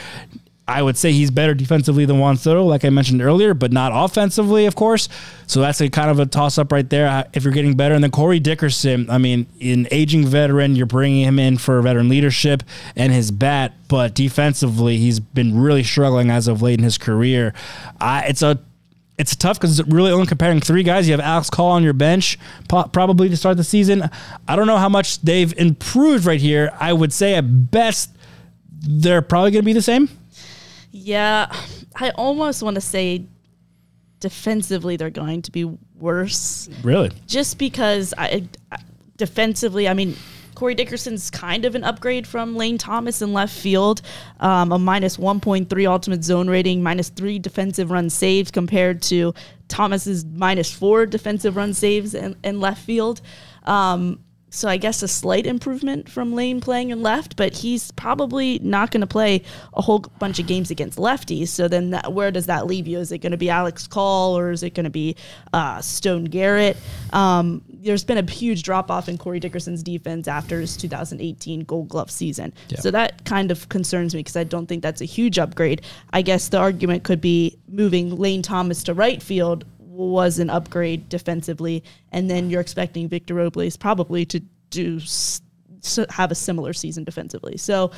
I 0.69 0.83
would 0.83 0.95
say 0.97 1.11
he's 1.11 1.31
better 1.31 1.55
defensively 1.55 2.05
than 2.05 2.19
Juan 2.19 2.37
Soto, 2.37 2.63
like 2.63 2.85
I 2.85 2.91
mentioned 2.91 3.23
earlier, 3.23 3.55
but 3.55 3.71
not 3.71 3.91
offensively, 3.91 4.67
of 4.67 4.75
course. 4.75 5.09
So 5.47 5.61
that's 5.61 5.81
a 5.81 5.89
kind 5.89 6.11
of 6.11 6.19
a 6.19 6.27
toss 6.27 6.59
up 6.59 6.71
right 6.71 6.87
there. 6.87 7.07
uh, 7.07 7.23
If 7.33 7.43
you're 7.43 7.53
getting 7.53 7.75
better, 7.75 7.95
and 7.95 8.03
then 8.03 8.11
Corey 8.11 8.39
Dickerson, 8.39 9.09
I 9.09 9.17
mean, 9.17 9.47
an 9.59 9.87
aging 9.89 10.27
veteran, 10.27 10.75
you're 10.75 10.85
bringing 10.85 11.25
him 11.25 11.39
in 11.39 11.57
for 11.57 11.81
veteran 11.81 12.07
leadership 12.07 12.61
and 12.95 13.11
his 13.11 13.31
bat, 13.31 13.73
but 13.87 14.13
defensively, 14.13 14.97
he's 14.97 15.19
been 15.19 15.59
really 15.59 15.81
struggling 15.83 16.29
as 16.29 16.47
of 16.47 16.61
late 16.61 16.77
in 16.77 16.83
his 16.83 16.99
career. 16.99 17.53
It's 17.99 18.43
a 18.43 18.59
it's 19.17 19.35
tough 19.35 19.59
because 19.59 19.79
it's 19.79 19.89
really 19.89 20.11
only 20.11 20.27
comparing 20.27 20.61
three 20.61 20.83
guys. 20.83 21.07
You 21.07 21.13
have 21.13 21.19
Alex 21.19 21.49
Call 21.49 21.71
on 21.71 21.83
your 21.83 21.93
bench, 21.93 22.37
probably 22.69 23.27
to 23.27 23.35
start 23.35 23.57
the 23.57 23.65
season. 23.65 24.09
I 24.47 24.55
don't 24.55 24.67
know 24.67 24.77
how 24.77 24.87
much 24.87 25.19
they've 25.21 25.51
improved 25.57 26.25
right 26.25 26.39
here. 26.39 26.71
I 26.79 26.93
would 26.93 27.11
say 27.11 27.33
at 27.33 27.71
best 27.71 28.11
they're 28.81 29.21
probably 29.21 29.51
going 29.51 29.63
to 29.63 29.65
be 29.65 29.73
the 29.73 29.81
same. 29.81 30.07
Yeah, 30.91 31.51
I 31.95 32.11
almost 32.11 32.63
want 32.63 32.75
to 32.75 32.81
say 32.81 33.25
defensively 34.19 34.97
they're 34.97 35.09
going 35.09 35.41
to 35.43 35.51
be 35.51 35.63
worse 35.97 36.69
Really? 36.83 37.09
just 37.25 37.57
because 37.57 38.13
I, 38.17 38.47
I 38.71 38.77
defensively, 39.15 39.87
I 39.87 39.93
mean, 39.93 40.15
Corey 40.55 40.75
Dickerson's 40.75 41.29
kind 41.29 41.63
of 41.63 41.73
an 41.75 41.85
upgrade 41.85 42.27
from 42.27 42.57
Lane 42.57 42.77
Thomas 42.77 43.21
in 43.21 43.31
left 43.31 43.57
field, 43.57 44.01
um, 44.41 44.73
a 44.73 44.79
minus 44.79 45.15
1.3 45.15 45.89
ultimate 45.89 46.21
zone 46.23 46.49
rating, 46.49 46.83
minus 46.83 47.07
three 47.07 47.39
defensive 47.39 47.91
run 47.91 48.09
saves 48.09 48.51
compared 48.51 49.01
to 49.03 49.33
Thomas's 49.69 50.25
minus 50.25 50.69
four 50.69 51.05
defensive 51.05 51.55
run 51.55 51.73
saves 51.73 52.13
in, 52.13 52.35
in 52.43 52.59
left 52.59 52.83
field. 52.83 53.21
Um, 53.63 54.19
so 54.49 54.67
I 54.67 54.77
guess 54.77 55.03
a 55.03 55.07
slight 55.07 55.45
improvement 55.45 56.09
from 56.09 56.33
Lane 56.33 56.61
playing 56.61 56.89
in 56.89 57.01
left, 57.01 57.35
but 57.35 57.53
he's 57.57 57.91
probably 57.91 58.59
not 58.59 58.91
going 58.91 59.01
to 59.01 59.07
play 59.07 59.43
a 59.73 59.81
whole 59.81 59.99
bunch 59.99 60.39
of 60.39 60.47
games 60.47 60.71
against 60.71 60.97
lefties. 60.97 61.49
So 61.49 61.67
then, 61.67 61.91
that, 61.91 62.13
where 62.13 62.31
does 62.31 62.47
that 62.47 62.67
leave 62.67 62.87
you? 62.87 62.99
Is 62.99 63.11
it 63.11 63.19
going 63.19 63.31
to 63.31 63.37
be 63.37 63.49
Alex 63.49 63.87
Call 63.87 64.37
or 64.37 64.51
is 64.51 64.63
it 64.63 64.73
going 64.73 64.85
to 64.85 64.89
be 64.89 65.15
uh, 65.53 65.81
Stone 65.81 66.25
Garrett? 66.25 66.77
Um, 67.13 67.61
there's 67.69 68.03
been 68.03 68.17
a 68.17 68.29
huge 68.29 68.63
drop 68.63 68.91
off 68.91 69.07
in 69.07 69.17
Corey 69.17 69.39
Dickerson's 69.39 69.83
defense 69.83 70.27
after 70.27 70.59
his 70.59 70.75
2018 70.77 71.61
Gold 71.61 71.89
Glove 71.89 72.11
season. 72.11 72.53
So 72.81 72.91
that 72.91 73.25
kind 73.25 73.51
of 73.51 73.69
concerns 73.69 74.13
me 74.13 74.21
because 74.21 74.35
I 74.35 74.43
don't 74.43 74.65
think 74.65 74.83
that's 74.83 75.01
a 75.01 75.05
huge 75.05 75.39
upgrade. 75.39 75.83
I 76.11 76.21
guess 76.21 76.49
the 76.49 76.57
argument 76.57 77.03
could 77.03 77.21
be 77.21 77.57
moving 77.67 78.15
Lane 78.17 78.41
Thomas 78.41 78.83
to 78.83 78.93
right 78.93 79.21
field 79.21 79.65
was 80.07 80.39
an 80.39 80.49
upgrade 80.49 81.09
defensively, 81.09 81.83
and 82.11 82.29
then 82.29 82.49
you're 82.49 82.61
expecting 82.61 83.07
Victor 83.07 83.33
Robles 83.33 83.77
probably 83.77 84.25
to 84.25 84.39
do 84.69 84.99
have 86.09 86.31
a 86.31 86.35
similar 86.35 86.73
season 86.73 87.03
defensively. 87.03 87.57
So 87.57 87.91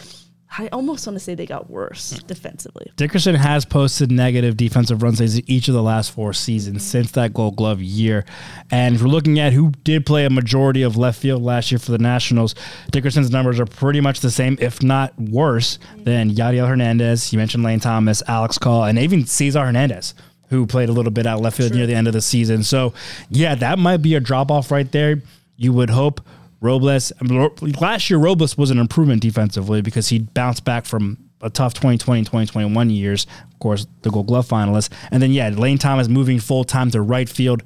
I 0.58 0.68
almost 0.74 1.08
want 1.08 1.16
to 1.16 1.20
say 1.22 1.34
they 1.34 1.46
got 1.46 1.70
worse 1.70 2.20
hmm. 2.20 2.28
defensively. 2.28 2.92
Dickerson 2.98 3.36
has 3.36 3.64
posted 3.64 4.12
negative 4.12 4.58
defensive 4.58 5.02
run 5.02 5.16
saves 5.16 5.40
each 5.50 5.68
of 5.70 5.74
the 5.74 5.82
last 5.82 6.12
four 6.12 6.34
seasons 6.34 6.80
mm-hmm. 6.80 6.90
since 6.90 7.12
that 7.12 7.34
Gold 7.34 7.56
Glove 7.56 7.82
year. 7.82 8.26
And 8.70 8.96
if 8.96 9.02
we're 9.02 9.08
looking 9.08 9.40
at 9.40 9.54
who 9.54 9.72
did 9.84 10.06
play 10.06 10.26
a 10.26 10.30
majority 10.30 10.82
of 10.82 10.98
left 10.98 11.22
field 11.22 11.42
last 11.42 11.72
year 11.72 11.80
for 11.80 11.92
the 11.92 11.98
Nationals, 11.98 12.54
Dickerson's 12.92 13.32
numbers 13.32 13.60
are 13.60 13.66
pretty 13.66 14.02
much 14.02 14.20
the 14.20 14.32
same, 14.32 14.58
if 14.60 14.84
not 14.84 15.18
worse, 15.20 15.78
mm-hmm. 15.78 16.04
than 16.04 16.32
Yadiel 16.32 16.68
Hernandez. 16.68 17.32
You 17.32 17.40
mentioned 17.40 17.64
Lane 17.64 17.80
Thomas, 17.80 18.22
Alex 18.28 18.58
Call, 18.58 18.84
and 18.84 19.00
even 19.00 19.26
Cesar 19.26 19.66
Hernandez. 19.66 20.14
Who 20.52 20.68
played 20.68 20.90
a 20.90 20.92
little 20.92 21.12
bit 21.12 21.26
out 21.26 21.42
left 21.42 21.58
field 21.58 21.74
near 21.74 21.88
the 21.88 21.96
end 21.96 22.08
of 22.08 22.14
the 22.14 22.22
season. 22.22 22.62
So, 22.64 22.94
yeah, 23.30 23.56
that 23.56 23.80
might 23.80 23.98
be 23.98 24.16
a 24.16 24.20
drop 24.20 24.52
off 24.52 24.70
right 24.70 24.92
there. 24.92 25.22
You 25.58 25.74
would 25.74 25.90
hope 25.90 26.22
Robles. 26.60 27.12
I 27.20 27.24
mean, 27.24 27.50
last 27.80 28.10
year, 28.10 28.20
Robles 28.20 28.58
was 28.58 28.70
an 28.70 28.78
improvement 28.78 29.22
defensively 29.22 29.82
because 29.82 30.10
he 30.10 30.20
bounced 30.20 30.64
back 30.64 30.86
from 30.86 31.18
a 31.42 31.50
tough 31.50 31.74
2020 31.74 32.20
and 32.20 32.28
2021 32.28 32.90
years. 32.90 33.26
Of 33.52 33.60
course, 33.60 33.88
the 34.04 34.12
Gold 34.12 34.28
Glove 34.28 34.48
finalist. 34.48 34.90
And 35.10 35.24
then, 35.24 35.32
yeah, 35.32 35.50
Lane 35.50 35.78
Thomas 35.78 36.08
moving 36.08 36.40
full 36.40 36.64
time 36.64 36.92
to 36.92 37.02
right 37.02 37.28
field. 37.28 37.64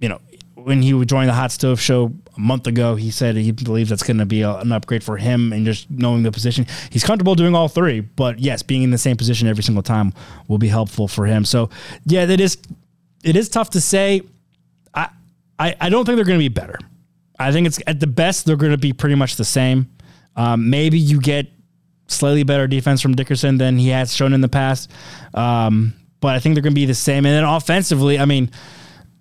You 0.00 0.08
know, 0.08 0.20
when 0.64 0.82
he 0.82 0.94
would 0.94 1.08
join 1.08 1.26
the 1.26 1.32
Hot 1.32 1.52
Stove 1.52 1.80
Show 1.80 2.12
a 2.36 2.40
month 2.40 2.66
ago, 2.66 2.94
he 2.96 3.10
said 3.10 3.36
he 3.36 3.52
believes 3.52 3.90
that's 3.90 4.02
going 4.02 4.18
to 4.18 4.26
be 4.26 4.42
a, 4.42 4.56
an 4.56 4.72
upgrade 4.72 5.04
for 5.04 5.16
him 5.16 5.52
and 5.52 5.64
just 5.64 5.90
knowing 5.90 6.22
the 6.22 6.32
position. 6.32 6.66
He's 6.90 7.04
comfortable 7.04 7.34
doing 7.34 7.54
all 7.54 7.68
three, 7.68 8.00
but 8.00 8.38
yes, 8.38 8.62
being 8.62 8.82
in 8.82 8.90
the 8.90 8.98
same 8.98 9.16
position 9.16 9.48
every 9.48 9.62
single 9.62 9.82
time 9.82 10.12
will 10.48 10.58
be 10.58 10.68
helpful 10.68 11.08
for 11.08 11.26
him. 11.26 11.44
So, 11.44 11.70
yeah, 12.04 12.26
that 12.26 12.40
is 12.40 12.58
it 13.22 13.36
is 13.36 13.48
tough 13.48 13.70
to 13.70 13.80
say. 13.80 14.22
I 14.94 15.08
I, 15.58 15.76
I 15.80 15.88
don't 15.88 16.04
think 16.04 16.16
they're 16.16 16.24
going 16.24 16.38
to 16.38 16.44
be 16.44 16.48
better. 16.48 16.78
I 17.38 17.52
think 17.52 17.66
it's 17.66 17.80
at 17.86 18.00
the 18.00 18.06
best 18.06 18.46
they're 18.46 18.56
going 18.56 18.72
to 18.72 18.78
be 18.78 18.92
pretty 18.92 19.14
much 19.16 19.36
the 19.36 19.44
same. 19.44 19.90
Um, 20.36 20.70
maybe 20.70 20.98
you 20.98 21.20
get 21.20 21.48
slightly 22.06 22.42
better 22.42 22.66
defense 22.66 23.00
from 23.00 23.14
Dickerson 23.14 23.58
than 23.58 23.78
he 23.78 23.88
has 23.88 24.14
shown 24.14 24.32
in 24.32 24.40
the 24.40 24.48
past. 24.48 24.90
Um, 25.34 25.94
but 26.20 26.34
I 26.34 26.38
think 26.38 26.54
they're 26.54 26.62
going 26.62 26.74
to 26.74 26.80
be 26.80 26.86
the 26.86 26.94
same. 26.94 27.26
And 27.26 27.34
then 27.34 27.44
offensively, 27.44 28.18
I 28.18 28.24
mean, 28.24 28.50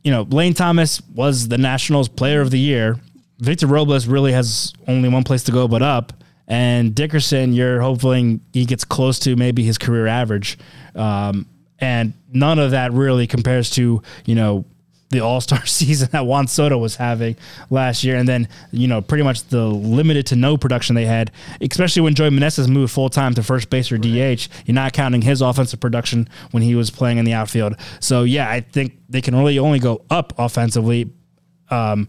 you 0.03 0.11
know, 0.11 0.23
Lane 0.23 0.53
Thomas 0.53 1.01
was 1.01 1.47
the 1.47 1.57
Nationals 1.57 2.09
Player 2.09 2.41
of 2.41 2.51
the 2.51 2.59
Year. 2.59 2.99
Victor 3.39 3.67
Robles 3.67 4.07
really 4.07 4.31
has 4.31 4.73
only 4.87 5.09
one 5.09 5.23
place 5.23 5.43
to 5.43 5.51
go 5.51 5.67
but 5.67 5.81
up. 5.81 6.13
And 6.47 6.93
Dickerson, 6.93 7.53
you're 7.53 7.81
hoping 7.81 8.41
he 8.51 8.65
gets 8.65 8.83
close 8.83 9.19
to 9.19 9.35
maybe 9.35 9.63
his 9.63 9.77
career 9.77 10.07
average. 10.07 10.57
Um, 10.95 11.47
and 11.79 12.13
none 12.31 12.59
of 12.59 12.71
that 12.71 12.93
really 12.93 13.25
compares 13.25 13.69
to, 13.71 14.01
you 14.25 14.35
know, 14.35 14.65
the 15.11 15.19
All 15.19 15.39
Star 15.41 15.65
season 15.65 16.09
that 16.11 16.25
Juan 16.25 16.47
Soto 16.47 16.77
was 16.77 16.95
having 16.95 17.35
last 17.69 18.03
year, 18.03 18.15
and 18.17 18.27
then 18.27 18.47
you 18.71 18.87
know 18.87 19.01
pretty 19.01 19.23
much 19.23 19.43
the 19.49 19.65
limited 19.65 20.25
to 20.27 20.35
no 20.35 20.57
production 20.57 20.95
they 20.95 21.05
had, 21.05 21.31
especially 21.61 22.01
when 22.01 22.15
Joey 22.15 22.29
Meneses 22.29 22.67
moved 22.67 22.91
full 22.93 23.09
time 23.09 23.33
to 23.35 23.43
first 23.43 23.69
base 23.69 23.91
or 23.91 23.97
DH. 23.97 24.47
You're 24.65 24.73
not 24.73 24.93
counting 24.93 25.21
his 25.21 25.41
offensive 25.41 25.79
production 25.79 26.27
when 26.51 26.63
he 26.63 26.75
was 26.75 26.89
playing 26.89 27.17
in 27.17 27.25
the 27.25 27.33
outfield. 27.33 27.75
So 27.99 28.23
yeah, 28.23 28.49
I 28.49 28.61
think 28.61 28.97
they 29.09 29.21
can 29.21 29.35
really 29.35 29.59
only 29.59 29.79
go 29.79 30.03
up 30.09 30.33
offensively, 30.37 31.11
um, 31.69 32.07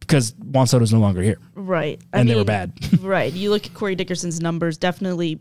because 0.00 0.34
Juan 0.34 0.66
Soto's 0.66 0.92
no 0.92 0.98
longer 1.00 1.22
here, 1.22 1.38
Right. 1.54 2.00
I 2.12 2.20
and 2.20 2.28
they 2.28 2.34
were 2.34 2.44
bad. 2.44 2.72
right. 3.00 3.32
You 3.32 3.50
look 3.50 3.66
at 3.66 3.74
Corey 3.74 3.94
Dickerson's 3.94 4.40
numbers, 4.40 4.76
definitely 4.78 5.40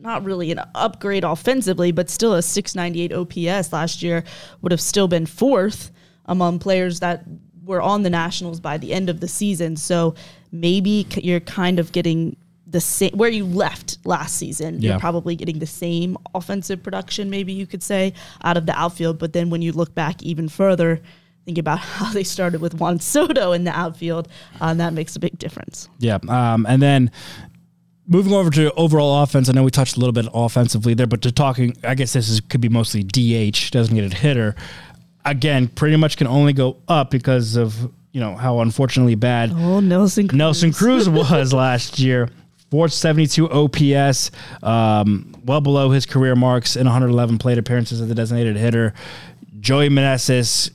not 0.00 0.24
really 0.24 0.52
an 0.52 0.60
upgrade 0.74 1.24
offensively, 1.24 1.92
but 1.92 2.08
still 2.08 2.34
a 2.34 2.42
698 2.42 3.12
OPS 3.12 3.72
last 3.72 4.02
year 4.02 4.24
would 4.62 4.72
have 4.72 4.80
still 4.80 5.08
been 5.08 5.26
fourth 5.26 5.90
among 6.26 6.58
players 6.58 7.00
that 7.00 7.24
were 7.64 7.82
on 7.82 8.02
the 8.02 8.10
Nationals 8.10 8.60
by 8.60 8.78
the 8.78 8.92
end 8.92 9.10
of 9.10 9.20
the 9.20 9.28
season. 9.28 9.76
So 9.76 10.14
maybe 10.52 11.06
you're 11.16 11.40
kind 11.40 11.78
of 11.78 11.92
getting 11.92 12.36
the 12.66 12.80
same 12.80 13.10
where 13.12 13.30
you 13.30 13.44
left 13.44 13.98
last 14.04 14.36
season. 14.36 14.80
Yeah. 14.80 14.90
You're 14.90 15.00
probably 15.00 15.34
getting 15.36 15.58
the 15.58 15.66
same 15.66 16.16
offensive 16.34 16.82
production, 16.82 17.30
maybe 17.30 17.52
you 17.52 17.66
could 17.66 17.82
say, 17.82 18.12
out 18.44 18.56
of 18.56 18.66
the 18.66 18.78
outfield. 18.78 19.18
But 19.18 19.32
then 19.32 19.50
when 19.50 19.62
you 19.62 19.72
look 19.72 19.94
back 19.94 20.22
even 20.22 20.48
further, 20.48 21.00
think 21.44 21.58
about 21.58 21.78
how 21.96 22.12
they 22.12 22.24
started 22.24 22.60
with 22.60 22.74
Juan 22.74 23.00
Soto 23.00 23.52
in 23.52 23.64
the 23.64 23.76
outfield, 23.76 24.28
uh, 24.60 24.66
and 24.66 24.80
that 24.80 24.92
makes 24.92 25.16
a 25.16 25.18
big 25.18 25.38
difference. 25.38 25.88
Yeah. 25.98 26.18
Um, 26.28 26.66
and 26.66 26.82
then 26.82 27.10
moving 28.08 28.32
over 28.32 28.50
to 28.50 28.72
overall 28.74 29.22
offense, 29.22 29.48
I 29.48 29.52
know 29.52 29.62
we 29.62 29.70
touched 29.70 29.96
a 29.96 30.00
little 30.00 30.12
bit 30.12 30.26
offensively 30.34 30.94
there, 30.94 31.06
but 31.06 31.22
to 31.22 31.30
talking, 31.32 31.76
I 31.84 31.94
guess 31.94 32.14
this 32.14 32.28
is 32.28 32.40
could 32.40 32.60
be 32.60 32.68
mostly 32.68 33.02
DH, 33.04 33.70
doesn't 33.70 33.94
get 33.94 34.12
a 34.12 34.16
hitter. 34.16 34.56
Again, 35.24 35.68
pretty 35.68 35.96
much 35.96 36.16
can 36.16 36.26
only 36.26 36.52
go 36.52 36.78
up 36.88 37.10
because 37.10 37.56
of 37.56 37.90
you 38.12 38.20
know 38.20 38.34
how 38.34 38.60
unfortunately 38.60 39.14
bad 39.14 39.52
Oh, 39.52 39.80
Nelson 39.80 40.26
Cruz. 40.28 40.38
Nelson 40.38 40.72
Cruz 40.72 41.08
was 41.08 41.52
last 41.52 41.98
year. 41.98 42.28
472 42.70 43.48
OPS, 43.50 44.30
um, 44.62 45.34
well 45.46 45.62
below 45.62 45.90
his 45.90 46.04
career 46.04 46.36
marks 46.36 46.76
in 46.76 46.84
111 46.84 47.38
plate 47.38 47.56
appearances 47.56 48.00
as 48.02 48.10
a 48.10 48.14
designated 48.14 48.56
hitter. 48.56 48.92
Joey 49.60 49.88
Meneses, 49.88 50.70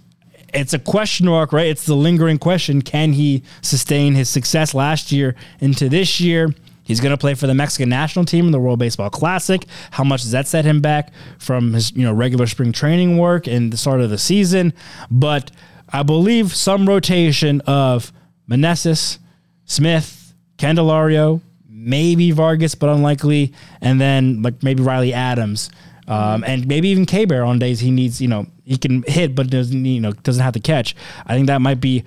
it's 0.55 0.73
a 0.73 0.79
question 0.79 1.27
mark, 1.27 1.53
right? 1.53 1.67
It's 1.67 1.85
the 1.85 1.95
lingering 1.95 2.39
question. 2.39 2.81
Can 2.81 3.13
he 3.13 3.43
sustain 3.61 4.15
his 4.15 4.27
success 4.27 4.73
last 4.73 5.11
year 5.11 5.35
into 5.59 5.87
this 5.87 6.19
year? 6.19 6.49
He's 6.93 6.99
going 6.99 7.09
to 7.09 7.17
play 7.17 7.33
for 7.33 7.47
the 7.47 7.55
Mexican 7.55 7.89
national 7.89 8.23
team 8.23 8.45
in 8.45 8.51
the 8.51 8.59
World 8.59 8.77
Baseball 8.77 9.09
Classic. 9.09 9.65
How 9.89 10.03
much 10.03 10.21
does 10.21 10.29
that 10.29 10.45
set 10.45 10.63
him 10.63 10.79
back 10.79 11.11
from 11.39 11.73
his, 11.73 11.91
you 11.93 12.03
know, 12.03 12.13
regular 12.13 12.45
spring 12.45 12.71
training 12.71 13.17
work 13.17 13.47
and 13.47 13.73
the 13.73 13.77
start 13.77 13.99
of 13.99 14.11
the 14.11 14.19
season? 14.19 14.73
But 15.09 15.49
I 15.89 16.03
believe 16.03 16.53
some 16.55 16.87
rotation 16.87 17.61
of 17.61 18.13
Meneses, 18.47 19.17
Smith, 19.65 20.35
Candelario, 20.59 21.41
maybe 21.67 22.29
Vargas, 22.29 22.75
but 22.75 22.89
unlikely, 22.89 23.53
and 23.81 23.99
then 23.99 24.43
like 24.43 24.61
maybe 24.61 24.83
Riley 24.83 25.13
Adams, 25.13 25.71
um, 26.07 26.43
and 26.43 26.67
maybe 26.67 26.89
even 26.89 27.07
K 27.07 27.25
Bear 27.25 27.43
on 27.43 27.57
days 27.57 27.79
he 27.79 27.89
needs, 27.89 28.21
you 28.21 28.27
know, 28.27 28.45
he 28.65 28.77
can 28.77 29.03
hit 29.07 29.33
but 29.33 29.49
doesn't, 29.49 29.83
you 29.83 29.99
know, 29.99 30.11
doesn't 30.11 30.43
have 30.43 30.53
to 30.53 30.59
catch. 30.59 30.95
I 31.25 31.33
think 31.33 31.47
that 31.47 31.59
might 31.59 31.81
be 31.81 32.03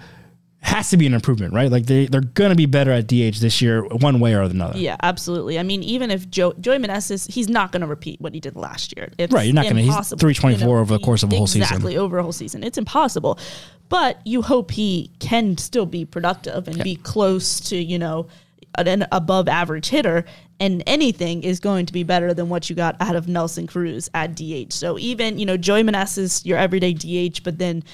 has 0.63 0.91
to 0.91 0.97
be 0.97 1.07
an 1.07 1.15
improvement, 1.15 1.53
right? 1.55 1.71
Like 1.71 1.87
they 1.87 2.07
they're 2.07 2.21
gonna 2.21 2.55
be 2.57 2.67
better 2.67 2.91
at 2.91 3.07
DH 3.07 3.39
this 3.41 3.63
year, 3.63 3.85
one 3.87 4.19
way 4.21 4.35
or 4.35 4.43
another. 4.43 4.77
Yeah, 4.79 4.97
absolutely. 5.03 5.59
I 5.59 5.63
mean, 5.63 5.83
even 5.83 6.11
if 6.11 6.29
Joe, 6.29 6.55
Joey 6.61 6.79
Meneses, 6.79 7.31
he's 7.31 7.49
not 7.49 7.71
going 7.73 7.83
to 7.83 7.87
repeat 7.87 8.21
what 8.21 8.35
he 8.35 8.41
did 8.41 8.57
last 8.57 8.93
year. 8.97 9.11
It's 9.19 9.33
Right, 9.33 9.45
you're 9.45 9.55
not 9.55 9.65
gonna- 9.69 9.81
he's 9.81 9.89
impossible, 9.91 10.19
324 10.19 10.79
over 10.81 10.99
the 10.99 11.05
course 11.05 11.23
of 11.23 11.33
a 11.33 11.37
whole 11.37 11.47
season. 11.47 11.63
Exactly, 11.63 11.97
over 11.97 12.19
a 12.19 12.23
whole 12.23 12.33
season. 12.33 12.65
It's 12.65 12.79
impossible. 12.79 13.39
But 13.89 14.21
you 14.25 14.43
hope 14.43 14.73
he 14.73 15.11
can 15.21 15.57
still 15.59 15.87
be 15.87 16.05
productive 16.05 16.67
and 16.67 16.83
be 16.83 16.97
close 16.97 17.61
to, 17.69 17.77
you 17.77 17.99
know, 17.99 18.27
an- 18.77 18.89
an 18.89 19.07
above 19.13 19.49
average 19.49 19.89
hitter. 19.89 20.25
And 20.59 20.83
anything 20.87 21.43
is 21.43 21.61
going 21.61 21.85
to 21.87 21.93
be 21.93 22.03
better 22.03 22.33
than 22.33 22.49
what 22.49 22.71
you 22.71 22.75
got 22.77 22.97
out 22.99 23.15
of 23.15 23.29
Nelson 23.29 23.67
Cruz 23.67 24.09
at 24.15 24.35
DH. 24.35 24.73
So 24.73 24.99
even, 24.99 25.39
you 25.39 25.45
know, 25.45 25.59
Joey 25.59 25.83
Meneses, 25.83 26.45
your 26.47 26.57
everyday 26.57 26.95
DH, 26.95 27.43
but 27.45 27.59
then 27.59 27.85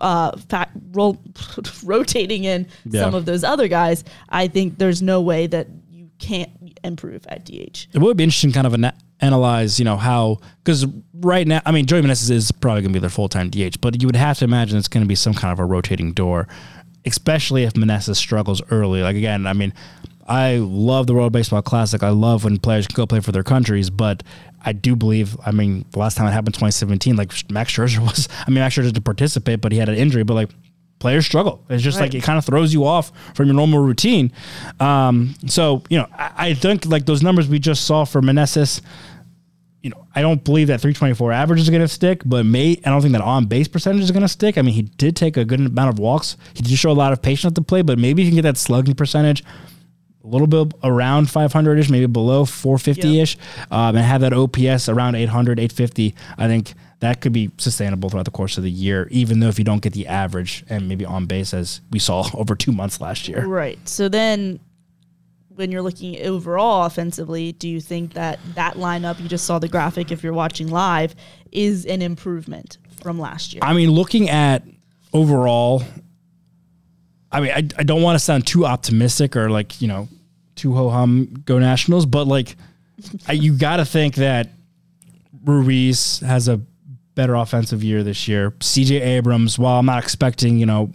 uh, 0.00 0.36
fa- 0.48 0.70
roll, 0.92 1.20
rotating 1.84 2.44
in 2.44 2.66
Yeah. 2.86 3.02
some 3.02 3.14
of 3.14 3.24
those 3.24 3.44
other 3.44 3.68
guys, 3.68 4.04
I 4.28 4.48
think 4.48 4.78
there's 4.78 5.02
no 5.02 5.20
way 5.20 5.46
that 5.48 5.68
you 5.90 6.08
can't 6.18 6.50
improve 6.84 7.26
at 7.28 7.44
DH. 7.44 7.86
It 7.92 7.98
would 7.98 8.16
be 8.16 8.24
interesting, 8.24 8.52
kind 8.52 8.66
of 8.66 8.74
ana- 8.74 8.94
analyze, 9.20 9.78
you 9.78 9.84
know, 9.84 9.96
how 9.96 10.38
because 10.64 10.86
right 11.14 11.46
now, 11.46 11.60
I 11.64 11.70
mean, 11.72 11.86
Joey 11.86 12.02
Meneses 12.02 12.30
is 12.30 12.50
probably 12.52 12.82
going 12.82 12.92
to 12.92 12.96
be 12.96 13.00
their 13.00 13.10
full 13.10 13.28
time 13.28 13.50
DH, 13.50 13.80
but 13.80 14.00
you 14.00 14.08
would 14.08 14.16
have 14.16 14.38
to 14.38 14.44
imagine 14.44 14.76
it's 14.78 14.88
going 14.88 15.04
to 15.04 15.08
be 15.08 15.14
some 15.14 15.34
kind 15.34 15.52
of 15.52 15.58
a 15.60 15.64
rotating 15.64 16.12
door, 16.12 16.48
especially 17.04 17.64
if 17.64 17.74
Meneses 17.74 18.16
struggles 18.16 18.62
early. 18.70 19.02
Like 19.02 19.16
again, 19.16 19.46
I 19.46 19.52
mean, 19.52 19.72
I 20.26 20.56
love 20.56 21.06
the 21.06 21.14
World 21.14 21.32
Baseball 21.32 21.62
Classic. 21.62 22.02
I 22.02 22.10
love 22.10 22.44
when 22.44 22.58
players 22.58 22.86
can 22.86 22.94
go 22.94 23.06
play 23.06 23.20
for 23.20 23.32
their 23.32 23.42
countries, 23.42 23.90
but 23.90 24.22
I 24.64 24.72
do 24.72 24.94
believe, 24.94 25.36
I 25.44 25.50
mean, 25.50 25.84
the 25.90 25.98
last 25.98 26.16
time 26.16 26.26
it 26.26 26.30
happened, 26.30 26.54
2017, 26.54 27.16
like 27.16 27.32
Max 27.50 27.72
Scherzer 27.72 27.98
was, 28.06 28.28
I 28.46 28.50
mean, 28.50 28.60
Max 28.60 28.76
Scherzer 28.76 28.92
did 28.92 29.04
participate, 29.04 29.60
but 29.60 29.72
he 29.72 29.78
had 29.78 29.88
an 29.88 29.96
injury, 29.96 30.22
but 30.22 30.34
like 30.34 30.50
players 30.98 31.26
struggle. 31.26 31.64
It's 31.68 31.82
just 31.82 31.98
like 31.98 32.14
it 32.14 32.22
kind 32.22 32.38
of 32.38 32.44
throws 32.44 32.72
you 32.72 32.84
off 32.84 33.10
from 33.34 33.46
your 33.46 33.56
normal 33.56 33.80
routine. 33.80 34.32
Um, 34.78 35.34
so, 35.48 35.82
you 35.90 35.98
know, 35.98 36.06
I, 36.12 36.32
I 36.36 36.54
think 36.54 36.86
like 36.86 37.06
those 37.06 37.22
numbers 37.22 37.48
we 37.48 37.58
just 37.58 37.84
saw 37.84 38.04
for 38.04 38.22
Meneses, 38.22 38.80
you 39.82 39.90
know, 39.90 40.06
I 40.14 40.22
don't 40.22 40.44
believe 40.44 40.68
that 40.68 40.80
324 40.80 41.32
average 41.32 41.60
is 41.60 41.68
going 41.68 41.82
to 41.82 41.88
stick, 41.88 42.22
but 42.24 42.46
may 42.46 42.80
I 42.84 42.90
don't 42.90 43.00
think 43.02 43.12
that 43.12 43.20
on 43.20 43.46
base 43.46 43.66
percentage 43.66 44.02
is 44.02 44.12
going 44.12 44.22
to 44.22 44.28
stick. 44.28 44.56
I 44.56 44.62
mean, 44.62 44.74
he 44.74 44.82
did 44.82 45.16
take 45.16 45.36
a 45.36 45.44
good 45.44 45.58
amount 45.58 45.88
of 45.88 45.98
walks. 45.98 46.36
He 46.54 46.62
did 46.62 46.78
show 46.78 46.92
a 46.92 46.94
lot 46.94 47.12
of 47.12 47.20
patience 47.20 47.50
at 47.50 47.56
the 47.56 47.62
play, 47.62 47.82
but 47.82 47.98
maybe 47.98 48.22
he 48.22 48.30
can 48.30 48.36
get 48.36 48.42
that 48.42 48.56
slugging 48.56 48.94
percentage 48.94 49.42
a 50.24 50.26
little 50.26 50.46
bit 50.46 50.72
around 50.82 51.30
500 51.30 51.78
ish, 51.78 51.90
maybe 51.90 52.06
below 52.06 52.44
450 52.44 53.20
ish, 53.20 53.36
um, 53.70 53.96
and 53.96 54.04
have 54.04 54.20
that 54.20 54.32
OPS 54.32 54.88
around 54.88 55.14
800, 55.14 55.58
850. 55.58 56.14
I 56.38 56.46
think 56.46 56.74
that 57.00 57.20
could 57.20 57.32
be 57.32 57.50
sustainable 57.58 58.08
throughout 58.08 58.24
the 58.24 58.30
course 58.30 58.56
of 58.56 58.62
the 58.62 58.70
year, 58.70 59.08
even 59.10 59.40
though 59.40 59.48
if 59.48 59.58
you 59.58 59.64
don't 59.64 59.82
get 59.82 59.92
the 59.92 60.06
average 60.06 60.64
and 60.68 60.88
maybe 60.88 61.04
on 61.04 61.26
base 61.26 61.52
as 61.52 61.80
we 61.90 61.98
saw 61.98 62.28
over 62.34 62.54
two 62.54 62.72
months 62.72 63.00
last 63.00 63.28
year. 63.28 63.44
Right. 63.44 63.78
So 63.88 64.08
then 64.08 64.60
when 65.48 65.70
you're 65.70 65.82
looking 65.82 66.24
overall 66.24 66.86
offensively, 66.86 67.52
do 67.52 67.68
you 67.68 67.80
think 67.80 68.14
that 68.14 68.38
that 68.54 68.74
lineup, 68.74 69.20
you 69.20 69.28
just 69.28 69.44
saw 69.44 69.58
the 69.58 69.68
graphic 69.68 70.12
if 70.12 70.22
you're 70.22 70.32
watching 70.32 70.68
live, 70.68 71.14
is 71.50 71.84
an 71.84 72.02
improvement 72.02 72.78
from 73.02 73.18
last 73.18 73.52
year? 73.52 73.60
I 73.62 73.74
mean, 73.74 73.90
looking 73.90 74.30
at 74.30 74.62
overall, 75.12 75.82
I 77.32 77.40
mean, 77.40 77.50
I, 77.50 77.68
I 77.78 77.82
don't 77.82 78.02
want 78.02 78.16
to 78.16 78.24
sound 78.24 78.46
too 78.46 78.66
optimistic 78.66 79.36
or 79.36 79.50
like, 79.50 79.80
you 79.80 79.88
know, 79.88 80.08
too 80.54 80.74
ho 80.74 80.90
hum 80.90 81.42
go 81.44 81.58
nationals, 81.58 82.06
but 82.06 82.26
like, 82.26 82.56
I, 83.26 83.32
you 83.32 83.56
got 83.56 83.78
to 83.78 83.84
think 83.84 84.16
that 84.16 84.50
Ruiz 85.44 86.20
has 86.20 86.48
a 86.48 86.60
better 87.14 87.34
offensive 87.34 87.82
year 87.82 88.02
this 88.02 88.28
year. 88.28 88.52
CJ 88.52 89.00
Abrams, 89.00 89.58
while 89.58 89.78
I'm 89.78 89.86
not 89.86 90.02
expecting, 90.02 90.58
you 90.58 90.66
know, 90.66 90.92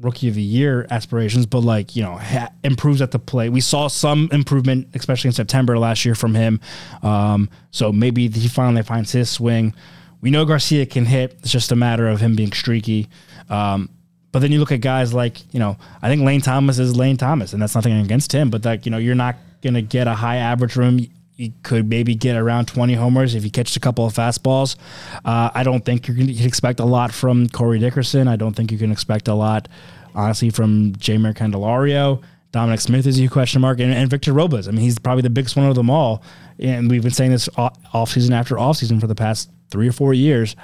rookie 0.00 0.28
of 0.28 0.34
the 0.34 0.42
year 0.42 0.86
aspirations, 0.90 1.46
but 1.46 1.60
like, 1.60 1.94
you 1.94 2.02
know, 2.02 2.16
ha- 2.16 2.50
improves 2.64 3.00
at 3.00 3.12
the 3.12 3.18
plate. 3.18 3.50
We 3.50 3.60
saw 3.60 3.88
some 3.88 4.28
improvement, 4.32 4.88
especially 4.94 5.28
in 5.28 5.32
September 5.32 5.78
last 5.78 6.04
year 6.04 6.14
from 6.14 6.34
him. 6.34 6.60
Um, 7.02 7.48
so 7.70 7.92
maybe 7.92 8.28
he 8.28 8.48
finally 8.48 8.82
finds 8.82 9.12
his 9.12 9.30
swing. 9.30 9.74
We 10.20 10.30
know 10.30 10.44
Garcia 10.44 10.86
can 10.86 11.04
hit. 11.04 11.36
It's 11.40 11.50
just 11.50 11.72
a 11.72 11.76
matter 11.76 12.08
of 12.08 12.20
him 12.20 12.36
being 12.36 12.52
streaky. 12.52 13.08
Um, 13.48 13.88
but 14.32 14.40
then 14.40 14.50
you 14.50 14.58
look 14.58 14.72
at 14.72 14.80
guys 14.80 15.12
like, 15.12 15.38
you 15.54 15.60
know, 15.60 15.76
I 16.00 16.08
think 16.08 16.22
Lane 16.22 16.40
Thomas 16.40 16.78
is 16.78 16.96
Lane 16.96 17.18
Thomas, 17.18 17.52
and 17.52 17.60
that's 17.60 17.74
nothing 17.74 17.92
against 18.00 18.32
him, 18.32 18.50
but 18.50 18.64
like, 18.64 18.86
you 18.86 18.90
know, 18.90 18.98
you're 18.98 19.14
not 19.14 19.36
going 19.62 19.74
to 19.74 19.82
get 19.82 20.08
a 20.08 20.14
high 20.14 20.36
average 20.36 20.74
room. 20.74 21.06
You 21.36 21.52
could 21.62 21.88
maybe 21.88 22.14
get 22.14 22.36
around 22.36 22.66
20 22.66 22.94
homers 22.94 23.34
if 23.34 23.44
you 23.44 23.50
catch 23.50 23.76
a 23.76 23.80
couple 23.80 24.06
of 24.06 24.14
fastballs. 24.14 24.76
Uh, 25.24 25.50
I 25.54 25.62
don't 25.62 25.84
think 25.84 26.08
you're 26.08 26.16
going 26.16 26.28
to 26.28 26.44
expect 26.44 26.80
a 26.80 26.84
lot 26.84 27.12
from 27.12 27.48
Corey 27.48 27.78
Dickerson. 27.78 28.26
I 28.26 28.36
don't 28.36 28.54
think 28.54 28.72
you 28.72 28.78
can 28.78 28.90
expect 28.90 29.28
a 29.28 29.34
lot, 29.34 29.68
honestly, 30.14 30.50
from 30.50 30.92
Jeimer 30.94 31.34
Candelario. 31.34 32.22
Dominic 32.52 32.80
Smith 32.80 33.06
is 33.06 33.18
a 33.18 33.28
question 33.28 33.62
mark, 33.62 33.80
and, 33.80 33.92
and 33.92 34.10
Victor 34.10 34.32
Robles. 34.32 34.68
I 34.68 34.72
mean, 34.72 34.82
he's 34.82 34.98
probably 34.98 35.22
the 35.22 35.30
biggest 35.30 35.56
one 35.56 35.66
of 35.66 35.74
them 35.74 35.88
all. 35.88 36.22
And 36.58 36.90
we've 36.90 37.02
been 37.02 37.10
saying 37.10 37.32
this 37.32 37.48
o- 37.56 37.70
offseason 37.94 38.32
after 38.32 38.56
offseason 38.56 39.00
for 39.00 39.06
the 39.06 39.14
past 39.14 39.50
three 39.70 39.88
or 39.88 39.92
four 39.92 40.12
years. 40.12 40.54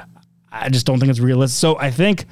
I 0.53 0.68
just 0.68 0.86
don't 0.86 1.01
think 1.01 1.11
it's 1.11 1.20
realistic. 1.20 1.59
So 1.59 1.78
I 1.78 1.90
think 1.90 2.26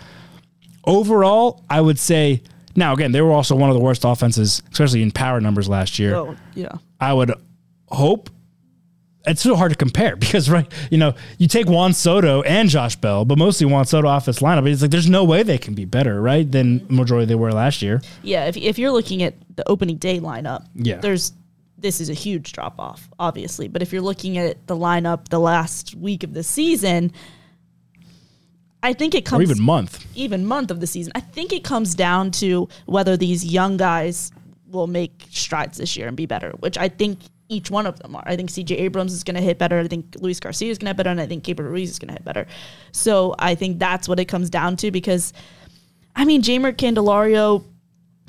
overall, 0.86 1.64
I 1.68 1.80
would 1.80 1.98
say 1.98 2.42
now 2.74 2.92
again 2.92 3.12
they 3.12 3.20
were 3.20 3.32
also 3.32 3.54
one 3.54 3.70
of 3.70 3.74
the 3.74 3.82
worst 3.82 4.04
offenses, 4.04 4.62
especially 4.72 5.02
in 5.02 5.10
power 5.10 5.40
numbers 5.40 5.68
last 5.68 5.98
year. 5.98 6.14
oh, 6.14 6.36
yeah. 6.54 6.72
I 7.00 7.12
would 7.12 7.32
hope 7.88 8.30
it's 9.26 9.42
so 9.42 9.56
hard 9.56 9.72
to 9.72 9.76
compare 9.76 10.16
because 10.16 10.48
right, 10.48 10.70
you 10.90 10.98
know, 10.98 11.14
you 11.38 11.48
take 11.48 11.68
Juan 11.68 11.92
Soto 11.92 12.42
and 12.42 12.68
Josh 12.68 12.96
Bell, 12.96 13.24
but 13.24 13.38
mostly 13.38 13.66
Juan 13.66 13.84
Soto 13.84 14.08
off 14.08 14.24
this 14.24 14.38
lineup. 14.38 14.70
It's 14.70 14.82
like 14.82 14.90
there's 14.90 15.10
no 15.10 15.24
way 15.24 15.42
they 15.42 15.58
can 15.58 15.74
be 15.74 15.84
better, 15.84 16.20
right, 16.22 16.50
than 16.50 16.80
mm-hmm. 16.80 16.96
majority 16.96 17.26
they 17.26 17.34
were 17.34 17.52
last 17.52 17.82
year. 17.82 18.00
Yeah, 18.22 18.46
if, 18.46 18.56
if 18.56 18.78
you're 18.78 18.92
looking 18.92 19.22
at 19.22 19.34
the 19.56 19.68
opening 19.68 19.96
day 19.96 20.20
lineup, 20.20 20.66
Yeah. 20.74 20.98
there's 20.98 21.32
this 21.78 22.00
is 22.00 22.08
a 22.08 22.14
huge 22.14 22.52
drop 22.52 22.78
off, 22.78 23.10
obviously. 23.18 23.68
But 23.68 23.82
if 23.82 23.92
you're 23.92 24.02
looking 24.02 24.38
at 24.38 24.66
the 24.66 24.74
lineup 24.74 25.28
the 25.28 25.38
last 25.38 25.94
week 25.94 26.22
of 26.22 26.32
the 26.32 26.42
season, 26.42 27.12
I 28.86 28.92
think 28.92 29.14
it 29.14 29.26
Or 29.26 29.30
comes 29.30 29.50
even 29.50 29.62
month. 29.62 30.06
even 30.14 30.46
month 30.46 30.70
of 30.70 30.78
the 30.80 30.86
season. 30.86 31.12
I 31.14 31.20
think 31.20 31.52
it 31.52 31.64
comes 31.64 31.94
down 31.94 32.30
to 32.42 32.68
whether 32.86 33.16
these 33.16 33.44
young 33.44 33.76
guys 33.76 34.30
will 34.68 34.86
make 34.86 35.24
strides 35.30 35.78
this 35.78 35.96
year 35.96 36.06
and 36.08 36.16
be 36.16 36.26
better, 36.26 36.50
which 36.60 36.78
I 36.78 36.88
think 36.88 37.18
each 37.48 37.70
one 37.70 37.86
of 37.86 37.98
them 38.00 38.14
are. 38.16 38.22
I 38.26 38.36
think 38.36 38.50
CJ 38.50 38.72
Abrams 38.80 39.12
is 39.12 39.22
going 39.24 39.34
to 39.36 39.40
hit 39.40 39.58
better. 39.58 39.78
I 39.80 39.86
think 39.88 40.16
Luis 40.20 40.38
Garcia 40.40 40.70
is 40.70 40.78
going 40.78 40.86
to 40.86 40.90
hit 40.90 40.96
better, 40.96 41.10
and 41.10 41.20
I 41.20 41.26
think 41.26 41.44
Gabriel 41.44 41.70
Ruiz 41.72 41.90
is 41.90 41.98
going 41.98 42.08
to 42.08 42.14
hit 42.14 42.24
better. 42.24 42.46
So 42.92 43.34
I 43.38 43.54
think 43.54 43.78
that's 43.78 44.08
what 44.08 44.18
it 44.20 44.26
comes 44.26 44.50
down 44.50 44.76
to 44.76 44.90
because, 44.90 45.32
I 46.14 46.24
mean, 46.24 46.42
Jeimer 46.42 46.72
Candelario, 46.72 47.64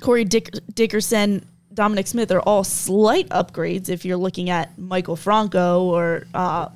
Corey 0.02 0.24
Dick- 0.26 0.54
Dickerson, 0.74 1.48
Dominic 1.74 2.08
Smith 2.08 2.32
are 2.32 2.42
all 2.42 2.64
slight 2.64 3.30
upgrades 3.30 3.90
if 3.90 4.06
you're 4.06 4.18
looking 4.18 4.50
at 4.50 4.76
Maikel 4.78 5.18
Franco 5.18 5.84
or 5.86 6.26
uh, 6.34 6.70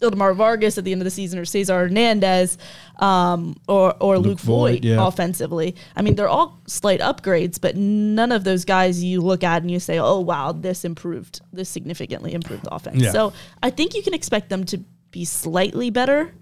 Ildemar 0.00 0.36
Vargas 0.36 0.76
at 0.76 0.84
the 0.84 0.92
end 0.92 1.00
of 1.00 1.04
the 1.04 1.10
season 1.10 1.38
or 1.38 1.44
Cesar 1.44 1.74
Hernandez 1.74 2.58
um, 2.98 3.56
or, 3.66 3.94
or 4.00 4.18
Luke, 4.18 4.38
Voit, 4.38 4.72
Voit 4.72 4.84
yeah. 4.84 5.06
offensively. 5.06 5.74
I 5.94 6.02
mean, 6.02 6.16
they're 6.16 6.28
all 6.28 6.60
slight 6.66 7.00
upgrades, 7.00 7.60
but 7.60 7.76
none 7.76 8.32
of 8.32 8.44
those 8.44 8.64
guys 8.64 9.02
you 9.02 9.20
look 9.20 9.42
at 9.42 9.62
and 9.62 9.70
you 9.70 9.80
say, 9.80 9.98
oh, 9.98 10.20
wow, 10.20 10.52
this 10.52 10.84
improved, 10.84 11.40
this 11.52 11.68
significantly 11.68 12.34
improved 12.34 12.68
offense. 12.70 13.02
Yeah. 13.02 13.12
So 13.12 13.32
I 13.62 13.70
think 13.70 13.94
you 13.94 14.02
can 14.02 14.14
expect 14.14 14.50
them 14.50 14.64
to 14.66 14.78
be 15.10 15.24
slightly 15.24 15.90
better, 15.90 16.34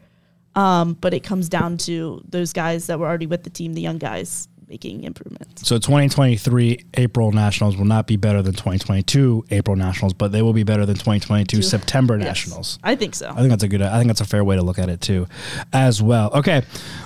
um, 0.57 0.95
but 0.95 1.15
it 1.15 1.21
comes 1.21 1.49
down 1.49 1.77
to 1.79 2.23
those 2.29 2.53
guys 2.53 2.87
that 2.89 2.99
were 2.99 3.07
already 3.07 3.27
with 3.27 3.45
the 3.45 3.51
team, 3.51 3.75
the 3.75 3.81
young 3.81 3.99
guys 3.99 4.49
making 4.69 5.05
improvements. 5.05 5.67
So 5.69 5.77
2023 5.77 6.85
April 6.95 7.33
Nationals 7.33 7.77
will 7.77 7.85
not 7.85 8.07
be 8.07 8.17
better 8.17 8.43
than 8.43 8.53
2022 8.53 9.45
April 9.51 9.77
Nationals, 9.77 10.13
but 10.15 10.33
they 10.33 10.43
will 10.43 10.53
be 10.53 10.63
better 10.63 10.87
than 10.87 10.95
2022 10.97 11.63
September 11.63 12.17
Yes. 12.17 12.25
Nationals. 12.25 12.79
I 12.83 12.95
think 12.97 13.15
so. 13.15 13.31
I 13.31 13.37
think 13.37 13.51
that's 13.51 13.63
a 13.63 13.69
good. 13.69 13.83
I 13.83 13.99
think 13.99 14.09
that's 14.09 14.21
a 14.21 14.25
fair 14.27 14.45
way 14.45 14.57
to 14.57 14.63
look 14.63 14.79
at 14.79 14.89
it 14.89 15.01
too, 15.01 15.27
as 15.73 16.03
well. 16.03 16.31
Okay, 16.35 16.63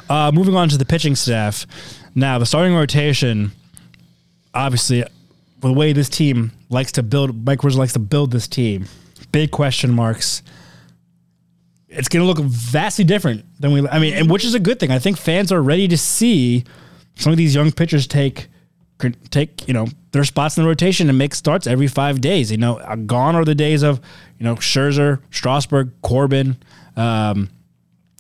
uh, 0.09 0.31
moving 0.35 0.55
on 0.57 0.69
to 0.69 0.79
the 0.79 0.85
pitching 0.85 1.17
staff. 1.17 1.67
Now 2.15 2.39
the 2.39 2.47
starting 2.47 2.75
rotation, 2.75 3.53
obviously, 4.55 5.05
the 5.61 5.73
way 5.73 5.93
this 5.93 6.09
team 6.09 6.53
likes 6.71 6.93
to 6.93 7.03
build, 7.03 7.45
Mike 7.45 7.63
Rizzo 7.65 7.79
likes 7.79 7.93
to 7.95 7.99
build 7.99 8.31
this 8.31 8.49
team. 8.49 8.87
Big 9.33 9.51
question 9.51 9.91
marks. 9.91 10.43
It's 11.91 12.09
going 12.09 12.23
to 12.23 12.27
look 12.27 12.39
vastly 12.47 13.05
different 13.05 13.45
than 13.61 13.73
we. 13.73 13.89
I 13.89 13.99
mean, 13.99 14.15
and 14.15 14.31
which 14.31 14.45
is 14.45 14.55
a 14.55 14.61
good 14.61 14.79
thing. 14.79 14.91
I 14.91 14.99
think 14.99 15.17
fans 15.17 15.51
are 15.51 15.63
ready 15.63 15.89
to 15.89 15.97
see 15.97 16.65
some 17.19 17.33
of 17.33 17.37
these 17.37 17.55
young 17.55 17.73
pitchers 17.73 18.07
take 18.07 18.49
take 19.31 19.67
you 19.69 19.75
know 19.75 19.87
their 20.13 20.25
spots 20.25 20.57
in 20.57 20.63
the 20.63 20.69
rotation 20.69 21.09
and 21.09 21.19
make 21.19 21.35
starts 21.35 21.67
every 21.67 21.87
five 21.87 22.21
days. 22.21 22.51
You 22.51 22.57
know, 22.57 22.79
uh, 22.79 22.97
gone 22.97 23.37
are 23.37 23.45
the 23.45 23.55
days 23.55 23.83
of 23.83 24.01
you 24.39 24.45
know 24.45 24.55
Scherzer, 24.57 25.21
Strasburg, 25.31 25.91
Corbin, 26.03 26.57
um, 26.97 27.51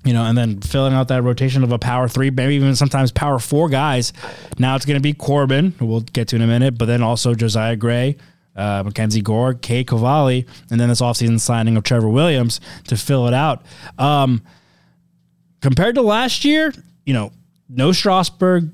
you 0.05 0.13
know, 0.13 0.25
and 0.25 0.37
then 0.37 0.61
filling 0.61 0.95
out 0.95 1.09
that 1.09 1.23
rotation 1.23 1.65
of 1.65 1.73
a 1.73 1.79
power 1.79 2.09
three, 2.09 2.31
maybe 2.31 2.55
even 2.55 2.77
sometimes 2.77 3.11
power 3.11 3.39
four 3.39 3.69
guys. 3.69 4.13
Now 4.59 4.77
it's 4.77 4.85
going 4.85 4.97
to 4.97 5.03
be 5.03 5.15
Corbin, 5.15 5.73
who 5.79 5.87
we'll 5.87 6.01
get 6.01 6.29
to 6.29 6.37
in 6.37 6.43
a 6.43 6.47
minute, 6.47 6.79
but 6.79 6.87
then 6.87 7.03
also 7.03 7.35
Josiah 7.35 7.77
Gray. 7.77 8.17
Uh, 8.57 8.83
Mackenzie 8.85 9.21
Gore, 9.21 9.55
Cade 9.55 9.87
Cavalli, 9.87 10.45
and 10.69 10.81
then 10.81 10.89
this 10.89 11.01
offseason 11.01 11.39
signing 11.39 11.77
of 11.77 11.85
Trevor 11.85 12.09
Williams 12.09 12.61
to 12.89 12.97
fill 12.97 13.29
it 13.29 13.35
out. 13.35 13.65
Um, 13.99 14.43
compared 15.61 15.95
to 15.95 16.03
last 16.03 16.45
year, 16.45 16.73
you 17.07 17.15
know, 17.15 17.31
no 17.69 17.93
Strasburg, 17.93 18.73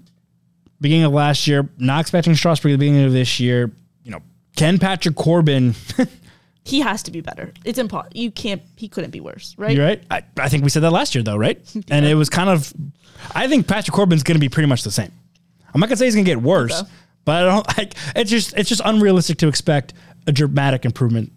beginning 0.84 1.04
of 1.04 1.12
last 1.12 1.46
year, 1.46 1.68
not 1.78 2.00
expecting 2.00 2.34
Strasburg 2.34 2.72
at 2.72 2.74
the 2.74 2.78
beginning 2.78 3.04
of 3.04 3.12
this 3.12 3.40
year. 3.40 3.72
You 4.04 4.12
know, 4.12 4.22
Ken 4.56 4.78
Patrick 4.78 5.16
Corbin, 5.16 5.74
he 6.64 6.80
has 6.80 7.02
to 7.04 7.10
be 7.10 7.20
better. 7.20 7.52
It's 7.64 7.78
impossible. 7.78 8.16
You 8.16 8.30
can't. 8.30 8.62
He 8.76 8.88
couldn't 8.88 9.10
be 9.10 9.20
worse, 9.20 9.54
right? 9.58 9.74
you're 9.74 9.84
right. 9.84 10.02
I, 10.10 10.22
I 10.38 10.48
think 10.48 10.62
we 10.64 10.70
said 10.70 10.82
that 10.82 10.92
last 10.92 11.14
year 11.14 11.24
though, 11.24 11.36
right? 11.36 11.58
And 11.90 12.06
it 12.06 12.14
was 12.14 12.30
kind 12.30 12.48
of, 12.50 12.72
I 13.34 13.48
think 13.48 13.66
Patrick 13.66 13.94
Corbin's 13.94 14.22
going 14.22 14.36
to 14.36 14.40
be 14.40 14.48
pretty 14.48 14.68
much 14.68 14.82
the 14.82 14.90
same. 14.90 15.12
I'm 15.74 15.80
not 15.80 15.88
gonna 15.88 15.96
say 15.96 16.04
he's 16.04 16.14
gonna 16.14 16.24
get 16.24 16.40
worse, 16.40 16.82
but 17.24 17.42
I 17.42 17.50
don't 17.50 17.78
like. 17.78 17.94
It's 18.14 18.30
just 18.30 18.56
it's 18.56 18.68
just 18.68 18.80
unrealistic 18.84 19.38
to 19.38 19.48
expect 19.48 19.92
a 20.26 20.32
dramatic 20.32 20.84
improvement. 20.84 21.32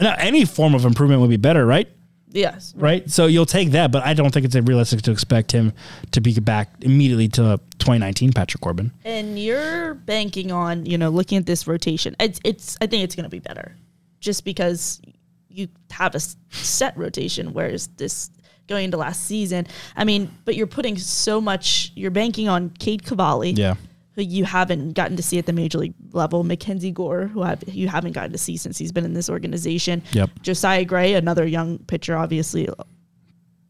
Now, 0.00 0.16
any 0.18 0.44
form 0.44 0.74
of 0.74 0.84
improvement 0.84 1.20
would 1.20 1.30
be 1.30 1.36
better, 1.36 1.64
right? 1.64 1.88
Yes. 2.32 2.74
Right. 2.76 3.08
So 3.10 3.26
you'll 3.26 3.46
take 3.46 3.70
that, 3.72 3.92
but 3.92 4.04
I 4.04 4.14
don't 4.14 4.32
think 4.32 4.46
it's 4.46 4.56
realistic 4.56 5.02
to 5.02 5.10
expect 5.10 5.52
him 5.52 5.72
to 6.12 6.20
be 6.20 6.38
back 6.40 6.70
immediately 6.80 7.28
to 7.28 7.60
2019 7.78 8.32
Patrick 8.32 8.60
Corbin. 8.60 8.92
And 9.04 9.38
you're 9.38 9.94
banking 9.94 10.50
on 10.52 10.86
you 10.86 10.98
know 10.98 11.10
looking 11.10 11.38
at 11.38 11.46
this 11.46 11.66
rotation. 11.66 12.16
It's 12.18 12.40
it's. 12.44 12.76
I 12.80 12.86
think 12.86 13.04
it's 13.04 13.14
going 13.14 13.24
to 13.24 13.30
be 13.30 13.38
better, 13.38 13.76
just 14.20 14.44
because 14.44 15.00
you 15.48 15.68
have 15.90 16.14
a 16.14 16.20
set 16.20 16.96
rotation, 16.96 17.52
whereas 17.52 17.88
this 17.96 18.30
going 18.68 18.86
into 18.86 18.96
last 18.96 19.24
season. 19.24 19.66
I 19.96 20.04
mean, 20.04 20.30
but 20.44 20.56
you're 20.56 20.66
putting 20.66 20.96
so 20.96 21.40
much. 21.40 21.92
You're 21.94 22.10
banking 22.10 22.48
on 22.48 22.70
Cade 22.70 23.04
Cavalli. 23.04 23.50
Yeah. 23.50 23.74
Who 24.14 24.22
you 24.22 24.44
haven't 24.44 24.92
gotten 24.92 25.16
to 25.16 25.22
see 25.22 25.38
at 25.38 25.46
the 25.46 25.52
major 25.52 25.78
league 25.78 25.94
level. 26.12 26.44
Mackenzie 26.44 26.90
Gore, 26.90 27.26
who 27.26 27.42
have, 27.42 27.64
you 27.66 27.88
haven't 27.88 28.12
gotten 28.12 28.32
to 28.32 28.38
see 28.38 28.56
since 28.56 28.78
he's 28.78 28.92
been 28.92 29.04
in 29.04 29.14
this 29.14 29.30
organization. 29.30 30.02
Yep. 30.12 30.30
Josiah 30.42 30.84
Gray, 30.84 31.14
another 31.14 31.46
young 31.46 31.78
pitcher, 31.78 32.16
obviously 32.16 32.68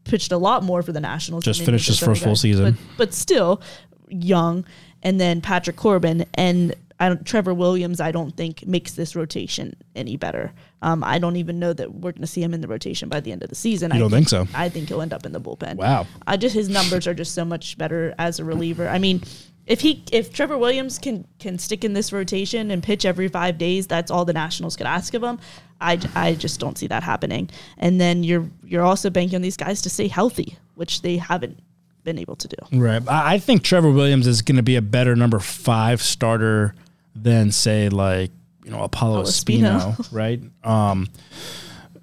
pitched 0.03 0.31
a 0.31 0.37
lot 0.37 0.63
more 0.63 0.81
for 0.81 0.91
the 0.91 0.99
Nationals. 0.99 1.43
Just 1.43 1.63
finished 1.63 1.87
his 1.87 1.99
first 1.99 2.23
full 2.23 2.35
season. 2.35 2.73
but, 2.73 2.97
but 2.97 3.13
still 3.13 3.61
young. 4.09 4.65
And 5.01 5.19
then 5.19 5.41
Patrick 5.41 5.75
Corbin 5.75 6.25
and 6.33 6.75
I 6.99 7.09
don't, 7.09 7.25
Trevor 7.25 7.53
Williams. 7.53 7.99
I 7.99 8.11
don't 8.11 8.35
think 8.37 8.65
makes 8.65 8.93
this 8.93 9.15
rotation 9.15 9.75
any 9.95 10.15
better. 10.15 10.53
Um, 10.81 11.03
I 11.03 11.19
don't 11.19 11.35
even 11.35 11.59
know 11.59 11.73
that 11.73 11.93
we're 11.93 12.11
going 12.11 12.21
to 12.21 12.27
see 12.27 12.41
him 12.41 12.53
in 12.53 12.61
the 12.61 12.67
rotation 12.67 13.09
by 13.09 13.19
the 13.19 13.31
end 13.31 13.43
of 13.43 13.49
the 13.49 13.55
season. 13.55 13.91
You 13.91 13.97
I 13.97 13.99
don't 13.99 14.11
think 14.11 14.29
so? 14.29 14.47
I 14.53 14.69
think 14.69 14.87
he'll 14.87 15.01
end 15.01 15.11
up 15.11 15.25
in 15.25 15.31
the 15.31 15.41
bullpen. 15.41 15.75
Wow. 15.75 16.07
I 16.27 16.37
just 16.37 16.55
his 16.55 16.69
numbers 16.69 17.07
are 17.07 17.13
just 17.13 17.33
so 17.33 17.43
much 17.43 17.77
better 17.77 18.13
as 18.17 18.39
a 18.39 18.45
reliever. 18.45 18.87
I 18.87 18.99
mean, 18.99 19.21
if 19.65 19.81
he 19.81 20.03
if 20.11 20.33
Trevor 20.33 20.57
Williams 20.57 20.99
can 20.99 21.25
can 21.39 21.57
stick 21.57 21.83
in 21.83 21.93
this 21.93 22.11
rotation 22.11 22.71
and 22.71 22.83
pitch 22.83 23.05
every 23.05 23.27
five 23.27 23.57
days, 23.57 23.87
that's 23.87 24.11
all 24.11 24.25
the 24.25 24.33
Nationals 24.33 24.75
could 24.75 24.87
ask 24.87 25.13
of 25.13 25.23
him. 25.23 25.39
I, 25.79 25.99
I 26.15 26.33
just 26.33 26.59
don't 26.59 26.77
see 26.77 26.87
that 26.87 27.03
happening. 27.03 27.49
And 27.77 27.99
then 27.99 28.23
you're 28.23 28.49
you're 28.63 28.83
also 28.83 29.09
banking 29.09 29.35
on 29.37 29.41
these 29.41 29.57
guys 29.57 29.81
to 29.83 29.89
stay 29.89 30.07
healthy, 30.07 30.57
which 30.75 31.01
they 31.01 31.17
haven't 31.17 31.59
been 32.03 32.17
able 32.17 32.35
to 32.37 32.47
do. 32.47 32.55
Right. 32.77 33.01
I 33.07 33.39
think 33.39 33.63
Trevor 33.63 33.91
Williams 33.91 34.27
is 34.27 34.41
going 34.41 34.57
to 34.57 34.63
be 34.63 34.75
a 34.75 34.81
better 34.81 35.15
number 35.15 35.39
five 35.39 36.01
starter 36.01 36.75
than 37.15 37.51
say 37.51 37.89
like 37.89 38.31
you 38.65 38.71
know 38.71 38.83
Apollo 38.83 39.23
Espino. 39.23 40.07
right? 40.11 40.41
Um, 40.63 41.09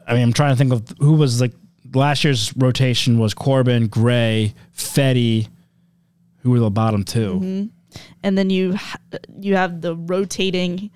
I 0.07 0.15
mean, 0.15 0.23
I'm 0.23 0.33
trying 0.33 0.53
to 0.53 0.57
think 0.57 0.73
of 0.73 0.83
who 0.99 1.15
was 1.15 1.41
like 1.41 1.53
last 1.95 2.25
year's 2.25 2.55
rotation 2.57 3.19
was 3.19 3.35
Corbin, 3.35 3.89
Gray, 3.89 4.55
Fedde, 4.77 5.49
who 6.43 6.51
were 6.51 6.61
the 6.61 6.71
bottom 6.71 7.05
2 7.05 7.19
Mm-hmm. 7.35 7.67
And 8.23 8.39
then 8.39 8.51
you 8.51 8.77
ha- 8.77 8.99
you 9.41 9.57
have 9.57 9.81
the 9.81 9.97
rotating. 9.97 10.91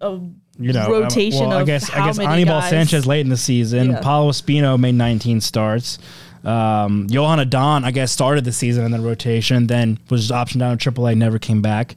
Of 0.00 0.30
You 0.60 0.72
know, 0.72 0.88
rotation. 0.90 1.42
um, 1.42 1.48
well, 1.48 1.58
I 1.58 1.60
of 1.62 1.66
guess 1.66 1.90
I 1.90 2.06
guess 2.06 2.18
Anibal 2.20 2.60
guys- 2.60 2.70
Sanchez 2.70 3.04
late 3.06 3.20
in 3.22 3.28
the 3.30 3.36
season. 3.36 3.90
Yeah. 3.90 4.00
Paolo 4.00 4.30
Espino 4.30 4.78
made 4.78 4.94
19 4.94 5.40
starts. 5.40 5.98
Um, 6.44 7.08
Joan 7.10 7.40
Adon, 7.40 7.84
I 7.84 7.90
guess, 7.90 8.12
started 8.12 8.44
the 8.44 8.52
season 8.52 8.84
in 8.84 8.92
the 8.92 9.00
rotation, 9.00 9.66
then 9.66 9.98
was 10.08 10.30
optioned 10.30 10.60
down 10.60 10.78
to 10.78 10.90
AAA, 10.92 11.16
never 11.16 11.38
came 11.40 11.60
back. 11.62 11.96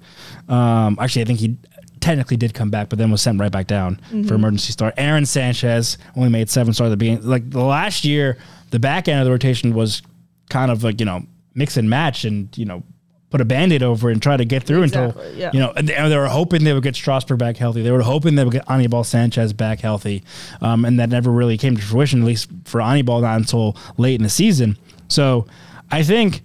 Um, 0.50 0.98
actually, 1.00 1.22
I 1.22 1.26
think 1.26 1.40
he 1.40 1.58
technically 2.00 2.38
did 2.38 2.56
come 2.56 2.72
back, 2.72 2.90
but 2.90 2.98
then 2.98 3.12
was 3.12 3.22
sent 3.22 3.40
right 3.40 3.52
back 3.52 3.68
down 3.68 3.98
Mm-hmm. 4.08 4.24
for 4.24 4.34
emergency 4.34 4.72
start. 4.72 4.96
Aaron 4.98 5.28
Sanchez 5.28 6.00
only 6.18 6.30
made 6.30 6.50
seven 6.50 6.74
starts 6.74 6.88
at 6.88 6.90
the 6.90 6.98
beginning. 6.98 7.24
Like 7.28 7.52
the 7.52 7.62
last 7.64 8.04
year, 8.04 8.40
the 8.72 8.80
back 8.80 9.08
end 9.08 9.20
of 9.20 9.26
the 9.26 9.32
rotation 9.32 9.76
was 9.76 10.02
kind 10.50 10.72
of 10.72 10.84
like 10.84 11.00
you 11.00 11.06
know 11.06 11.22
mix 11.54 11.78
and 11.78 11.90
match, 11.90 12.26
and 12.26 12.56
you 12.58 12.66
know 12.66 12.84
put 13.32 13.40
a 13.40 13.46
band-aid 13.46 13.82
over 13.82 14.10
and 14.10 14.22
try 14.22 14.36
to 14.36 14.44
get 14.44 14.62
through 14.62 14.84
until 14.84 15.16
yeah. 15.36 15.50
you 15.54 15.60
know 15.60 15.72
and 15.78 15.88
they, 15.88 16.10
they 16.10 16.18
were 16.18 16.28
hoping 16.28 16.66
they 16.66 16.74
would 16.74 16.84
get 16.84 16.96
Strasburg 16.96 17.40
back 17.40 17.58
healthy. 17.58 17.82
They 17.82 17.92
were 17.92 18.02
hoping 18.02 18.36
they 18.36 18.44
would 18.44 18.54
get 18.54 18.70
Anibal 18.70 19.04
Sanchez 19.04 19.54
back 19.54 19.80
healthy, 19.80 20.24
um, 20.62 20.86
and 20.86 21.00
that 21.00 21.10
never 21.10 21.32
really 21.32 21.58
came 21.58 21.76
to 21.76 21.82
fruition. 21.82 22.22
At 22.22 22.26
least 22.26 22.50
for 22.66 22.82
Anibal, 22.82 23.22
not 23.22 23.38
until 23.38 23.78
late 23.98 24.16
in 24.16 24.24
the 24.24 24.30
season. 24.30 24.78
So, 25.08 25.48
I 25.90 26.04
think 26.04 26.42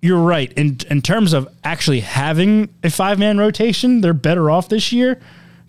you're 0.00 0.20
right 0.20 0.52
in 0.52 0.78
in 0.90 1.02
terms 1.02 1.32
of 1.32 1.48
actually 1.64 2.00
having 2.00 2.68
a 2.82 2.90
five 2.90 3.18
man 3.18 3.38
rotation. 3.38 4.00
They're 4.00 4.14
better 4.14 4.50
off 4.50 4.68
this 4.68 4.92
year 4.92 5.20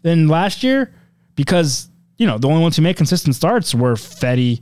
than 0.04 0.28
last 0.28 0.62
year 0.62 0.94
because 1.36 1.90
you 2.18 2.28
know 2.28 2.38
the 2.38 2.48
only 2.48 2.62
ones 2.62 2.76
who 2.76 2.82
make 2.82 2.98
consistent 2.98 3.36
starts 3.36 3.74
were 3.74 3.96
Fedde. 3.96 4.62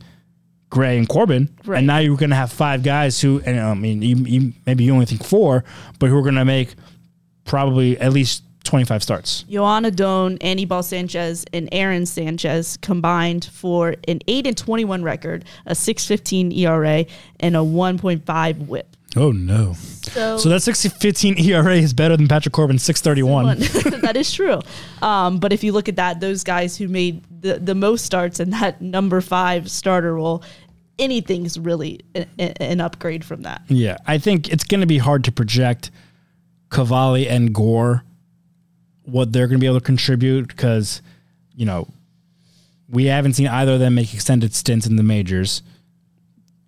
Gray 0.73 0.97
and 0.97 1.07
Corbin, 1.07 1.49
Right. 1.65 1.77
and 1.77 1.85
now 1.87 1.99
you're 1.99 2.17
going 2.17 2.31
to 2.31 2.35
have 2.35 2.51
five 2.51 2.81
guys 2.81 3.21
who, 3.21 3.39
and 3.45 3.59
I 3.59 3.75
mean, 3.75 4.01
you, 4.01 4.15
you, 4.15 4.53
maybe 4.65 4.83
you 4.83 4.91
only 4.91 5.05
think 5.05 5.23
four, 5.23 5.63
but 5.99 6.09
who 6.09 6.17
are 6.17 6.23
going 6.23 6.33
to 6.33 6.45
make 6.45 6.73
probably 7.45 7.95
at 7.99 8.11
least 8.11 8.41
25 8.63 9.03
starts. 9.03 9.43
Joan 9.43 9.85
Adon, 9.85 10.39
Anibal 10.41 10.81
Sanchez, 10.81 11.45
and 11.53 11.69
Aaron 11.71 12.07
Sanchez 12.07 12.77
combined 12.81 13.45
for 13.53 13.95
an 14.07 14.19
8 14.27 14.47
and 14.47 14.57
21 14.57 15.03
record, 15.03 15.45
a 15.67 15.73
6.15 15.73 16.57
ERA, 16.57 17.05
and 17.39 17.55
a 17.55 17.59
1.5 17.59 18.65
WHIP. 18.67 18.87
Oh 19.15 19.31
no! 19.31 19.73
So, 20.01 20.37
So 20.39 20.49
that 20.49 20.61
6.15 20.61 21.39
ERA 21.39 21.75
is 21.75 21.93
better 21.93 22.17
than 22.17 22.27
Patrick 22.27 22.51
Corbin's 22.53 22.81
631. 22.81 23.59
that 24.01 24.17
is 24.17 24.33
true. 24.33 24.59
Um, 25.03 25.37
but 25.37 25.53
if 25.53 25.63
you 25.63 25.71
look 25.71 25.87
at 25.87 25.97
that, 25.97 26.19
those 26.19 26.43
guys 26.43 26.75
who 26.77 26.87
made 26.87 27.21
the, 27.41 27.59
the 27.59 27.75
most 27.75 28.05
starts 28.05 28.39
in 28.39 28.49
that 28.49 28.81
number 28.81 29.21
five 29.21 29.69
starter 29.69 30.15
role, 30.15 30.41
anything's 30.99 31.59
really 31.59 32.01
an 32.37 32.81
upgrade 32.81 33.25
from 33.25 33.43
that. 33.43 33.61
Yeah, 33.67 33.97
I 34.05 34.17
think 34.17 34.49
it's 34.49 34.63
going 34.63 34.81
to 34.81 34.87
be 34.87 34.97
hard 34.97 35.23
to 35.25 35.31
project 35.31 35.91
Cavalli 36.69 37.27
and 37.27 37.53
Gore 37.53 38.03
what 39.03 39.33
they're 39.33 39.47
going 39.47 39.59
to 39.59 39.61
be 39.61 39.67
able 39.67 39.79
to 39.79 39.85
contribute 39.85 40.47
because, 40.47 41.01
you 41.55 41.65
know, 41.65 41.87
we 42.89 43.05
haven't 43.05 43.33
seen 43.33 43.47
either 43.47 43.73
of 43.73 43.79
them 43.79 43.95
make 43.95 44.13
extended 44.13 44.53
stints 44.53 44.87
in 44.87 44.95
the 44.95 45.03
majors. 45.03 45.61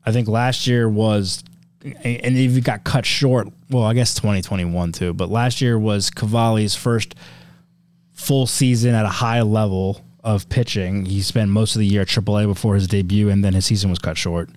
I 0.05 0.11
think 0.11 0.27
last 0.27 0.67
year 0.67 0.89
was, 0.89 1.43
and 1.83 2.37
if 2.37 2.51
you 2.51 2.61
got 2.61 2.83
cut 2.83 3.05
short, 3.05 3.47
well, 3.69 3.83
I 3.83 3.93
guess 3.93 4.13
2021 4.15 4.91
too, 4.91 5.13
but 5.13 5.29
last 5.29 5.61
year 5.61 5.79
was 5.79 6.09
Cavalli's 6.09 6.75
first 6.75 7.15
full 8.13 8.47
season 8.47 8.95
at 8.95 9.05
a 9.05 9.09
high 9.09 9.41
level 9.41 10.01
of 10.25 10.49
pitching. 10.49 11.05
He 11.05 11.21
spent 11.21 11.51
most 11.51 11.75
of 11.75 11.79
the 11.79 11.85
year 11.85 12.01
at 12.01 12.07
AAA 12.07 12.47
before 12.47 12.75
his 12.75 12.87
debut, 12.87 13.29
and 13.29 13.45
then 13.45 13.53
his 13.53 13.65
season 13.65 13.89
was 13.89 13.99
cut 13.99 14.17
short. 14.17 14.49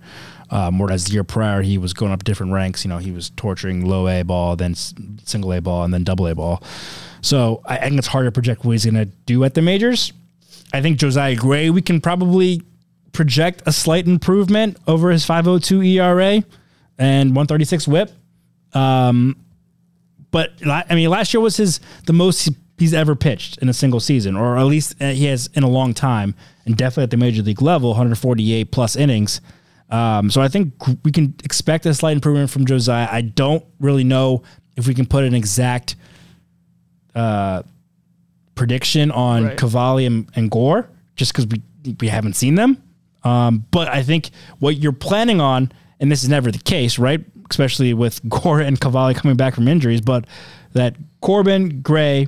Um, 0.51 0.79
whereas 0.79 1.05
the 1.05 1.13
year 1.13 1.25
prior, 1.25 1.61
he 1.61 1.77
was 1.77 1.93
going 1.93 2.11
up 2.11 2.25
different 2.25 2.53
ranks. 2.53 2.85
You 2.85 2.89
know, 2.89 2.99
he 2.99 3.13
was 3.13 3.31
torturing 3.31 3.85
low 3.85 4.09
A 4.09 4.23
ball, 4.23 4.57
then 4.57 4.75
single 4.75 5.53
A 5.53 5.61
ball, 5.61 5.85
and 5.85 5.93
then 5.93 6.05
double 6.05 6.27
A 6.27 6.35
ball. 6.35 6.63
So 7.21 7.61
I, 7.67 7.77
think 7.77 7.99
it's 7.99 8.07
hard 8.07 8.25
to 8.25 8.33
project 8.33 8.65
what 8.65 8.73
he's 8.73 8.87
going 8.87 8.95
to 8.95 9.05
do 9.05 9.45
at 9.45 9.55
the 9.55 9.61
majors. 9.61 10.13
I 10.73 10.81
think 10.81 10.99
Josiah 10.99 11.37
Gray, 11.37 11.69
we 11.69 11.83
can 11.83 12.01
probably 12.01 12.63
project 13.13 13.63
a 13.67 13.73
slight 13.73 14.07
improvement 14.07 14.79
over 14.87 15.11
his 15.11 15.25
502 15.27 15.83
ERA 15.83 16.43
and 16.99 17.31
136 17.31 17.87
whip. 17.87 18.11
Um, 18.73 19.37
but 20.31 20.53
I 20.67 20.95
mean, 20.95 21.11
last 21.11 21.35
year 21.35 21.41
was 21.41 21.57
his 21.57 21.81
the 22.07 22.13
most 22.13 22.49
he's 22.79 22.95
ever 22.95 23.15
pitched 23.17 23.59
in 23.59 23.69
a 23.69 23.73
single 23.73 24.01
season, 24.01 24.37
or 24.37 24.57
at 24.59 24.65
least 24.65 24.95
uh, 25.01 25.11
he 25.11 25.25
has 25.27 25.49
in 25.55 25.63
a 25.63 25.69
long 25.69 25.95
time, 25.95 26.35
and 26.65 26.77
definitely 26.77 27.05
at 27.05 27.11
the 27.11 27.17
major 27.17 27.43
league 27.43 27.63
level, 27.63 27.91
148 27.91 28.71
plus 28.71 28.97
innings. 28.97 29.41
Um, 29.91 30.31
so 30.31 30.41
I 30.43 30.49
think 30.49 30.75
we 31.05 31.11
can 31.11 31.35
expect 31.45 31.87
a 31.87 31.95
slight 31.95 32.13
improvement 32.13 32.51
from 32.51 32.67
Josiah. 32.67 33.09
I 33.11 33.23
don't 33.23 33.65
really 33.81 34.05
know 34.05 34.43
if 34.77 34.87
we 34.87 34.95
can 34.95 35.07
put 35.07 35.25
an 35.25 35.35
exact 35.35 35.97
uh, 37.15 37.63
prediction 38.55 39.11
on 39.11 39.45
Right. 39.45 39.57
Cavalli 39.57 40.07
and, 40.07 40.29
and 40.35 40.51
Gore, 40.51 40.89
just 41.17 41.33
because 41.33 41.47
we 41.47 41.63
we 42.01 42.09
haven't 42.09 42.35
seen 42.35 42.55
them. 42.55 42.83
Um, 43.25 43.65
but 43.71 43.89
I 43.89 44.03
think 44.03 44.31
what 44.59 44.77
you're 44.77 44.93
planning 44.93 45.41
on, 45.41 45.73
and 46.01 46.13
this 46.13 46.23
is 46.23 46.29
never 46.29 46.51
the 46.51 46.59
case, 46.59 46.99
right? 46.99 47.25
Especially 47.51 47.95
with 47.95 48.27
Gore 48.29 48.61
and 48.61 48.79
Cavalli 48.79 49.15
coming 49.15 49.37
back 49.37 49.55
from 49.55 49.69
injuries, 49.69 50.01
but 50.03 50.27
that 50.75 50.97
Corbin, 51.23 51.81
Gray, 51.81 52.27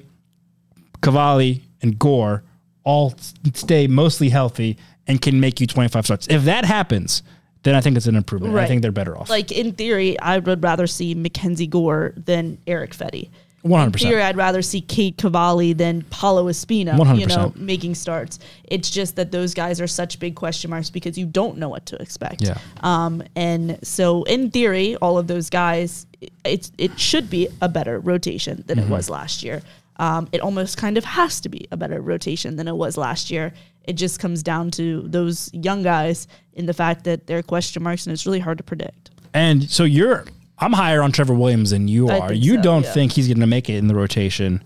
Cavalli, 1.03 1.63
and 1.83 1.99
Gore 1.99 2.43
all 2.85 3.15
stay 3.55 3.87
mostly 3.87 4.29
healthy 4.29 4.77
and 5.07 5.21
can 5.21 5.41
make 5.41 5.61
you 5.61 5.67
25 5.67 6.05
starts. 6.05 6.27
If 6.29 6.45
that 6.45 6.65
happens, 6.65 7.23
then 7.63 7.75
I 7.75 7.81
think 7.81 7.97
it's 7.97 8.07
an 8.07 8.17
improvement. 8.17 8.57
I 8.57 8.67
think 8.67 8.83
they're 8.83 8.93
better 8.93 9.17
off. 9.17 9.29
Like 9.29 9.53
in 9.53 9.73
theory, 9.73 10.19
I 10.21 10.39
would 10.39 10.63
rather 10.63 10.87
see 10.87 11.15
Mackenzie 11.15 11.67
Gore 11.67 12.15
than 12.17 12.59
Erick 12.67 12.93
Fedde. 12.95 13.29
100%. 13.63 13.85
In 13.89 13.93
theory, 13.93 14.23
I'd 14.23 14.39
rather 14.39 14.63
see 14.63 14.81
Cade 14.81 15.19
Cavalli 15.19 15.75
than 15.75 16.01
Paolo 16.09 16.45
Espino. 16.49 16.95
You 17.19 17.27
100%. 17.27 17.29
know, 17.29 17.53
making 17.57 17.95
starts. 17.95 18.39
It's 18.65 18.89
just 18.89 19.17
that 19.17 19.31
those 19.33 19.53
guys 19.53 19.83
are 19.83 19.87
such 19.87 20.19
big 20.19 20.35
question 20.35 20.71
marks 20.71 20.89
because 20.89 21.19
you 21.19 21.27
don't 21.27 21.59
know 21.59 21.69
what 21.69 21.85
to 21.87 22.01
expect. 22.01 22.41
Yeah. 22.41 22.57
Um, 22.81 23.23
and 23.37 23.79
so 23.87 24.23
in 24.23 24.51
theory, 24.51 24.97
all 24.97 25.19
of 25.19 25.27
those 25.27 25.51
guys, 25.51 26.07
it- 26.23 26.33
it's 26.45 26.73
it 26.79 26.99
should 26.99 27.29
be 27.29 27.49
a 27.61 27.69
better 27.69 28.01
rotation 28.01 28.65
than 28.67 28.79
Mm-hmm. 28.79 28.91
it 28.91 28.97
was 28.97 29.11
last 29.11 29.43
year. 29.43 29.61
Um, 30.01 30.29
it 30.33 30.41
almost 30.41 30.79
kind 30.79 30.97
of 30.97 31.05
has 31.05 31.43
to 31.43 31.51
be 31.51 31.69
a 31.71 31.77
better 31.77 32.01
rotation 32.01 32.57
than 32.57 32.67
it 32.67 32.75
was 32.75 32.97
last 32.97 33.31
year. 33.31 33.53
It 33.85 33.93
just 33.93 34.19
comes 34.19 34.43
down 34.43 34.71
to 34.73 35.03
those 35.07 35.51
young 35.53 35.83
guys 35.83 36.27
in 36.55 36.65
the 36.65 36.73
fact 36.73 37.05
that 37.05 37.27
they're 37.27 37.43
question 37.43 37.83
marks 37.83 38.07
and 38.07 38.13
it's 38.15 38.25
really 38.25 38.39
hard 38.39 38.57
to 38.57 38.65
predict. 38.65 39.11
And 39.35 39.71
so 39.71 39.85
you're, 39.85 40.25
I'm 40.59 40.73
higher 40.73 41.03
on 41.03 41.13
Trevor 41.13 41.35
Williams 41.35 41.71
than 41.71 41.87
you 41.87 42.09
are. 42.09 42.33
You 42.33 42.57
so, 42.57 42.63
don't 42.63 42.85
yeah. 42.85 42.93
think 42.93 43.13
he's 43.13 43.29
going 43.29 43.41
to 43.41 43.47
make 43.47 43.69
it 43.69 43.75
in 43.75 43.89
the 43.89 43.95
rotation 43.95 44.65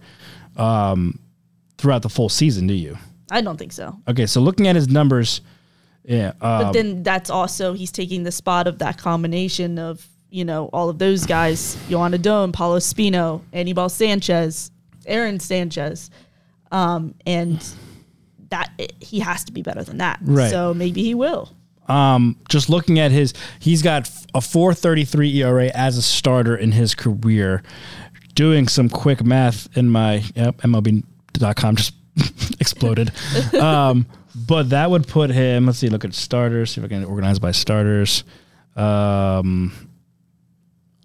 um, 0.57 1.18
throughout 1.78 2.03
the 2.03 2.09
full 2.09 2.28
season, 2.28 2.68
do 2.68 2.74
you? 2.74 2.97
I 3.28 3.41
don't 3.41 3.57
think 3.57 3.72
so. 3.72 3.99
Okay, 4.07 4.26
so 4.26 4.41
looking 4.41 4.68
at 4.68 4.76
his 4.76 4.89
numbers, 4.89 5.41
yeah, 6.05 6.35
uh, 6.41 6.64
But 6.64 6.72
then 6.74 7.03
that's 7.03 7.28
also 7.28 7.72
he's 7.72 7.91
taking 7.91 8.22
the 8.22 8.30
spot 8.30 8.68
of 8.68 8.78
that 8.78 8.99
combination 8.99 9.80
of 9.80 10.07
you 10.28 10.45
know 10.45 10.66
all 10.66 10.91
of 10.91 10.99
those 10.99 11.24
guys: 11.26 11.76
Joan 11.89 12.12
Adon, 12.14 12.53
Paolo 12.53 12.78
Espino, 12.78 13.41
Anibal 13.53 13.89
Sanchez, 13.89 14.70
Aaron 15.07 15.40
Sanchez, 15.40 16.11
um, 16.70 17.14
and 17.26 17.64
that 18.50 18.70
he 19.00 19.20
has 19.20 19.44
to 19.44 19.52
be 19.52 19.62
better 19.62 19.82
than 19.82 19.98
that. 19.98 20.18
Right. 20.22 20.50
So 20.50 20.74
maybe 20.74 21.02
he 21.02 21.14
will. 21.14 21.50
just 22.48 22.70
looking 22.70 22.98
at 22.98 23.11
his, 23.11 23.34
he's 23.59 23.82
got 23.82 24.09
a 24.34 24.38
4.33 24.38 25.34
ERA 25.36 25.70
as 25.74 25.98
a 25.98 26.02
starter 26.02 26.57
in 26.57 26.72
his 26.72 26.94
career. 26.94 27.62
Doing 28.34 28.68
some 28.68 28.88
quick 28.88 29.22
math 29.24 29.76
in 29.76 29.90
my 29.90 30.24
yep, 30.34 30.57
MLB.com 30.59 31.76
just 31.76 31.94
exploded. 32.61 33.12
um, 33.55 34.07
but 34.34 34.70
that 34.70 34.90
would 34.90 35.07
put 35.07 35.30
him. 35.30 35.66
Let's 35.66 35.78
see. 35.78 35.88
Look 35.88 36.05
at 36.05 36.14
starters. 36.14 36.72
See 36.72 36.80
if 36.80 36.84
I 36.84 36.88
can 36.88 37.05
organize 37.05 37.38
by 37.38 37.52
starters. 37.52 38.24
Um, 38.74 39.72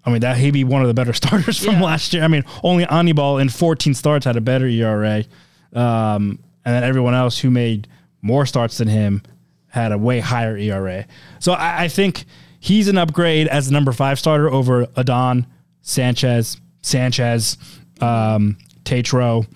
I 0.04 0.10
mean 0.10 0.20
that 0.20 0.36
he'd 0.38 0.52
be 0.52 0.64
one 0.64 0.82
of 0.82 0.88
the 0.88 0.94
better 0.94 1.12
starters 1.22 1.58
from 1.62 1.74
Yeah. 1.74 1.82
last 1.82 2.12
year. 2.12 2.22
I 2.24 2.28
mean, 2.28 2.44
only 2.62 2.84
Anibal 2.86 3.38
in 3.38 3.48
14 3.48 3.94
starts 3.94 4.24
had 4.24 4.36
a 4.36 4.40
better 4.40 4.66
ERA, 4.66 5.24
um, 5.72 6.38
and 6.64 6.74
then 6.74 6.84
everyone 6.84 7.14
else 7.14 7.38
who 7.38 7.50
made 7.50 7.86
more 8.22 8.46
starts 8.46 8.78
than 8.78 8.88
him 8.88 9.22
had 9.68 9.92
a 9.92 9.98
way 9.98 10.20
higher 10.20 10.56
ERA. 10.56 11.06
So 11.38 11.52
I, 11.52 11.84
I 11.84 11.88
think 11.88 12.24
he's 12.60 12.88
an 12.88 12.98
upgrade 12.98 13.46
as 13.48 13.66
the 13.66 13.72
number 13.72 13.92
five 13.92 14.18
starter 14.18 14.50
over 14.50 14.86
Adon, 14.96 15.46
Sanchez, 15.82 16.60
Sanchez, 16.82 17.56
um, 18.00 18.56
Tetreault, 18.84 19.46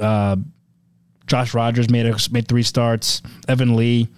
uh, 0.00 0.36
Josh 1.26 1.52
Rogers 1.54 1.90
made 1.90 2.06
a, 2.06 2.16
made 2.30 2.46
three 2.48 2.62
starts. 2.62 3.20
Evan 3.48 3.74
Lee. 3.76 4.08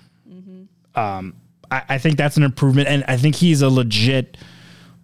Um, 0.94 1.34
I, 1.70 1.82
I 1.90 1.98
think 1.98 2.16
that's 2.16 2.36
an 2.36 2.42
improvement, 2.42 2.88
and 2.88 3.04
I 3.08 3.16
think 3.16 3.34
he's 3.36 3.62
a 3.62 3.68
legit 3.68 4.36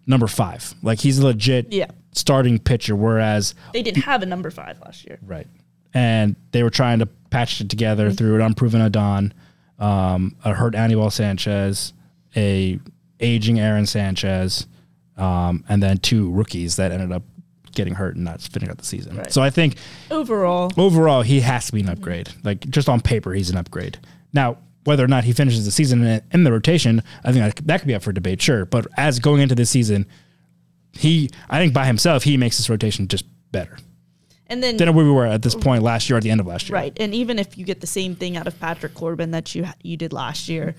number 0.07 0.26
five. 0.26 0.74
Like 0.82 1.00
he's 1.00 1.18
a 1.18 1.24
legit 1.26 1.72
Yeah. 1.72 1.86
starting 2.12 2.59
pitcher. 2.59 2.94
Whereas 2.96 3.54
They 3.72 3.82
didn't 3.82 4.04
have 4.04 4.22
a 4.22 4.26
number 4.26 4.50
five 4.50 4.78
last 4.80 5.04
year. 5.04 5.18
Right. 5.22 5.46
And 5.94 6.36
they 6.52 6.62
were 6.62 6.70
trying 6.70 6.98
to 7.00 7.07
patch 7.30 7.61
it 7.61 7.68
together 7.70 8.11
through 8.12 8.36
an 8.36 8.40
unproven 8.42 8.80
Adon, 8.82 9.32
um, 9.78 10.36
a 10.44 10.52
hurt 10.54 10.74
Anibal 10.74 11.11
Sanchez, 11.11 11.92
a 12.36 12.78
aging 13.20 13.59
Aaron 13.59 13.86
Sanchez, 13.86 14.66
um, 15.16 15.64
and 15.68 15.82
then 15.82 15.96
two 15.98 16.30
rookies 16.30 16.76
that 16.76 16.92
ended 16.92 17.12
up 17.12 17.22
getting 17.74 17.94
hurt 17.94 18.14
and 18.16 18.24
not 18.24 18.40
finishing 18.42 18.70
out 18.70 18.78
the 18.78 18.84
season. 18.84 19.16
Right. 19.16 19.32
So 19.32 19.42
I 19.42 19.50
think 19.50 19.76
Overall, 20.11 20.70
overall 20.76 21.22
he 21.22 21.40
has 21.40 21.66
to 21.66 21.72
be 21.72 21.80
an 21.80 21.88
upgrade. 21.88 22.28
Like 22.44 22.61
just 22.68 22.88
on 22.88 23.00
paper, 23.00 23.32
he's 23.32 23.50
an 23.50 23.57
upgrade. 23.57 23.98
Now, 24.32 24.59
whether 24.87 25.05
or 25.05 25.09
not 25.09 25.24
he 25.24 25.32
finishes 25.32 25.64
the 25.64 25.70
season 25.70 26.05
in, 26.05 26.22
in 26.32 26.45
the 26.45 26.53
rotation, 26.53 27.03
I 27.24 27.32
think 27.32 27.45
that, 27.45 27.66
that 27.66 27.80
could 27.80 27.89
be 27.89 27.95
up 27.95 28.03
for 28.03 28.12
debate, 28.12 28.41
sure. 28.41 28.64
But 28.64 28.87
as 28.97 29.18
going 29.18 29.43
into 29.43 29.55
this 29.55 29.70
season, 29.70 30.07
he, 30.93 31.30
I 31.51 31.59
think 31.59 31.74
by 31.74 31.87
himself, 31.87 32.22
he 32.22 32.37
makes 32.37 32.57
this 32.57 32.70
rotation 32.70 33.09
just 33.09 33.24
better 33.53 33.76
and 34.49 34.62
then 34.62 34.76
than 34.76 34.95
where 34.95 35.05
we 35.05 35.11
were 35.11 35.26
at 35.26 35.43
this 35.43 35.55
point 35.55 35.82
last 35.82 36.09
year, 36.09 36.16
at 36.16 36.22
the 36.22 36.30
end 36.30 36.41
of 36.41 36.47
last 36.47 36.68
year. 36.68 36.76
right, 36.76 36.97
and 37.01 37.14
even 37.14 37.39
if 37.39 37.59
you 37.59 37.64
get 37.64 37.80
the 37.80 37.87
same 37.87 38.14
thing 38.14 38.37
out 38.37 38.47
of 38.47 38.59
Patrick 38.61 38.95
Corbin 38.95 39.32
that 39.32 39.55
you 39.55 39.66
you 39.82 39.97
did 39.97 40.12
last 40.12 40.49
year, 40.49 40.74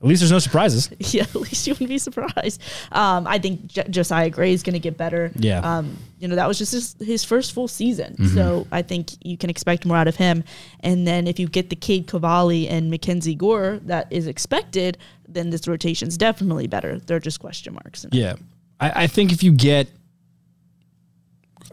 At 0.00 0.06
least 0.06 0.20
there's 0.20 0.30
no 0.30 0.38
surprises. 0.38 0.90
yeah, 1.12 1.22
at 1.22 1.34
least 1.34 1.66
you 1.66 1.74
wouldn't 1.74 1.88
be 1.88 1.98
surprised. 1.98 2.62
Um, 2.92 3.26
I 3.26 3.38
think 3.38 3.66
J- 3.66 3.86
Josiah 3.90 4.30
Gray 4.30 4.52
is 4.52 4.62
going 4.62 4.74
to 4.74 4.78
get 4.78 4.96
better. 4.96 5.32
Yeah. 5.34 5.58
Um, 5.58 5.96
you 6.20 6.28
know, 6.28 6.36
that 6.36 6.46
was 6.46 6.56
just 6.56 6.70
his, 6.70 6.94
his 7.00 7.24
first 7.24 7.52
full 7.52 7.66
season. 7.66 8.14
Mm-hmm. 8.14 8.34
So 8.34 8.66
I 8.70 8.82
think 8.82 9.10
you 9.24 9.36
can 9.36 9.50
expect 9.50 9.84
more 9.84 9.96
out 9.96 10.06
of 10.06 10.14
him. 10.14 10.44
And 10.80 11.04
then 11.04 11.26
if 11.26 11.40
you 11.40 11.48
get 11.48 11.70
the 11.70 11.76
Cade 11.76 12.06
Cavalli 12.06 12.68
and 12.68 12.90
Mackenzie 12.90 13.34
Gore 13.34 13.80
that 13.86 14.06
is 14.12 14.28
expected, 14.28 14.98
then 15.26 15.50
this 15.50 15.66
rotation's 15.66 16.16
definitely 16.16 16.68
better. 16.68 17.00
They're 17.00 17.18
just 17.18 17.40
question 17.40 17.74
marks. 17.74 18.06
Yeah. 18.12 18.34
I, 18.78 19.04
I 19.04 19.06
think 19.08 19.32
if 19.32 19.42
you 19.42 19.50
get, 19.50 19.88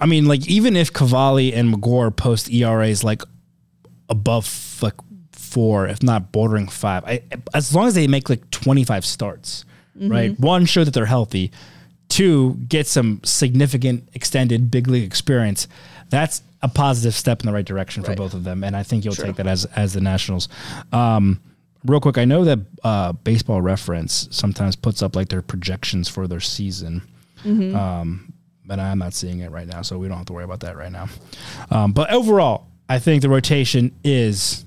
I 0.01 0.07
mean, 0.07 0.25
like, 0.25 0.47
even 0.47 0.75
if 0.75 0.91
Cavalli 0.91 1.53
and 1.53 1.71
McGore 1.71 2.15
post 2.15 2.51
ERAs 2.51 3.03
like 3.03 3.21
above 4.09 4.79
like 4.81 4.95
four, 5.55 5.87
if 5.87 6.03
not 6.03 6.33
bordering 6.33 6.67
five, 6.67 7.05
I, 7.05 7.23
as 7.53 7.73
long 7.73 7.87
as 7.87 7.93
they 7.93 8.07
make 8.07 8.29
like 8.29 8.51
25 8.51 9.05
starts, 9.05 9.63
right? 9.95 10.37
One, 10.37 10.65
show 10.65 10.83
that 10.83 10.93
they're 10.93 11.05
healthy. 11.05 11.49
Two, 12.09 12.55
get 12.67 12.87
some 12.87 13.21
significant 13.23 14.09
extended 14.13 14.69
big 14.69 14.89
league 14.89 15.05
experience. 15.05 15.69
that's 16.09 16.41
a 16.61 16.67
positive 16.67 17.13
step 17.13 17.39
in 17.39 17.45
the 17.45 17.53
right 17.53 17.63
direction 17.63 18.03
for 18.03 18.15
both 18.15 18.33
of 18.33 18.43
them, 18.43 18.65
and 18.65 18.75
I 18.75 18.83
think 18.83 19.05
you'll 19.05 19.15
True. 19.15 19.27
take 19.27 19.37
that 19.37 19.47
as 19.47 19.63
as 19.77 19.93
the 19.93 20.01
Nationals. 20.01 20.49
Um, 20.91 21.39
real 21.85 22.01
quick, 22.01 22.17
I 22.17 22.25
know 22.25 22.43
that 22.43 22.59
uh, 22.83 23.13
Baseball 23.13 23.61
Reference 23.61 24.27
sometimes 24.31 24.75
puts 24.75 25.01
up 25.01 25.15
like 25.15 25.29
their 25.29 25.41
projections 25.41 26.09
for 26.09 26.27
their 26.27 26.41
season. 26.41 27.01
Mm-hmm. 27.45 27.75
Um, 27.77 28.33
but 28.65 28.79
I'm 28.79 28.97
not 28.97 29.13
seeing 29.13 29.39
it 29.39 29.51
right 29.51 29.67
now, 29.67 29.83
so 29.83 29.97
we 29.97 30.09
don't 30.09 30.17
have 30.17 30.25
to 30.25 30.33
worry 30.33 30.43
about 30.43 30.61
that 30.61 30.75
right 30.75 30.91
now. 30.91 31.07
Um, 31.71 31.93
but 31.93 32.11
overall, 32.11 32.67
I 32.89 32.99
think 32.99 33.21
the 33.21 33.29
rotation 33.29 33.93
is 34.03 34.64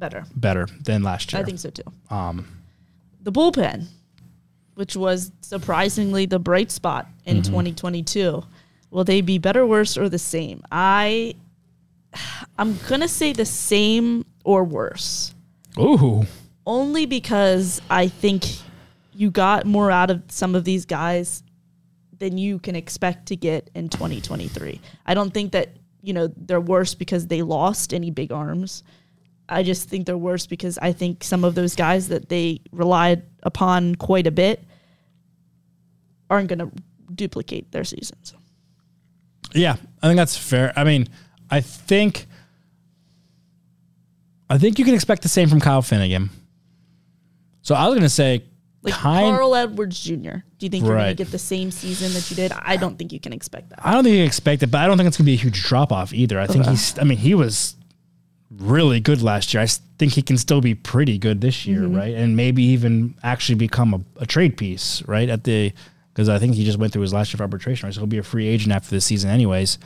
Better. 0.00 0.24
better 0.34 0.66
than 0.82 1.02
last 1.02 1.32
year. 1.32 1.42
I 1.42 1.44
think 1.44 1.58
so 1.58 1.70
too. 1.70 1.84
Um, 2.08 2.48
the 3.22 3.30
bullpen, 3.30 3.86
which 4.74 4.96
was 4.96 5.30
surprisingly 5.42 6.24
the 6.26 6.38
bright 6.38 6.70
spot 6.70 7.06
in 7.26 7.42
2022, 7.42 8.42
will 8.90 9.04
they 9.04 9.20
be 9.20 9.36
better, 9.36 9.66
worse, 9.66 9.98
or 9.98 10.08
the 10.08 10.18
same? 10.18 10.62
I, 10.72 11.34
I'm 12.58 12.78
gonna 12.88 13.08
say 13.08 13.34
the 13.34 13.44
same 13.44 14.24
or 14.42 14.64
worse, 14.64 15.34
Ooh, 15.78 16.24
only 16.66 17.04
because 17.04 17.82
I 17.90 18.08
think 18.08 18.44
you 19.12 19.30
got 19.30 19.66
more 19.66 19.90
out 19.90 20.10
of 20.10 20.22
some 20.28 20.54
of 20.54 20.64
these 20.64 20.86
guys 20.86 21.42
than 22.18 22.38
you 22.38 22.58
can 22.58 22.74
expect 22.74 23.26
to 23.26 23.36
get 23.36 23.68
in 23.74 23.90
2023. 23.90 24.80
I 25.04 25.14
don't 25.14 25.32
think 25.32 25.52
that 25.52 25.76
you 26.02 26.14
know 26.14 26.32
they're 26.36 26.60
worse 26.60 26.94
because 26.94 27.26
they 27.26 27.42
lost 27.42 27.92
any 27.92 28.10
big 28.10 28.32
arms. 28.32 28.82
I 29.50 29.62
just 29.62 29.88
think 29.88 30.06
they're 30.06 30.16
worse 30.16 30.46
because 30.46 30.78
I 30.80 30.92
think 30.92 31.24
some 31.24 31.44
of 31.44 31.54
those 31.54 31.74
guys 31.74 32.08
that 32.08 32.28
they 32.28 32.60
relied 32.72 33.22
upon 33.42 33.96
quite 33.96 34.26
a 34.26 34.30
bit 34.30 34.64
aren't 36.30 36.48
going 36.48 36.60
to 36.60 36.70
duplicate 37.14 37.72
their 37.72 37.84
seasons. 37.84 38.34
Yeah, 39.52 39.76
I 40.02 40.06
think 40.06 40.16
that's 40.16 40.36
fair. 40.36 40.72
I 40.76 40.84
mean, 40.84 41.08
I 41.50 41.60
think 41.60 42.26
I 44.48 44.58
think 44.58 44.78
you 44.78 44.84
can 44.84 44.94
expect 44.94 45.22
the 45.22 45.28
same 45.28 45.48
from 45.48 45.60
Kyle 45.60 45.82
Finnegan. 45.82 46.30
So 47.62 47.74
I 47.74 47.86
was 47.86 47.94
going 47.94 48.02
to 48.02 48.08
say 48.08 48.44
Like 48.82 48.94
kind 48.94 49.34
Carl 49.34 49.54
Edwards 49.54 50.00
Jr. 50.00 50.14
Do 50.58 50.66
you 50.66 50.68
think 50.68 50.84
you're 50.84 50.96
going 50.96 51.08
to 51.08 51.14
get 51.14 51.30
the 51.30 51.38
same 51.38 51.70
season 51.70 52.12
that 52.14 52.30
you 52.30 52.36
did? 52.36 52.52
I 52.52 52.76
don't 52.76 52.96
think 52.98 53.12
you 53.12 53.20
can 53.20 53.32
expect 53.32 53.70
that. 53.70 53.80
I 53.84 53.92
don't 53.92 54.02
think 54.04 54.14
you 54.14 54.20
can 54.20 54.26
expect 54.26 54.62
it, 54.62 54.70
but 54.70 54.78
I 54.78 54.86
don't 54.86 54.96
think 54.96 55.06
it's 55.06 55.16
going 55.16 55.26
to 55.26 55.30
be 55.30 55.34
a 55.34 55.36
huge 55.36 55.62
drop 55.64 55.92
off 55.92 56.12
either. 56.12 56.40
I 56.40 56.46
think 56.46 56.66
he's 56.66 56.98
I 56.98 57.04
mean, 57.04 57.18
he 57.18 57.34
was 57.34 57.76
really 58.50 59.00
good 59.00 59.22
last 59.22 59.54
year. 59.54 59.62
I 59.62 59.66
think 59.98 60.12
he 60.12 60.22
can 60.22 60.36
still 60.36 60.60
be 60.60 60.74
pretty 60.74 61.18
good 61.18 61.40
this 61.40 61.66
year, 61.66 61.86
right? 61.86 62.14
And 62.14 62.36
maybe 62.36 62.62
even 62.64 63.14
actually 63.22 63.54
become 63.54 63.94
a, 63.94 64.00
a 64.22 64.26
trade 64.26 64.56
piece, 64.56 65.02
right? 65.06 65.28
At 65.28 65.44
the 65.44 65.72
because 66.12 66.28
I 66.28 66.38
think 66.38 66.54
he 66.54 66.64
just 66.64 66.78
went 66.78 66.92
through 66.92 67.02
his 67.02 67.12
last 67.12 67.32
year 67.32 67.36
of 67.36 67.42
arbitration, 67.42 67.86
right? 67.86 67.94
So 67.94 68.00
he'll 68.00 68.06
be 68.08 68.18
a 68.18 68.22
free 68.22 68.48
agent 68.48 68.74
after 68.74 68.90
this 68.90 69.04
season, 69.04 69.30
anyways. 69.30 69.78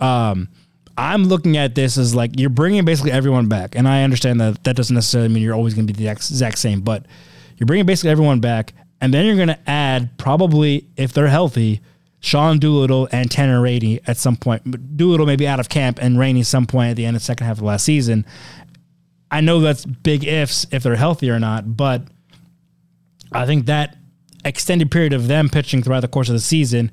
Um, 0.00 0.48
I'm 0.96 1.24
looking 1.24 1.56
at 1.56 1.76
this 1.76 1.96
as 1.96 2.14
like 2.14 2.38
you're 2.38 2.50
bringing 2.50 2.84
basically 2.84 3.12
everyone 3.12 3.48
back, 3.48 3.76
and 3.76 3.86
I 3.86 4.02
understand 4.02 4.40
that 4.40 4.64
that 4.64 4.74
doesn't 4.74 4.94
necessarily 4.94 5.28
mean 5.28 5.42
you're 5.42 5.54
always 5.54 5.74
going 5.74 5.86
to 5.86 5.92
be 5.92 6.04
the 6.04 6.10
exact 6.10 6.58
same, 6.58 6.80
but 6.80 7.06
you're 7.56 7.66
bringing 7.66 7.86
basically 7.86 8.10
everyone 8.10 8.40
back, 8.40 8.74
and 9.00 9.14
then 9.14 9.24
you're 9.24 9.36
going 9.36 9.48
to 9.48 9.70
add 9.70 10.18
probably 10.18 10.88
if 10.96 11.12
they're 11.12 11.28
healthy, 11.28 11.80
Sean 12.20 12.58
Doolittle 12.58 13.08
and 13.12 13.30
Tanner 13.30 13.60
Rainey 13.60 14.00
at 14.06 14.16
some 14.16 14.36
point. 14.36 14.96
Doolittle 14.96 15.26
may 15.26 15.36
be 15.36 15.46
out 15.46 15.60
of 15.60 15.68
camp, 15.68 15.98
and 16.00 16.18
Rainey 16.18 16.42
some 16.42 16.66
point 16.66 16.90
at 16.90 16.96
the 16.96 17.06
end 17.06 17.16
of 17.16 17.22
the 17.22 17.26
second 17.26 17.46
half 17.46 17.58
of 17.58 17.62
last 17.62 17.84
season. 17.84 18.26
I 19.30 19.40
know 19.40 19.60
that's 19.60 19.84
big 19.84 20.24
ifs 20.24 20.66
if 20.70 20.82
they're 20.82 20.96
healthy 20.96 21.30
or 21.30 21.38
not, 21.38 21.76
but 21.76 22.02
I 23.32 23.46
think 23.46 23.66
that 23.66 23.96
extended 24.44 24.90
period 24.90 25.12
of 25.12 25.28
them 25.28 25.48
pitching 25.48 25.82
throughout 25.82 26.00
the 26.00 26.08
course 26.08 26.28
of 26.28 26.32
the 26.34 26.40
season, 26.40 26.90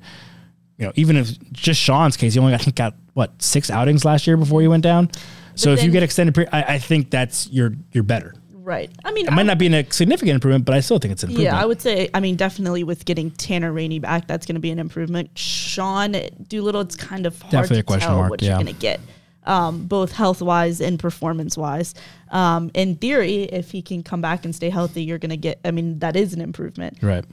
you 0.76 0.86
know, 0.86 0.92
even 0.94 1.16
if 1.16 1.38
just 1.52 1.80
Sean's 1.80 2.16
case, 2.16 2.34
he 2.34 2.40
only 2.40 2.54
I 2.54 2.58
think 2.58 2.76
got 2.76 2.94
what 3.14 3.40
six 3.42 3.70
outings 3.70 4.04
last 4.04 4.26
year 4.26 4.36
before 4.36 4.60
he 4.60 4.68
went 4.68 4.82
down. 4.82 5.10
So 5.54 5.72
if 5.72 5.82
you 5.82 5.90
get 5.90 6.02
extended 6.02 6.34
period, 6.34 6.50
I, 6.52 6.74
I 6.74 6.78
think 6.78 7.10
that's 7.10 7.48
you're 7.48 7.72
you're 7.92 8.04
better. 8.04 8.34
Right. 8.66 8.90
I 9.04 9.12
mean, 9.12 9.28
It 9.28 9.32
might 9.32 9.46
not 9.46 9.58
be 9.58 9.68
a 9.72 9.92
significant 9.92 10.34
improvement, 10.34 10.64
but 10.64 10.74
I 10.74 10.80
still 10.80 10.98
think 10.98 11.12
it's 11.12 11.22
an 11.22 11.30
improvement. 11.30 11.54
Yeah, 11.54 11.62
I 11.62 11.64
would 11.64 11.80
say. 11.80 12.10
I 12.12 12.18
mean, 12.18 12.34
definitely 12.34 12.82
with 12.82 13.04
getting 13.04 13.30
Tanner 13.30 13.72
Rainey 13.72 14.00
back, 14.00 14.26
that's 14.26 14.44
going 14.44 14.56
to 14.56 14.60
be 14.60 14.72
an 14.72 14.80
improvement. 14.80 15.30
Sean 15.38 16.16
Doolittle, 16.48 16.80
it's 16.80 16.96
kind 16.96 17.26
of 17.26 17.40
hard 17.40 17.52
Definitely 17.52 17.76
to 17.76 17.80
a 17.80 17.84
question 17.84 18.08
tell 18.08 18.16
mark, 18.16 18.30
what 18.30 18.42
yeah. 18.42 18.48
you're 18.48 18.64
going 18.64 18.74
to 18.74 18.80
get, 18.80 18.98
um, 19.44 19.86
both 19.86 20.10
health 20.10 20.42
wise 20.42 20.80
and 20.80 20.98
performance 20.98 21.56
wise. 21.56 21.94
Um, 22.32 22.72
in 22.74 22.96
theory, 22.96 23.44
if 23.44 23.70
he 23.70 23.82
can 23.82 24.02
come 24.02 24.20
back 24.20 24.44
and 24.44 24.52
stay 24.52 24.68
healthy, 24.68 25.04
you're 25.04 25.18
going 25.18 25.30
to 25.30 25.36
get. 25.36 25.60
I 25.64 25.70
mean, 25.70 26.00
that 26.00 26.16
is 26.16 26.34
an 26.34 26.40
improvement. 26.40 26.98
right. 27.02 27.24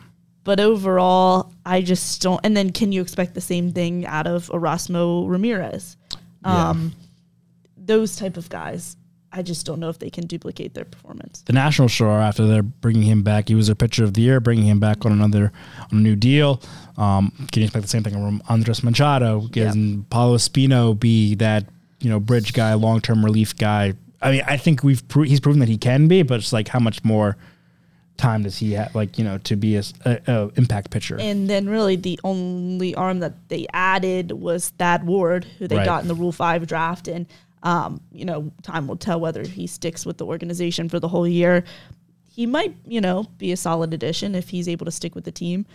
But 0.44 0.60
overall, 0.60 1.52
I 1.66 1.82
just 1.82 2.22
don't. 2.22 2.42
And 2.44 2.56
then, 2.56 2.72
can 2.72 2.92
you 2.92 3.02
expect 3.02 3.34
the 3.34 3.42
same 3.42 3.72
thing 3.72 4.06
out 4.06 4.28
of 4.28 4.50
Erasmo 4.50 5.28
Ramirez? 5.28 5.98
Um, 6.44 6.94
Those 7.76 8.18
type 8.18 8.38
of 8.38 8.50
guys, 8.50 8.98
I 9.36 9.42
just 9.42 9.66
don't 9.66 9.80
know 9.80 9.90
if 9.90 9.98
they 9.98 10.10
can 10.12 10.28
duplicate 10.28 10.76
their 10.76 10.86
performance. 10.86 11.42
the 11.42 11.54
National 11.54 11.88
Shore 11.88 12.20
after 12.20 12.46
they're 12.46 12.62
bringing 12.62 13.02
him 13.04 13.24
back. 13.24 13.50
He 13.50 13.56
was 13.56 13.66
their 13.68 13.76
pitcher 13.76 14.04
of 14.04 14.14
the 14.14 14.22
year, 14.22 14.40
bringing 14.40 14.66
him 14.66 14.80
back 14.80 15.06
on 15.06 15.12
another 15.12 15.52
on 15.92 15.98
a 15.98 16.02
new 16.02 16.16
deal. 16.16 16.62
Um, 16.98 17.32
can 17.52 17.62
you 17.62 17.66
expect 17.66 17.82
the 17.82 17.90
same 17.90 18.04
thing 18.04 18.14
from 18.14 18.44
Andres 18.48 18.84
Machado? 18.84 19.48
Can 19.52 20.04
Paolo 20.12 20.38
Espino 20.38 20.98
be 20.98 21.34
that 21.36 21.66
you 22.00 22.10
know 22.10 22.20
bridge 22.20 22.54
guy, 22.54 22.74
long 22.76 23.02
term 23.02 23.26
relief 23.26 23.58
guy? 23.58 23.94
I 24.22 24.32
mean, 24.32 24.44
I 24.48 24.56
think 24.58 24.84
we've 24.84 25.06
pro- 25.08 25.24
he's 25.24 25.40
proven 25.40 25.60
that 25.62 25.68
he 25.70 25.78
can 25.78 26.08
be, 26.08 26.22
but 26.22 26.36
it's 26.40 26.54
like 26.54 26.68
how 26.68 26.80
much 26.80 27.04
more 27.04 27.36
time 28.16 28.44
does 28.44 28.60
he 28.60 28.74
have, 28.74 28.94
like 28.94 29.18
you 29.18 29.24
know, 29.26 29.40
to 29.40 29.56
be 29.56 29.76
a, 29.76 29.84
a- 30.06 30.22
a 30.28 30.52
impact 30.56 30.92
pitcher? 30.92 31.18
And 31.20 31.50
then 31.50 31.68
really 31.68 31.96
the 31.96 32.20
only 32.24 32.94
arm 32.94 33.20
that 33.22 33.50
they 33.50 33.66
added 33.74 34.32
was 34.32 34.70
Thad 34.70 35.06
Ward, 35.06 35.46
who 35.58 35.68
they 35.68 35.78
Right. 35.78 35.86
got 35.86 36.04
in 36.04 36.08
the 36.08 36.16
Rule 36.16 36.32
Five 36.32 36.68
draft. 36.68 37.08
And 37.08 37.26
um, 37.64 38.02
you 38.12 38.26
know, 38.26 38.52
time 38.62 38.88
will 38.88 38.98
tell 38.98 39.20
whether 39.20 39.44
he 39.44 39.68
sticks 39.68 40.06
with 40.06 40.18
the 40.18 40.26
organization 40.26 40.90
for 40.90 41.00
the 41.00 41.08
whole 41.08 41.28
year. 41.28 41.64
He 42.26 42.46
might, 42.46 42.76
you 42.86 43.02
know, 43.02 43.24
be 43.38 43.52
a 43.52 43.58
solid 43.58 43.94
addition 43.94 44.36
if 44.36 44.50
he's 44.50 44.68
able 44.68 44.86
to 44.86 44.92
stick 44.92 45.16
with 45.16 45.24
the 45.24 45.32
team. 45.32 45.66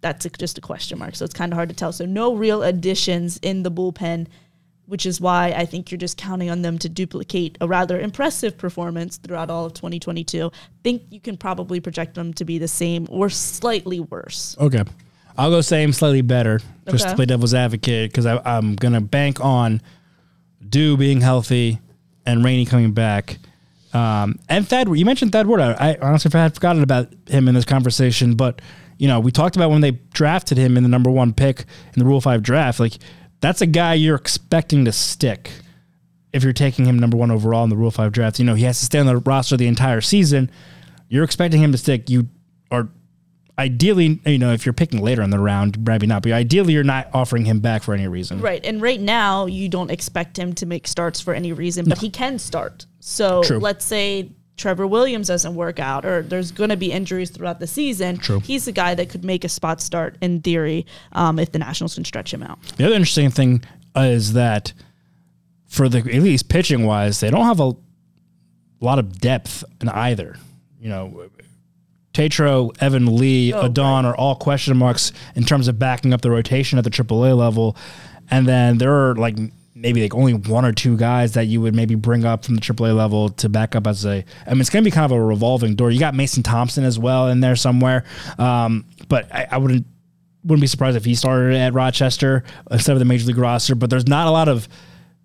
That's 0.00 0.24
a, 0.24 0.30
just 0.30 0.56
a 0.58 0.60
question 0.60 0.98
mark. 0.98 1.14
So 1.14 1.24
it's 1.24 1.34
kind 1.34 1.52
of 1.52 1.56
hard 1.56 1.68
to 1.68 1.74
tell. 1.74 1.92
So 1.92 2.06
no 2.06 2.34
real 2.34 2.62
additions 2.62 3.38
in 3.38 3.62
the 3.62 3.70
bullpen, 3.70 4.28
which 4.86 5.04
is 5.04 5.20
why 5.20 5.48
I 5.48 5.66
think 5.66 5.90
you're 5.90 5.98
just 5.98 6.16
counting 6.16 6.48
on 6.48 6.62
them 6.62 6.78
to 6.78 6.88
duplicate 6.88 7.58
a 7.60 7.68
rather 7.68 8.00
impressive 8.00 8.56
performance 8.56 9.18
throughout 9.18 9.50
all 9.50 9.66
of 9.66 9.74
2022. 9.74 10.50
Think 10.84 11.02
you 11.10 11.20
can 11.20 11.36
probably 11.36 11.80
project 11.80 12.14
them 12.14 12.32
to 12.34 12.44
be 12.44 12.58
the 12.58 12.68
same 12.68 13.06
or 13.10 13.28
slightly 13.28 14.00
worse. 14.00 14.56
Okay. 14.58 14.84
I'll 15.36 15.50
go 15.50 15.60
same, 15.60 15.92
slightly 15.92 16.22
better, 16.22 16.60
just 16.88 17.06
to 17.06 17.14
play 17.14 17.26
devil's 17.26 17.52
advocate, 17.52 18.10
because 18.10 18.24
I'm 18.24 18.74
going 18.74 18.94
to 18.94 19.02
bank 19.02 19.44
on 19.44 19.82
Dew 20.68 20.96
being 20.96 21.20
healthy 21.20 21.80
and 22.24 22.44
Rainey 22.44 22.66
coming 22.66 22.92
back. 22.92 23.38
Um, 23.92 24.38
and 24.48 24.68
Thad, 24.68 24.88
you 24.96 25.04
mentioned 25.04 25.32
Thad 25.32 25.46
Ward. 25.46 25.60
I, 25.60 25.72
I 25.92 25.96
honestly 26.02 26.30
had 26.30 26.54
forgotten 26.54 26.82
about 26.82 27.12
him 27.28 27.48
in 27.48 27.54
this 27.54 27.64
conversation, 27.64 28.34
but 28.34 28.60
you 28.98 29.08
know, 29.08 29.20
we 29.20 29.30
talked 29.30 29.56
about 29.56 29.70
when 29.70 29.80
they 29.80 29.92
drafted 30.12 30.58
him 30.58 30.76
in 30.76 30.82
the 30.82 30.88
number 30.88 31.10
one 31.10 31.32
pick 31.32 31.60
in 31.60 31.98
the 31.98 32.04
Rule 32.04 32.20
Five 32.20 32.42
draft. 32.42 32.80
Like, 32.80 32.94
that's 33.40 33.60
a 33.60 33.66
guy 33.66 33.94
you're 33.94 34.16
expecting 34.16 34.84
to 34.86 34.92
stick 34.92 35.50
if 36.32 36.42
you're 36.42 36.52
taking 36.52 36.86
him 36.86 36.98
number 36.98 37.16
one 37.16 37.30
overall 37.30 37.64
in 37.64 37.70
the 37.70 37.76
Rule 37.76 37.90
Five 37.90 38.12
draft. 38.12 38.38
You 38.38 38.44
know, 38.44 38.54
he 38.54 38.64
has 38.64 38.78
to 38.80 38.86
stay 38.86 38.98
on 38.98 39.06
the 39.06 39.18
roster 39.18 39.56
the 39.56 39.66
entire 39.66 40.00
season. 40.00 40.50
You're 41.08 41.24
expecting 41.24 41.62
him 41.62 41.72
to 41.72 41.78
stick. 41.78 42.08
You 42.10 42.28
ideally, 43.58 44.20
you 44.26 44.38
know, 44.38 44.52
if 44.52 44.66
you're 44.66 44.72
picking 44.72 45.00
later 45.00 45.22
in 45.22 45.30
the 45.30 45.38
round, 45.38 45.86
maybe 45.86 46.06
not, 46.06 46.22
but 46.22 46.32
ideally, 46.32 46.74
you're 46.74 46.84
not 46.84 47.08
offering 47.14 47.44
him 47.44 47.60
back 47.60 47.82
for 47.82 47.94
any 47.94 48.06
reason. 48.06 48.40
Right. 48.40 48.64
And 48.64 48.82
right 48.82 49.00
now, 49.00 49.46
you 49.46 49.68
don't 49.68 49.90
expect 49.90 50.38
him 50.38 50.54
to 50.54 50.66
make 50.66 50.86
starts 50.86 51.20
for 51.20 51.34
any 51.34 51.52
reason, 51.52 51.86
but 51.88 51.98
he 51.98 52.10
can 52.10 52.38
start. 52.38 52.86
So 53.00 53.42
True. 53.42 53.58
let's 53.58 53.84
say 53.84 54.30
Trevor 54.56 54.86
Williams 54.86 55.28
doesn't 55.28 55.54
work 55.54 55.78
out 55.78 56.04
or 56.04 56.22
there's 56.22 56.50
going 56.50 56.70
to 56.70 56.76
be 56.76 56.92
injuries 56.92 57.30
throughout 57.30 57.60
the 57.60 57.66
season. 57.66 58.18
True. 58.18 58.40
He's 58.40 58.64
the 58.64 58.72
guy 58.72 58.94
that 58.94 59.08
could 59.08 59.24
make 59.24 59.44
a 59.44 59.48
spot 59.48 59.80
start 59.80 60.16
in 60.20 60.40
theory 60.40 60.86
um, 61.12 61.38
if 61.38 61.52
the 61.52 61.58
Nationals 61.58 61.94
can 61.94 62.04
stretch 62.04 62.32
him 62.32 62.42
out. 62.42 62.58
The 62.76 62.86
other 62.86 62.94
interesting 62.94 63.30
thing 63.30 63.62
is 63.94 64.34
that 64.34 64.72
for 65.66 65.88
the 65.88 65.98
at 65.98 66.22
least 66.22 66.48
pitching 66.48 66.84
wise, 66.84 67.20
they 67.20 67.30
don't 67.30 67.44
have 67.44 67.60
a 67.60 67.74
lot 68.80 68.98
of 68.98 69.18
depth 69.20 69.64
in 69.80 69.88
either. 69.88 70.36
You 70.80 70.88
know, 70.90 71.30
Tetreault, 72.16 72.80
Evan 72.80 73.16
Lee, 73.16 73.52
Oh, 73.52 73.62
Adon 73.66 74.06
are 74.06 74.16
all 74.16 74.34
question 74.36 74.76
marks 74.76 75.12
in 75.34 75.44
terms 75.44 75.68
of 75.68 75.78
backing 75.78 76.14
up 76.14 76.22
the 76.22 76.30
rotation 76.30 76.78
at 76.78 76.84
the 76.84 76.90
AAA 76.90 77.36
level, 77.36 77.76
and 78.30 78.48
then 78.48 78.78
there 78.78 78.92
are 79.10 79.14
like 79.16 79.36
maybe 79.74 80.00
like 80.00 80.14
only 80.14 80.32
one 80.32 80.64
or 80.64 80.72
two 80.72 80.96
guys 80.96 81.32
that 81.34 81.44
you 81.44 81.60
would 81.60 81.74
maybe 81.74 81.94
bring 81.94 82.24
up 82.24 82.46
from 82.46 82.54
the 82.54 82.60
AAA 82.62 82.96
level 82.96 83.28
to 83.28 83.50
back 83.50 83.76
up 83.76 83.86
as 83.86 84.06
a. 84.06 84.24
I 84.46 84.50
mean, 84.50 84.62
it's 84.62 84.70
going 84.70 84.82
to 84.82 84.90
be 84.90 84.94
kind 84.94 85.04
of 85.04 85.12
a 85.12 85.22
revolving 85.22 85.74
door. 85.74 85.90
You 85.90 86.00
got 86.00 86.14
Mason 86.14 86.42
Thompson 86.42 86.84
as 86.84 86.98
well 86.98 87.28
in 87.28 87.40
there 87.40 87.54
somewhere, 87.56 88.04
um, 88.38 88.86
but 89.08 89.32
I, 89.34 89.46
I 89.50 89.58
wouldn't 89.58 89.84
wouldn't 90.42 90.62
be 90.62 90.66
surprised 90.68 90.96
if 90.96 91.04
he 91.04 91.14
started 91.14 91.54
at 91.56 91.74
Rochester 91.74 92.44
instead 92.70 92.92
of 92.94 92.98
the 93.00 93.04
major 93.04 93.26
league 93.26 93.36
roster. 93.36 93.74
But 93.74 93.90
there's 93.90 94.06
not 94.06 94.26
a 94.26 94.30
lot 94.30 94.48
of, 94.48 94.68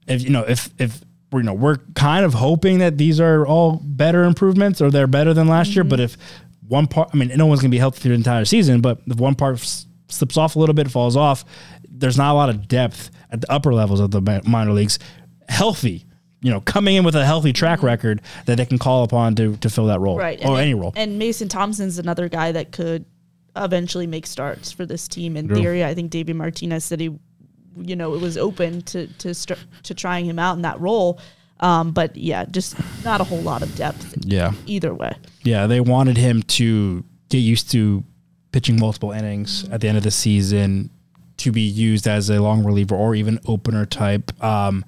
if 0.07 0.21
you 0.23 0.29
know, 0.29 0.43
if 0.43 0.69
if 0.77 0.99
you 1.31 1.43
know, 1.43 1.53
we're 1.53 1.77
kind 1.95 2.25
of 2.25 2.33
hoping 2.33 2.79
that 2.79 2.97
these 2.97 3.21
are 3.21 3.47
all 3.47 3.79
better 3.81 4.25
improvements 4.25 4.81
or 4.81 4.91
they're 4.91 5.07
better 5.07 5.33
than 5.33 5.47
last 5.47 5.73
year. 5.73 5.85
But 5.85 6.01
if 6.01 6.17
one 6.67 6.87
part, 6.87 7.09
I 7.13 7.17
mean, 7.17 7.31
no 7.35 7.45
one's 7.45 7.61
gonna 7.61 7.69
be 7.69 7.77
healthy 7.77 7.99
through 7.99 8.11
the 8.11 8.15
entire 8.15 8.45
season. 8.45 8.81
But 8.81 8.99
if 9.07 9.17
one 9.17 9.35
part 9.35 9.55
s- 9.55 9.85
slips 10.07 10.37
off 10.37 10.55
a 10.55 10.59
little 10.59 10.75
bit, 10.75 10.89
falls 10.89 11.15
off. 11.15 11.45
There's 11.89 12.17
not 12.17 12.31
a 12.31 12.35
lot 12.35 12.49
of 12.49 12.67
depth 12.67 13.11
at 13.31 13.41
the 13.41 13.51
upper 13.51 13.73
levels 13.73 13.99
of 13.99 14.11
the 14.11 14.41
minor 14.45 14.71
leagues. 14.71 14.99
Healthy, 15.49 16.05
you 16.41 16.51
know, 16.51 16.61
coming 16.61 16.95
in 16.95 17.03
with 17.03 17.15
a 17.15 17.25
healthy 17.25 17.53
track 17.53 17.79
mm-hmm. 17.79 17.87
record 17.87 18.21
that 18.45 18.57
they 18.57 18.65
can 18.65 18.77
call 18.77 19.03
upon 19.03 19.35
to, 19.35 19.57
to 19.57 19.69
fill 19.69 19.87
that 19.87 19.99
role 19.99 20.17
Right. 20.17 20.39
or 20.43 20.51
and, 20.51 20.59
any 20.59 20.73
role. 20.73 20.93
And 20.95 21.19
Mason 21.19 21.47
Thompson's 21.47 21.99
another 21.99 22.29
guy 22.29 22.51
that 22.51 22.71
could 22.71 23.05
eventually 23.55 24.07
make 24.07 24.25
starts 24.25 24.71
for 24.71 24.85
this 24.85 25.07
team. 25.07 25.35
In 25.35 25.47
True. 25.47 25.57
theory, 25.57 25.83
I 25.83 25.93
think 25.93 26.09
Davey 26.11 26.33
Martinez 26.33 26.85
said 26.85 26.99
he, 26.99 27.17
you 27.77 27.95
know, 27.95 28.13
it 28.13 28.21
was 28.21 28.37
open 28.37 28.81
to 28.83 29.07
to 29.07 29.33
start 29.33 29.59
to 29.83 29.93
trying 29.93 30.25
him 30.25 30.39
out 30.39 30.55
in 30.55 30.61
that 30.61 30.79
role. 30.79 31.19
Um, 31.61 31.91
but 31.91 32.17
yeah, 32.17 32.45
just 32.45 32.75
not 33.03 33.21
a 33.21 33.23
whole 33.23 33.41
lot 33.41 33.61
of 33.61 33.75
depth 33.75 34.15
yeah. 34.25 34.53
either 34.65 34.93
way. 34.93 35.15
Yeah, 35.43 35.67
they 35.67 35.79
wanted 35.79 36.17
him 36.17 36.41
to 36.43 37.03
get 37.29 37.37
used 37.37 37.71
to 37.71 38.03
pitching 38.51 38.79
multiple 38.79 39.11
innings 39.11 39.67
at 39.69 39.81
the 39.81 39.87
end 39.87 39.97
of 39.97 40.03
the 40.03 40.11
season 40.11 40.89
to 41.37 41.51
be 41.51 41.61
used 41.61 42.07
as 42.07 42.29
a 42.29 42.39
long 42.41 42.63
reliever 42.63 42.95
or 42.95 43.15
even 43.15 43.39
opener 43.47 43.85
type. 43.85 44.31
Um, 44.43 44.83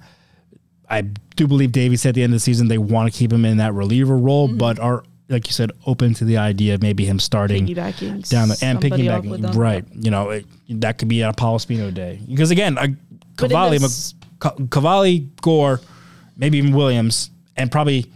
I 0.88 1.02
do 1.36 1.46
believe 1.46 1.72
said 1.98 2.10
at 2.10 2.14
the 2.14 2.22
end 2.22 2.32
of 2.32 2.36
the 2.36 2.40
season 2.40 2.68
they 2.68 2.78
want 2.78 3.12
to 3.12 3.18
keep 3.18 3.32
him 3.32 3.44
in 3.44 3.56
that 3.58 3.72
reliever 3.74 4.16
role, 4.16 4.48
Mm-hmm. 4.48 4.58
but 4.58 4.78
are 4.78 5.04
like 5.28 5.46
you 5.46 5.52
said 5.52 5.72
open 5.86 6.12
to 6.14 6.24
the 6.24 6.36
idea 6.36 6.74
of 6.74 6.82
maybe 6.82 7.06
him 7.06 7.18
starting 7.18 7.64
down 7.64 8.48
the 8.48 8.58
and 8.62 8.78
piggybacking. 8.78 9.56
Right, 9.56 9.84
you 9.92 10.10
know 10.10 10.30
it, 10.30 10.46
that 10.68 10.98
could 10.98 11.08
be 11.08 11.22
a 11.22 11.30
Apollo 11.30 11.58
Spino 11.58 11.92
day 11.92 12.20
because 12.28 12.50
again, 12.50 12.76
in 12.78 12.98
Cavalli, 13.38 13.78
Cavalli, 14.70 15.30
Gore, 15.40 15.80
maybe 16.36 16.58
even 16.58 16.72
Williams, 16.72 17.30
and 17.56 17.70
probably. 17.70 18.10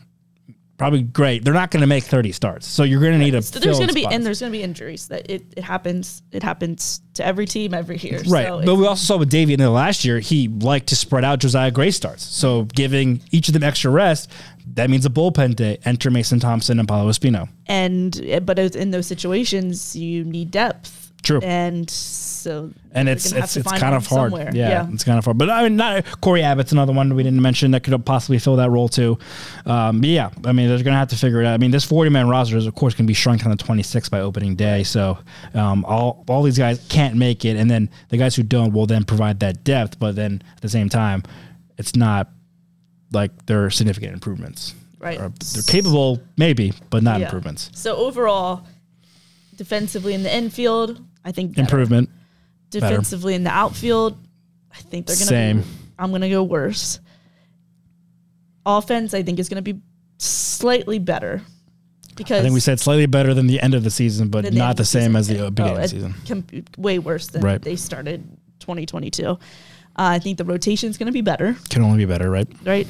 Probably 0.76 1.02
great. 1.02 1.44
They're 1.44 1.52
not 1.52 1.72
going 1.72 1.80
to 1.80 1.88
make 1.88 2.04
thirty 2.04 2.30
starts, 2.30 2.64
so 2.64 2.84
you're 2.84 3.00
going 3.00 3.14
to 3.14 3.18
need 3.18 3.34
a. 3.34 3.42
So 3.42 3.58
there's 3.58 3.78
going 3.78 3.88
to 3.88 3.94
be 3.94 4.06
and 4.06 4.24
there's 4.24 4.38
going 4.38 4.52
to 4.52 4.56
be 4.56 4.62
injuries 4.62 5.08
that 5.08 5.28
it, 5.28 5.42
it 5.56 5.64
happens 5.64 6.22
it 6.30 6.44
happens 6.44 7.00
to 7.14 7.26
every 7.26 7.46
team 7.46 7.74
every 7.74 7.96
year. 7.96 8.22
Right. 8.28 8.46
So 8.46 8.62
but 8.64 8.76
we 8.76 8.86
also 8.86 9.04
saw 9.04 9.18
with 9.18 9.28
Davey 9.28 9.54
in 9.54 9.58
the 9.58 9.70
last 9.70 10.04
year, 10.04 10.20
he 10.20 10.46
liked 10.46 10.86
to 10.90 10.94
spread 10.94 11.24
out 11.24 11.40
Josiah 11.40 11.72
Gray 11.72 11.90
starts. 11.90 12.22
So 12.22 12.62
giving 12.76 13.20
each 13.32 13.48
of 13.48 13.54
them 13.54 13.64
extra 13.64 13.90
rest, 13.90 14.30
that 14.74 14.88
means 14.88 15.04
a 15.04 15.10
bullpen 15.10 15.56
day. 15.56 15.80
Enter 15.84 16.12
Mason 16.12 16.38
Thompson 16.38 16.78
and 16.78 16.86
Paolo 16.86 17.10
Espino. 17.10 17.48
and 17.66 18.20
eh, 18.24 18.38
but 18.38 18.60
in 18.60 18.92
those 18.92 19.08
situations 19.08 19.96
you 19.96 20.22
need 20.22 20.52
depth. 20.52 21.07
True. 21.28 21.40
And 21.42 21.90
so 21.90 22.70
And 22.92 23.06
it's 23.08 23.32
it's, 23.32 23.56
it's 23.58 23.70
kind 23.70 23.94
of 23.94 24.06
hard. 24.06 24.32
somewhere. 24.32 24.50
Yeah, 24.54 24.88
it's 24.90 25.04
kind 25.04 25.18
of 25.18 25.24
hard. 25.26 25.36
But 25.36 25.50
I 25.50 25.62
mean, 25.64 25.76
not 25.76 26.04
Cory 26.22 26.42
Abbott's 26.42 26.72
another 26.72 26.92
one 26.94 27.14
we 27.14 27.22
didn't 27.22 27.42
mention 27.42 27.72
that 27.72 27.82
could 27.84 28.02
possibly 28.06 28.38
fill 28.38 28.56
that 28.56 28.70
role 28.70 28.88
too. 28.88 29.18
Um, 29.66 30.00
but 30.00 30.08
yeah, 30.08 30.30
I 30.46 30.52
mean, 30.52 30.68
they're 30.68 30.78
going 30.78 30.94
to 30.94 30.98
have 30.98 31.08
to 31.08 31.16
figure 31.16 31.42
it 31.42 31.46
out. 31.46 31.52
I 31.52 31.58
mean, 31.58 31.70
this 31.70 31.84
40 31.84 32.10
man 32.10 32.28
roster 32.28 32.56
is, 32.56 32.66
of 32.66 32.74
course, 32.74 32.94
going 32.94 33.04
to 33.06 33.10
be 33.10 33.14
shrunk 33.14 33.44
on 33.44 33.50
the 33.50 33.56
26 33.56 34.08
by 34.08 34.20
opening 34.20 34.56
day. 34.56 34.82
So 34.84 35.18
um, 35.52 35.84
all 35.84 36.24
all 36.28 36.42
these 36.42 36.56
guys 36.58 36.82
can't 36.88 37.16
make 37.16 37.44
it, 37.44 37.56
and 37.58 37.70
then 37.70 37.90
the 38.08 38.16
guys 38.16 38.34
who 38.34 38.42
don't 38.42 38.72
will 38.72 38.86
then 38.86 39.04
provide 39.04 39.40
that 39.40 39.64
depth. 39.64 39.98
But 39.98 40.16
then 40.16 40.42
at 40.56 40.62
the 40.62 40.70
same 40.70 40.88
time, 40.88 41.24
it's 41.76 41.94
not 41.94 42.30
like 43.12 43.46
they're 43.46 43.68
significant 43.70 44.14
improvements. 44.14 44.74
Right. 45.00 45.20
Or 45.20 45.32
they're 45.52 45.62
capable, 45.62 46.20
maybe, 46.36 46.72
but 46.90 47.02
not 47.02 47.20
Yeah. 47.20 47.26
improvements. 47.26 47.70
So 47.74 47.94
overall, 47.96 48.66
defensively 49.56 50.14
in 50.14 50.22
the 50.22 50.34
infield, 50.34 51.00
I 51.28 51.32
think 51.32 51.50
better. 51.54 51.60
Improvement. 51.62 52.08
Defensively 52.70 53.34
in 53.34 53.44
the 53.44 53.50
outfield, 53.50 54.16
I 54.72 54.78
think 54.78 55.06
they're 55.06 55.16
gonna 55.16 55.26
Same. 55.26 55.60
Be, 55.60 55.66
I'm 55.98 56.10
gonna 56.10 56.30
go 56.30 56.42
worse. 56.42 57.00
Offense, 58.64 59.12
I 59.14 59.22
think 59.22 59.38
is 59.38 59.48
gonna 59.48 59.62
be 59.62 59.80
slightly 60.18 60.98
better 60.98 61.42
because 62.16 62.40
I 62.40 62.42
think 62.42 62.54
we 62.54 62.60
said 62.60 62.80
slightly 62.80 63.06
better 63.06 63.32
than 63.34 63.46
the 63.46 63.60
end 63.60 63.74
of 63.74 63.84
the 63.84 63.90
season, 63.90 64.28
but 64.28 64.44
the 64.44 64.50
not 64.50 64.70
of 64.72 64.76
the 64.78 64.84
same 64.84 65.16
as 65.16 65.28
the 65.28 65.46
uh, 65.46 65.50
beginning 65.50 65.72
Oh, 65.72 65.76
of 65.76 65.82
the 65.82 65.88
season. 65.88 66.14
com- 66.26 66.44
way 66.76 66.98
worse 66.98 67.28
than 67.28 67.42
Right. 67.42 67.60
they 67.62 67.76
started 67.76 68.24
2022. 68.60 69.24
Uh, 69.26 69.36
I 69.96 70.18
think 70.18 70.38
the 70.38 70.44
rotation 70.44 70.88
is 70.90 70.96
going 70.98 71.06
to 71.06 71.12
be 71.12 71.20
better, 71.22 71.56
Can 71.70 71.82
only 71.82 71.98
be 71.98 72.04
better, 72.06 72.30
right? 72.30 72.48
right? 72.64 72.86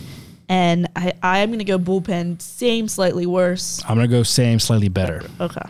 And 0.49 0.89
I, 0.97 1.13
I'm 1.23 1.51
going 1.51 1.59
to 1.59 1.65
go 1.65 1.79
bullpen, 1.79 2.41
same, 2.41 2.89
slightly 2.89 3.27
worse. 3.27 3.83
I'm 3.87 3.97
gonna 3.97 4.09
go 4.09 4.23
same, 4.23 4.59
slightly 4.59 4.89
better. 4.89 5.23
Okay. 5.41 5.61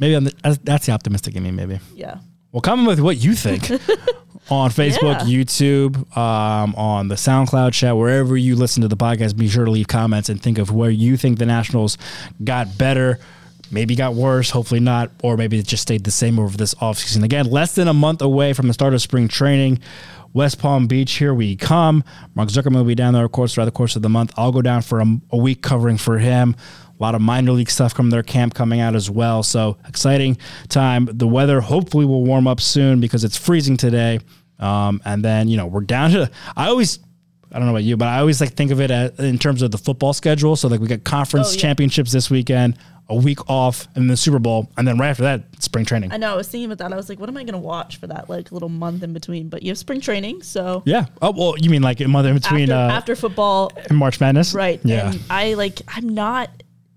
Maybe 0.00 0.14
I'm 0.14 0.24
the, 0.24 0.30
that's- 0.42 0.58
that's 0.64 0.86
the 0.86 0.92
optimistic 0.92 1.36
in 1.36 1.42
me. 1.44 1.50
Maybe. 1.52 1.78
Yeah. 1.94 2.18
Well, 2.52 2.60
comment 2.62 2.88
with 2.88 2.98
what 3.00 3.16
you 3.18 3.34
think 3.34 3.70
on 4.50 4.70
Facebook, 4.70 5.20
Yeah. 5.20 5.42
YouTube, 5.44 6.16
um, 6.16 6.74
on 6.74 7.06
the 7.06 7.14
SoundCloud 7.14 7.72
chat, 7.72 7.96
wherever 7.96 8.36
you 8.36 8.56
listen 8.56 8.80
to 8.82 8.88
the 8.88 8.96
podcast. 8.96 9.36
Be 9.36 9.46
sure 9.48 9.64
to 9.64 9.70
leave 9.70 9.86
comments 9.86 10.28
and 10.28 10.42
think 10.42 10.58
of 10.58 10.72
where 10.72 10.90
you 10.90 11.16
think 11.16 11.38
the 11.38 11.46
Nationals 11.46 11.96
got 12.42 12.76
better. 12.76 13.20
Maybe 13.70 13.94
got 13.94 14.14
worse, 14.14 14.50
hopefully 14.50 14.80
not, 14.80 15.12
or 15.22 15.36
maybe 15.36 15.56
it 15.60 15.64
just 15.66 15.82
stayed 15.82 16.02
the 16.02 16.10
same 16.10 16.40
over 16.40 16.56
this 16.56 16.74
offseason. 16.74 17.22
Again, 17.22 17.46
less 17.48 17.76
than 17.76 17.86
a 17.86 17.94
month 17.94 18.20
away 18.20 18.52
from 18.52 18.66
the 18.66 18.74
start 18.74 18.94
of 18.94 19.00
spring 19.02 19.28
training. 19.28 19.78
West 20.32 20.58
Palm 20.58 20.88
Beach, 20.88 21.12
here 21.12 21.32
we 21.32 21.54
come. 21.54 22.02
Mark 22.34 22.48
Zuckerman 22.48 22.74
will 22.76 22.84
be 22.84 22.96
down 22.96 23.14
there, 23.14 23.24
of 23.24 23.30
course, 23.30 23.54
throughout 23.54 23.66
the 23.66 23.70
course 23.70 23.94
of 23.94 24.02
the 24.02 24.08
month. 24.08 24.32
I'll 24.36 24.50
go 24.50 24.60
down 24.62 24.82
for 24.82 24.98
a, 25.00 25.06
a 25.30 25.36
week 25.36 25.62
covering 25.62 25.98
for 25.98 26.18
him. 26.18 26.56
A 27.00 27.02
lot 27.02 27.14
of 27.14 27.22
minor 27.22 27.52
league 27.52 27.70
stuff 27.70 27.94
from 27.94 28.10
their 28.10 28.22
camp 28.22 28.52
coming 28.52 28.80
out 28.80 28.94
as 28.94 29.08
well. 29.10 29.42
So 29.42 29.78
exciting 29.88 30.36
time. 30.68 31.08
The 31.10 31.26
weather 31.26 31.60
hopefully 31.62 32.04
will 32.04 32.24
warm 32.24 32.46
up 32.46 32.60
soon 32.60 33.00
because 33.00 33.24
it's 33.24 33.38
freezing 33.38 33.78
today. 33.78 34.20
Um, 34.58 35.00
and 35.06 35.24
then, 35.24 35.48
you 35.48 35.56
know, 35.56 35.66
we're 35.66 35.80
down 35.80 36.10
to, 36.10 36.30
I 36.54 36.68
always, 36.68 36.98
I 37.50 37.58
don't 37.58 37.64
know 37.66 37.72
about 37.72 37.84
you, 37.84 37.96
but 37.96 38.08
I 38.08 38.18
always 38.20 38.40
like 38.40 38.52
think 38.52 38.70
of 38.70 38.80
it 38.82 38.90
as, 38.90 39.18
in 39.18 39.38
terms 39.38 39.62
of 39.62 39.70
the 39.70 39.78
football 39.78 40.12
schedule. 40.12 40.54
So 40.56 40.68
like 40.68 40.80
we 40.80 40.86
got 40.88 41.02
conference 41.02 41.48
Oh, 41.48 41.52
yeah. 41.54 41.60
championships 41.62 42.12
this 42.12 42.28
weekend, 42.30 42.76
a 43.08 43.14
week 43.14 43.48
off, 43.48 43.86
and 43.94 44.02
then 44.04 44.08
the 44.08 44.16
Super 44.16 44.38
Bowl, 44.38 44.70
and 44.76 44.86
then 44.86 44.96
right 44.98 45.08
after 45.08 45.22
that, 45.24 45.42
spring 45.60 45.84
training. 45.86 46.12
I 46.12 46.16
know. 46.18 46.32
I 46.32 46.36
was 46.36 46.46
thinking 46.48 46.66
about 46.70 46.78
that. 46.78 46.92
I 46.92 46.96
was 46.96 47.08
like, 47.08 47.18
what 47.18 47.28
am 47.28 47.36
I 47.38 47.42
going 47.42 47.54
to 47.54 47.58
watch 47.58 47.96
for 47.96 48.06
that 48.08 48.28
like 48.28 48.52
little 48.52 48.68
month 48.68 49.02
in 49.02 49.12
between? 49.14 49.48
But 49.48 49.62
you 49.64 49.70
have 49.70 49.78
spring 49.78 50.00
training, 50.00 50.42
so 50.42 50.82
Yeah. 50.84 51.06
Oh 51.22 51.32
well, 51.36 51.54
you 51.58 51.70
mean 51.70 51.82
like 51.82 52.00
a 52.00 52.06
month 52.06 52.28
in 52.28 52.34
between 52.34 52.70
after, 52.70 52.74
uh, 52.74 52.96
after 52.96 53.16
football, 53.16 53.72
and 53.88 53.96
March 53.98 54.20
Madness? 54.20 54.54
right? 54.54 54.78
Yeah. 54.84 55.10
And 55.10 55.20
I 55.30 55.54
like. 55.54 55.80
I'm 55.88 56.08
not 56.10 56.50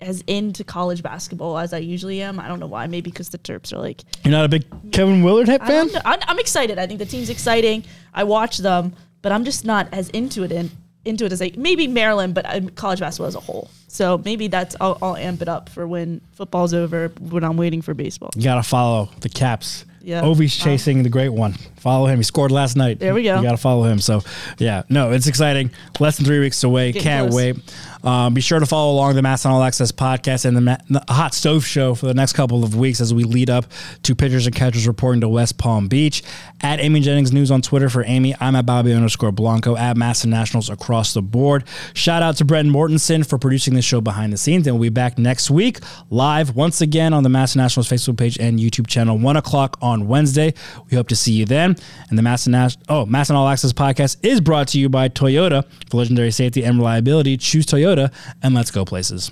as 0.03 0.23
into 0.27 0.63
college 0.63 1.01
basketball 1.01 1.57
as 1.57 1.73
I 1.73 1.79
usually 1.79 2.21
am. 2.21 2.39
I 2.39 2.47
don't 2.47 2.59
know 2.59 2.67
why. 2.67 2.87
Maybe 2.87 3.09
because 3.09 3.29
the 3.29 3.37
Terps 3.37 3.73
are 3.73 3.79
like. 3.79 4.03
You're 4.23 4.31
not 4.31 4.45
a 4.45 4.49
big 4.49 4.65
Kevin 4.91 5.23
Willard 5.23 5.47
hit 5.47 5.65
fan? 5.65 5.89
I'm, 6.05 6.19
I'm 6.27 6.39
excited. 6.39 6.77
I 6.77 6.87
think 6.87 6.99
the 6.99 7.05
team's 7.05 7.29
exciting. 7.29 7.83
I 8.13 8.23
watch 8.23 8.57
them, 8.57 8.93
but 9.21 9.31
I'm 9.31 9.45
just 9.45 9.65
not 9.65 9.87
as 9.91 10.09
into 10.09 10.43
it 10.43 10.51
in, 10.51 10.69
into 11.05 11.25
it 11.25 11.31
as 11.31 11.41
I 11.41 11.51
maybe 11.57 11.87
Maryland, 11.87 12.33
but 12.33 12.45
um, 12.53 12.69
college 12.69 12.99
basketball 12.99 13.27
as 13.27 13.35
a 13.35 13.39
whole. 13.39 13.69
So 13.87 14.19
maybe 14.23 14.47
that's 14.47 14.75
I'll, 14.79 14.97
I'll 15.01 15.15
amp 15.15 15.41
it 15.41 15.47
up 15.47 15.69
for 15.69 15.87
when 15.87 16.21
football's 16.31 16.73
over 16.73 17.09
when 17.19 17.43
I'm 17.43 17.57
waiting 17.57 17.81
for 17.81 17.93
baseball. 17.93 18.31
You 18.35 18.43
gotta 18.43 18.63
follow 18.63 19.09
the 19.21 19.29
Caps. 19.29 19.85
Yeah. 20.01 20.21
Ovi's 20.21 20.55
chasing 20.55 21.01
the 21.03 21.09
great 21.09 21.29
one. 21.29 21.53
Follow 21.77 22.07
him. 22.07 22.17
He 22.17 22.23
scored 22.23 22.51
last 22.51 22.75
night. 22.75 22.99
There 22.99 23.13
we 23.13 23.23
go. 23.23 23.37
You 23.37 23.43
gotta 23.43 23.57
follow 23.57 23.83
him. 23.83 23.99
So 23.99 24.21
yeah, 24.57 24.83
no, 24.89 25.11
it's 25.11 25.27
exciting. 25.27 25.71
Less 25.99 26.17
than 26.17 26.25
three 26.25 26.39
weeks 26.39 26.63
away. 26.63 26.91
Getting 26.91 27.03
Can't 27.03 27.29
close. 27.29 27.35
wait. 27.35 27.75
Um, 28.03 28.33
be 28.33 28.41
sure 28.41 28.59
to 28.59 28.65
follow 28.65 28.93
along 28.93 29.15
the 29.15 29.21
MASN 29.21 29.45
All 29.47 29.63
Access 29.63 29.91
podcast 29.91 30.45
and 30.45 30.57
the, 30.57 30.61
Ma- 30.61 30.77
the 30.89 31.03
Hot 31.09 31.33
Stove 31.33 31.65
Show 31.65 31.95
for 31.95 32.05
the 32.05 32.13
next 32.13 32.33
couple 32.33 32.63
of 32.63 32.75
weeks 32.75 32.99
as 32.99 33.13
we 33.13 33.23
lead 33.23 33.49
up 33.49 33.65
to 34.03 34.13
pitchers 34.13 34.45
and 34.45 34.55
catchers 34.55 34.87
reporting 34.87 35.21
to 35.21 35.29
West 35.29 35.57
Palm 35.57 35.87
Beach. 35.87 36.21
At 36.61 36.79
Amy 36.79 37.01
Jennings 37.01 37.31
News 37.31 37.51
on 37.51 37.61
Twitter 37.61 37.89
for 37.89 38.03
Amy. 38.05 38.35
I'm 38.39 38.55
at 38.55 38.65
Bobby 38.65 38.93
underscore 38.93 39.31
Blanco 39.31 39.75
at 39.75 39.97
MASN 39.97 40.27
Nationals 40.27 40.69
across 40.69 41.13
the 41.13 41.21
board. 41.21 41.65
Shout 41.93 42.21
out 42.21 42.37
to 42.37 42.45
Brendan 42.45 42.73
Mortensen 42.73 43.27
for 43.27 43.37
producing 43.37 43.73
this 43.73 43.85
show 43.85 44.01
behind 44.01 44.31
the 44.31 44.37
scenes. 44.37 44.67
And 44.67 44.77
we'll 44.77 44.89
be 44.89 44.93
back 44.93 45.17
next 45.17 45.49
week 45.51 45.79
live 46.09 46.55
once 46.55 46.81
again 46.81 47.13
on 47.13 47.23
the 47.23 47.29
MASN 47.29 47.57
Nationals 47.57 47.89
Facebook 47.89 48.17
page 48.17 48.37
and 48.39 48.59
YouTube 48.59 48.87
channel, 48.87 49.17
one 49.17 49.35
o'clock 49.37 49.77
on 49.81 50.07
Wednesday. 50.07 50.53
We 50.89 50.95
hope 50.95 51.07
to 51.09 51.15
see 51.15 51.33
you 51.33 51.45
then. 51.45 51.75
And 52.09 52.17
the 52.17 52.23
MASN 52.23 52.77
oh 52.89 53.05
MASN 53.05 53.35
All 53.35 53.47
Access 53.47 53.73
podcast 53.73 54.17
is 54.23 54.39
brought 54.41 54.67
to 54.69 54.79
you 54.79 54.89
by 54.89 55.09
Toyota 55.09 55.65
for 55.89 55.97
legendary 55.97 56.31
safety 56.31 56.63
and 56.63 56.77
reliability. 56.77 57.37
Choose 57.37 57.65
Toyota 57.65 57.92
and 58.41 58.53
let's 58.53 58.71
go 58.71 58.85
places. 58.85 59.31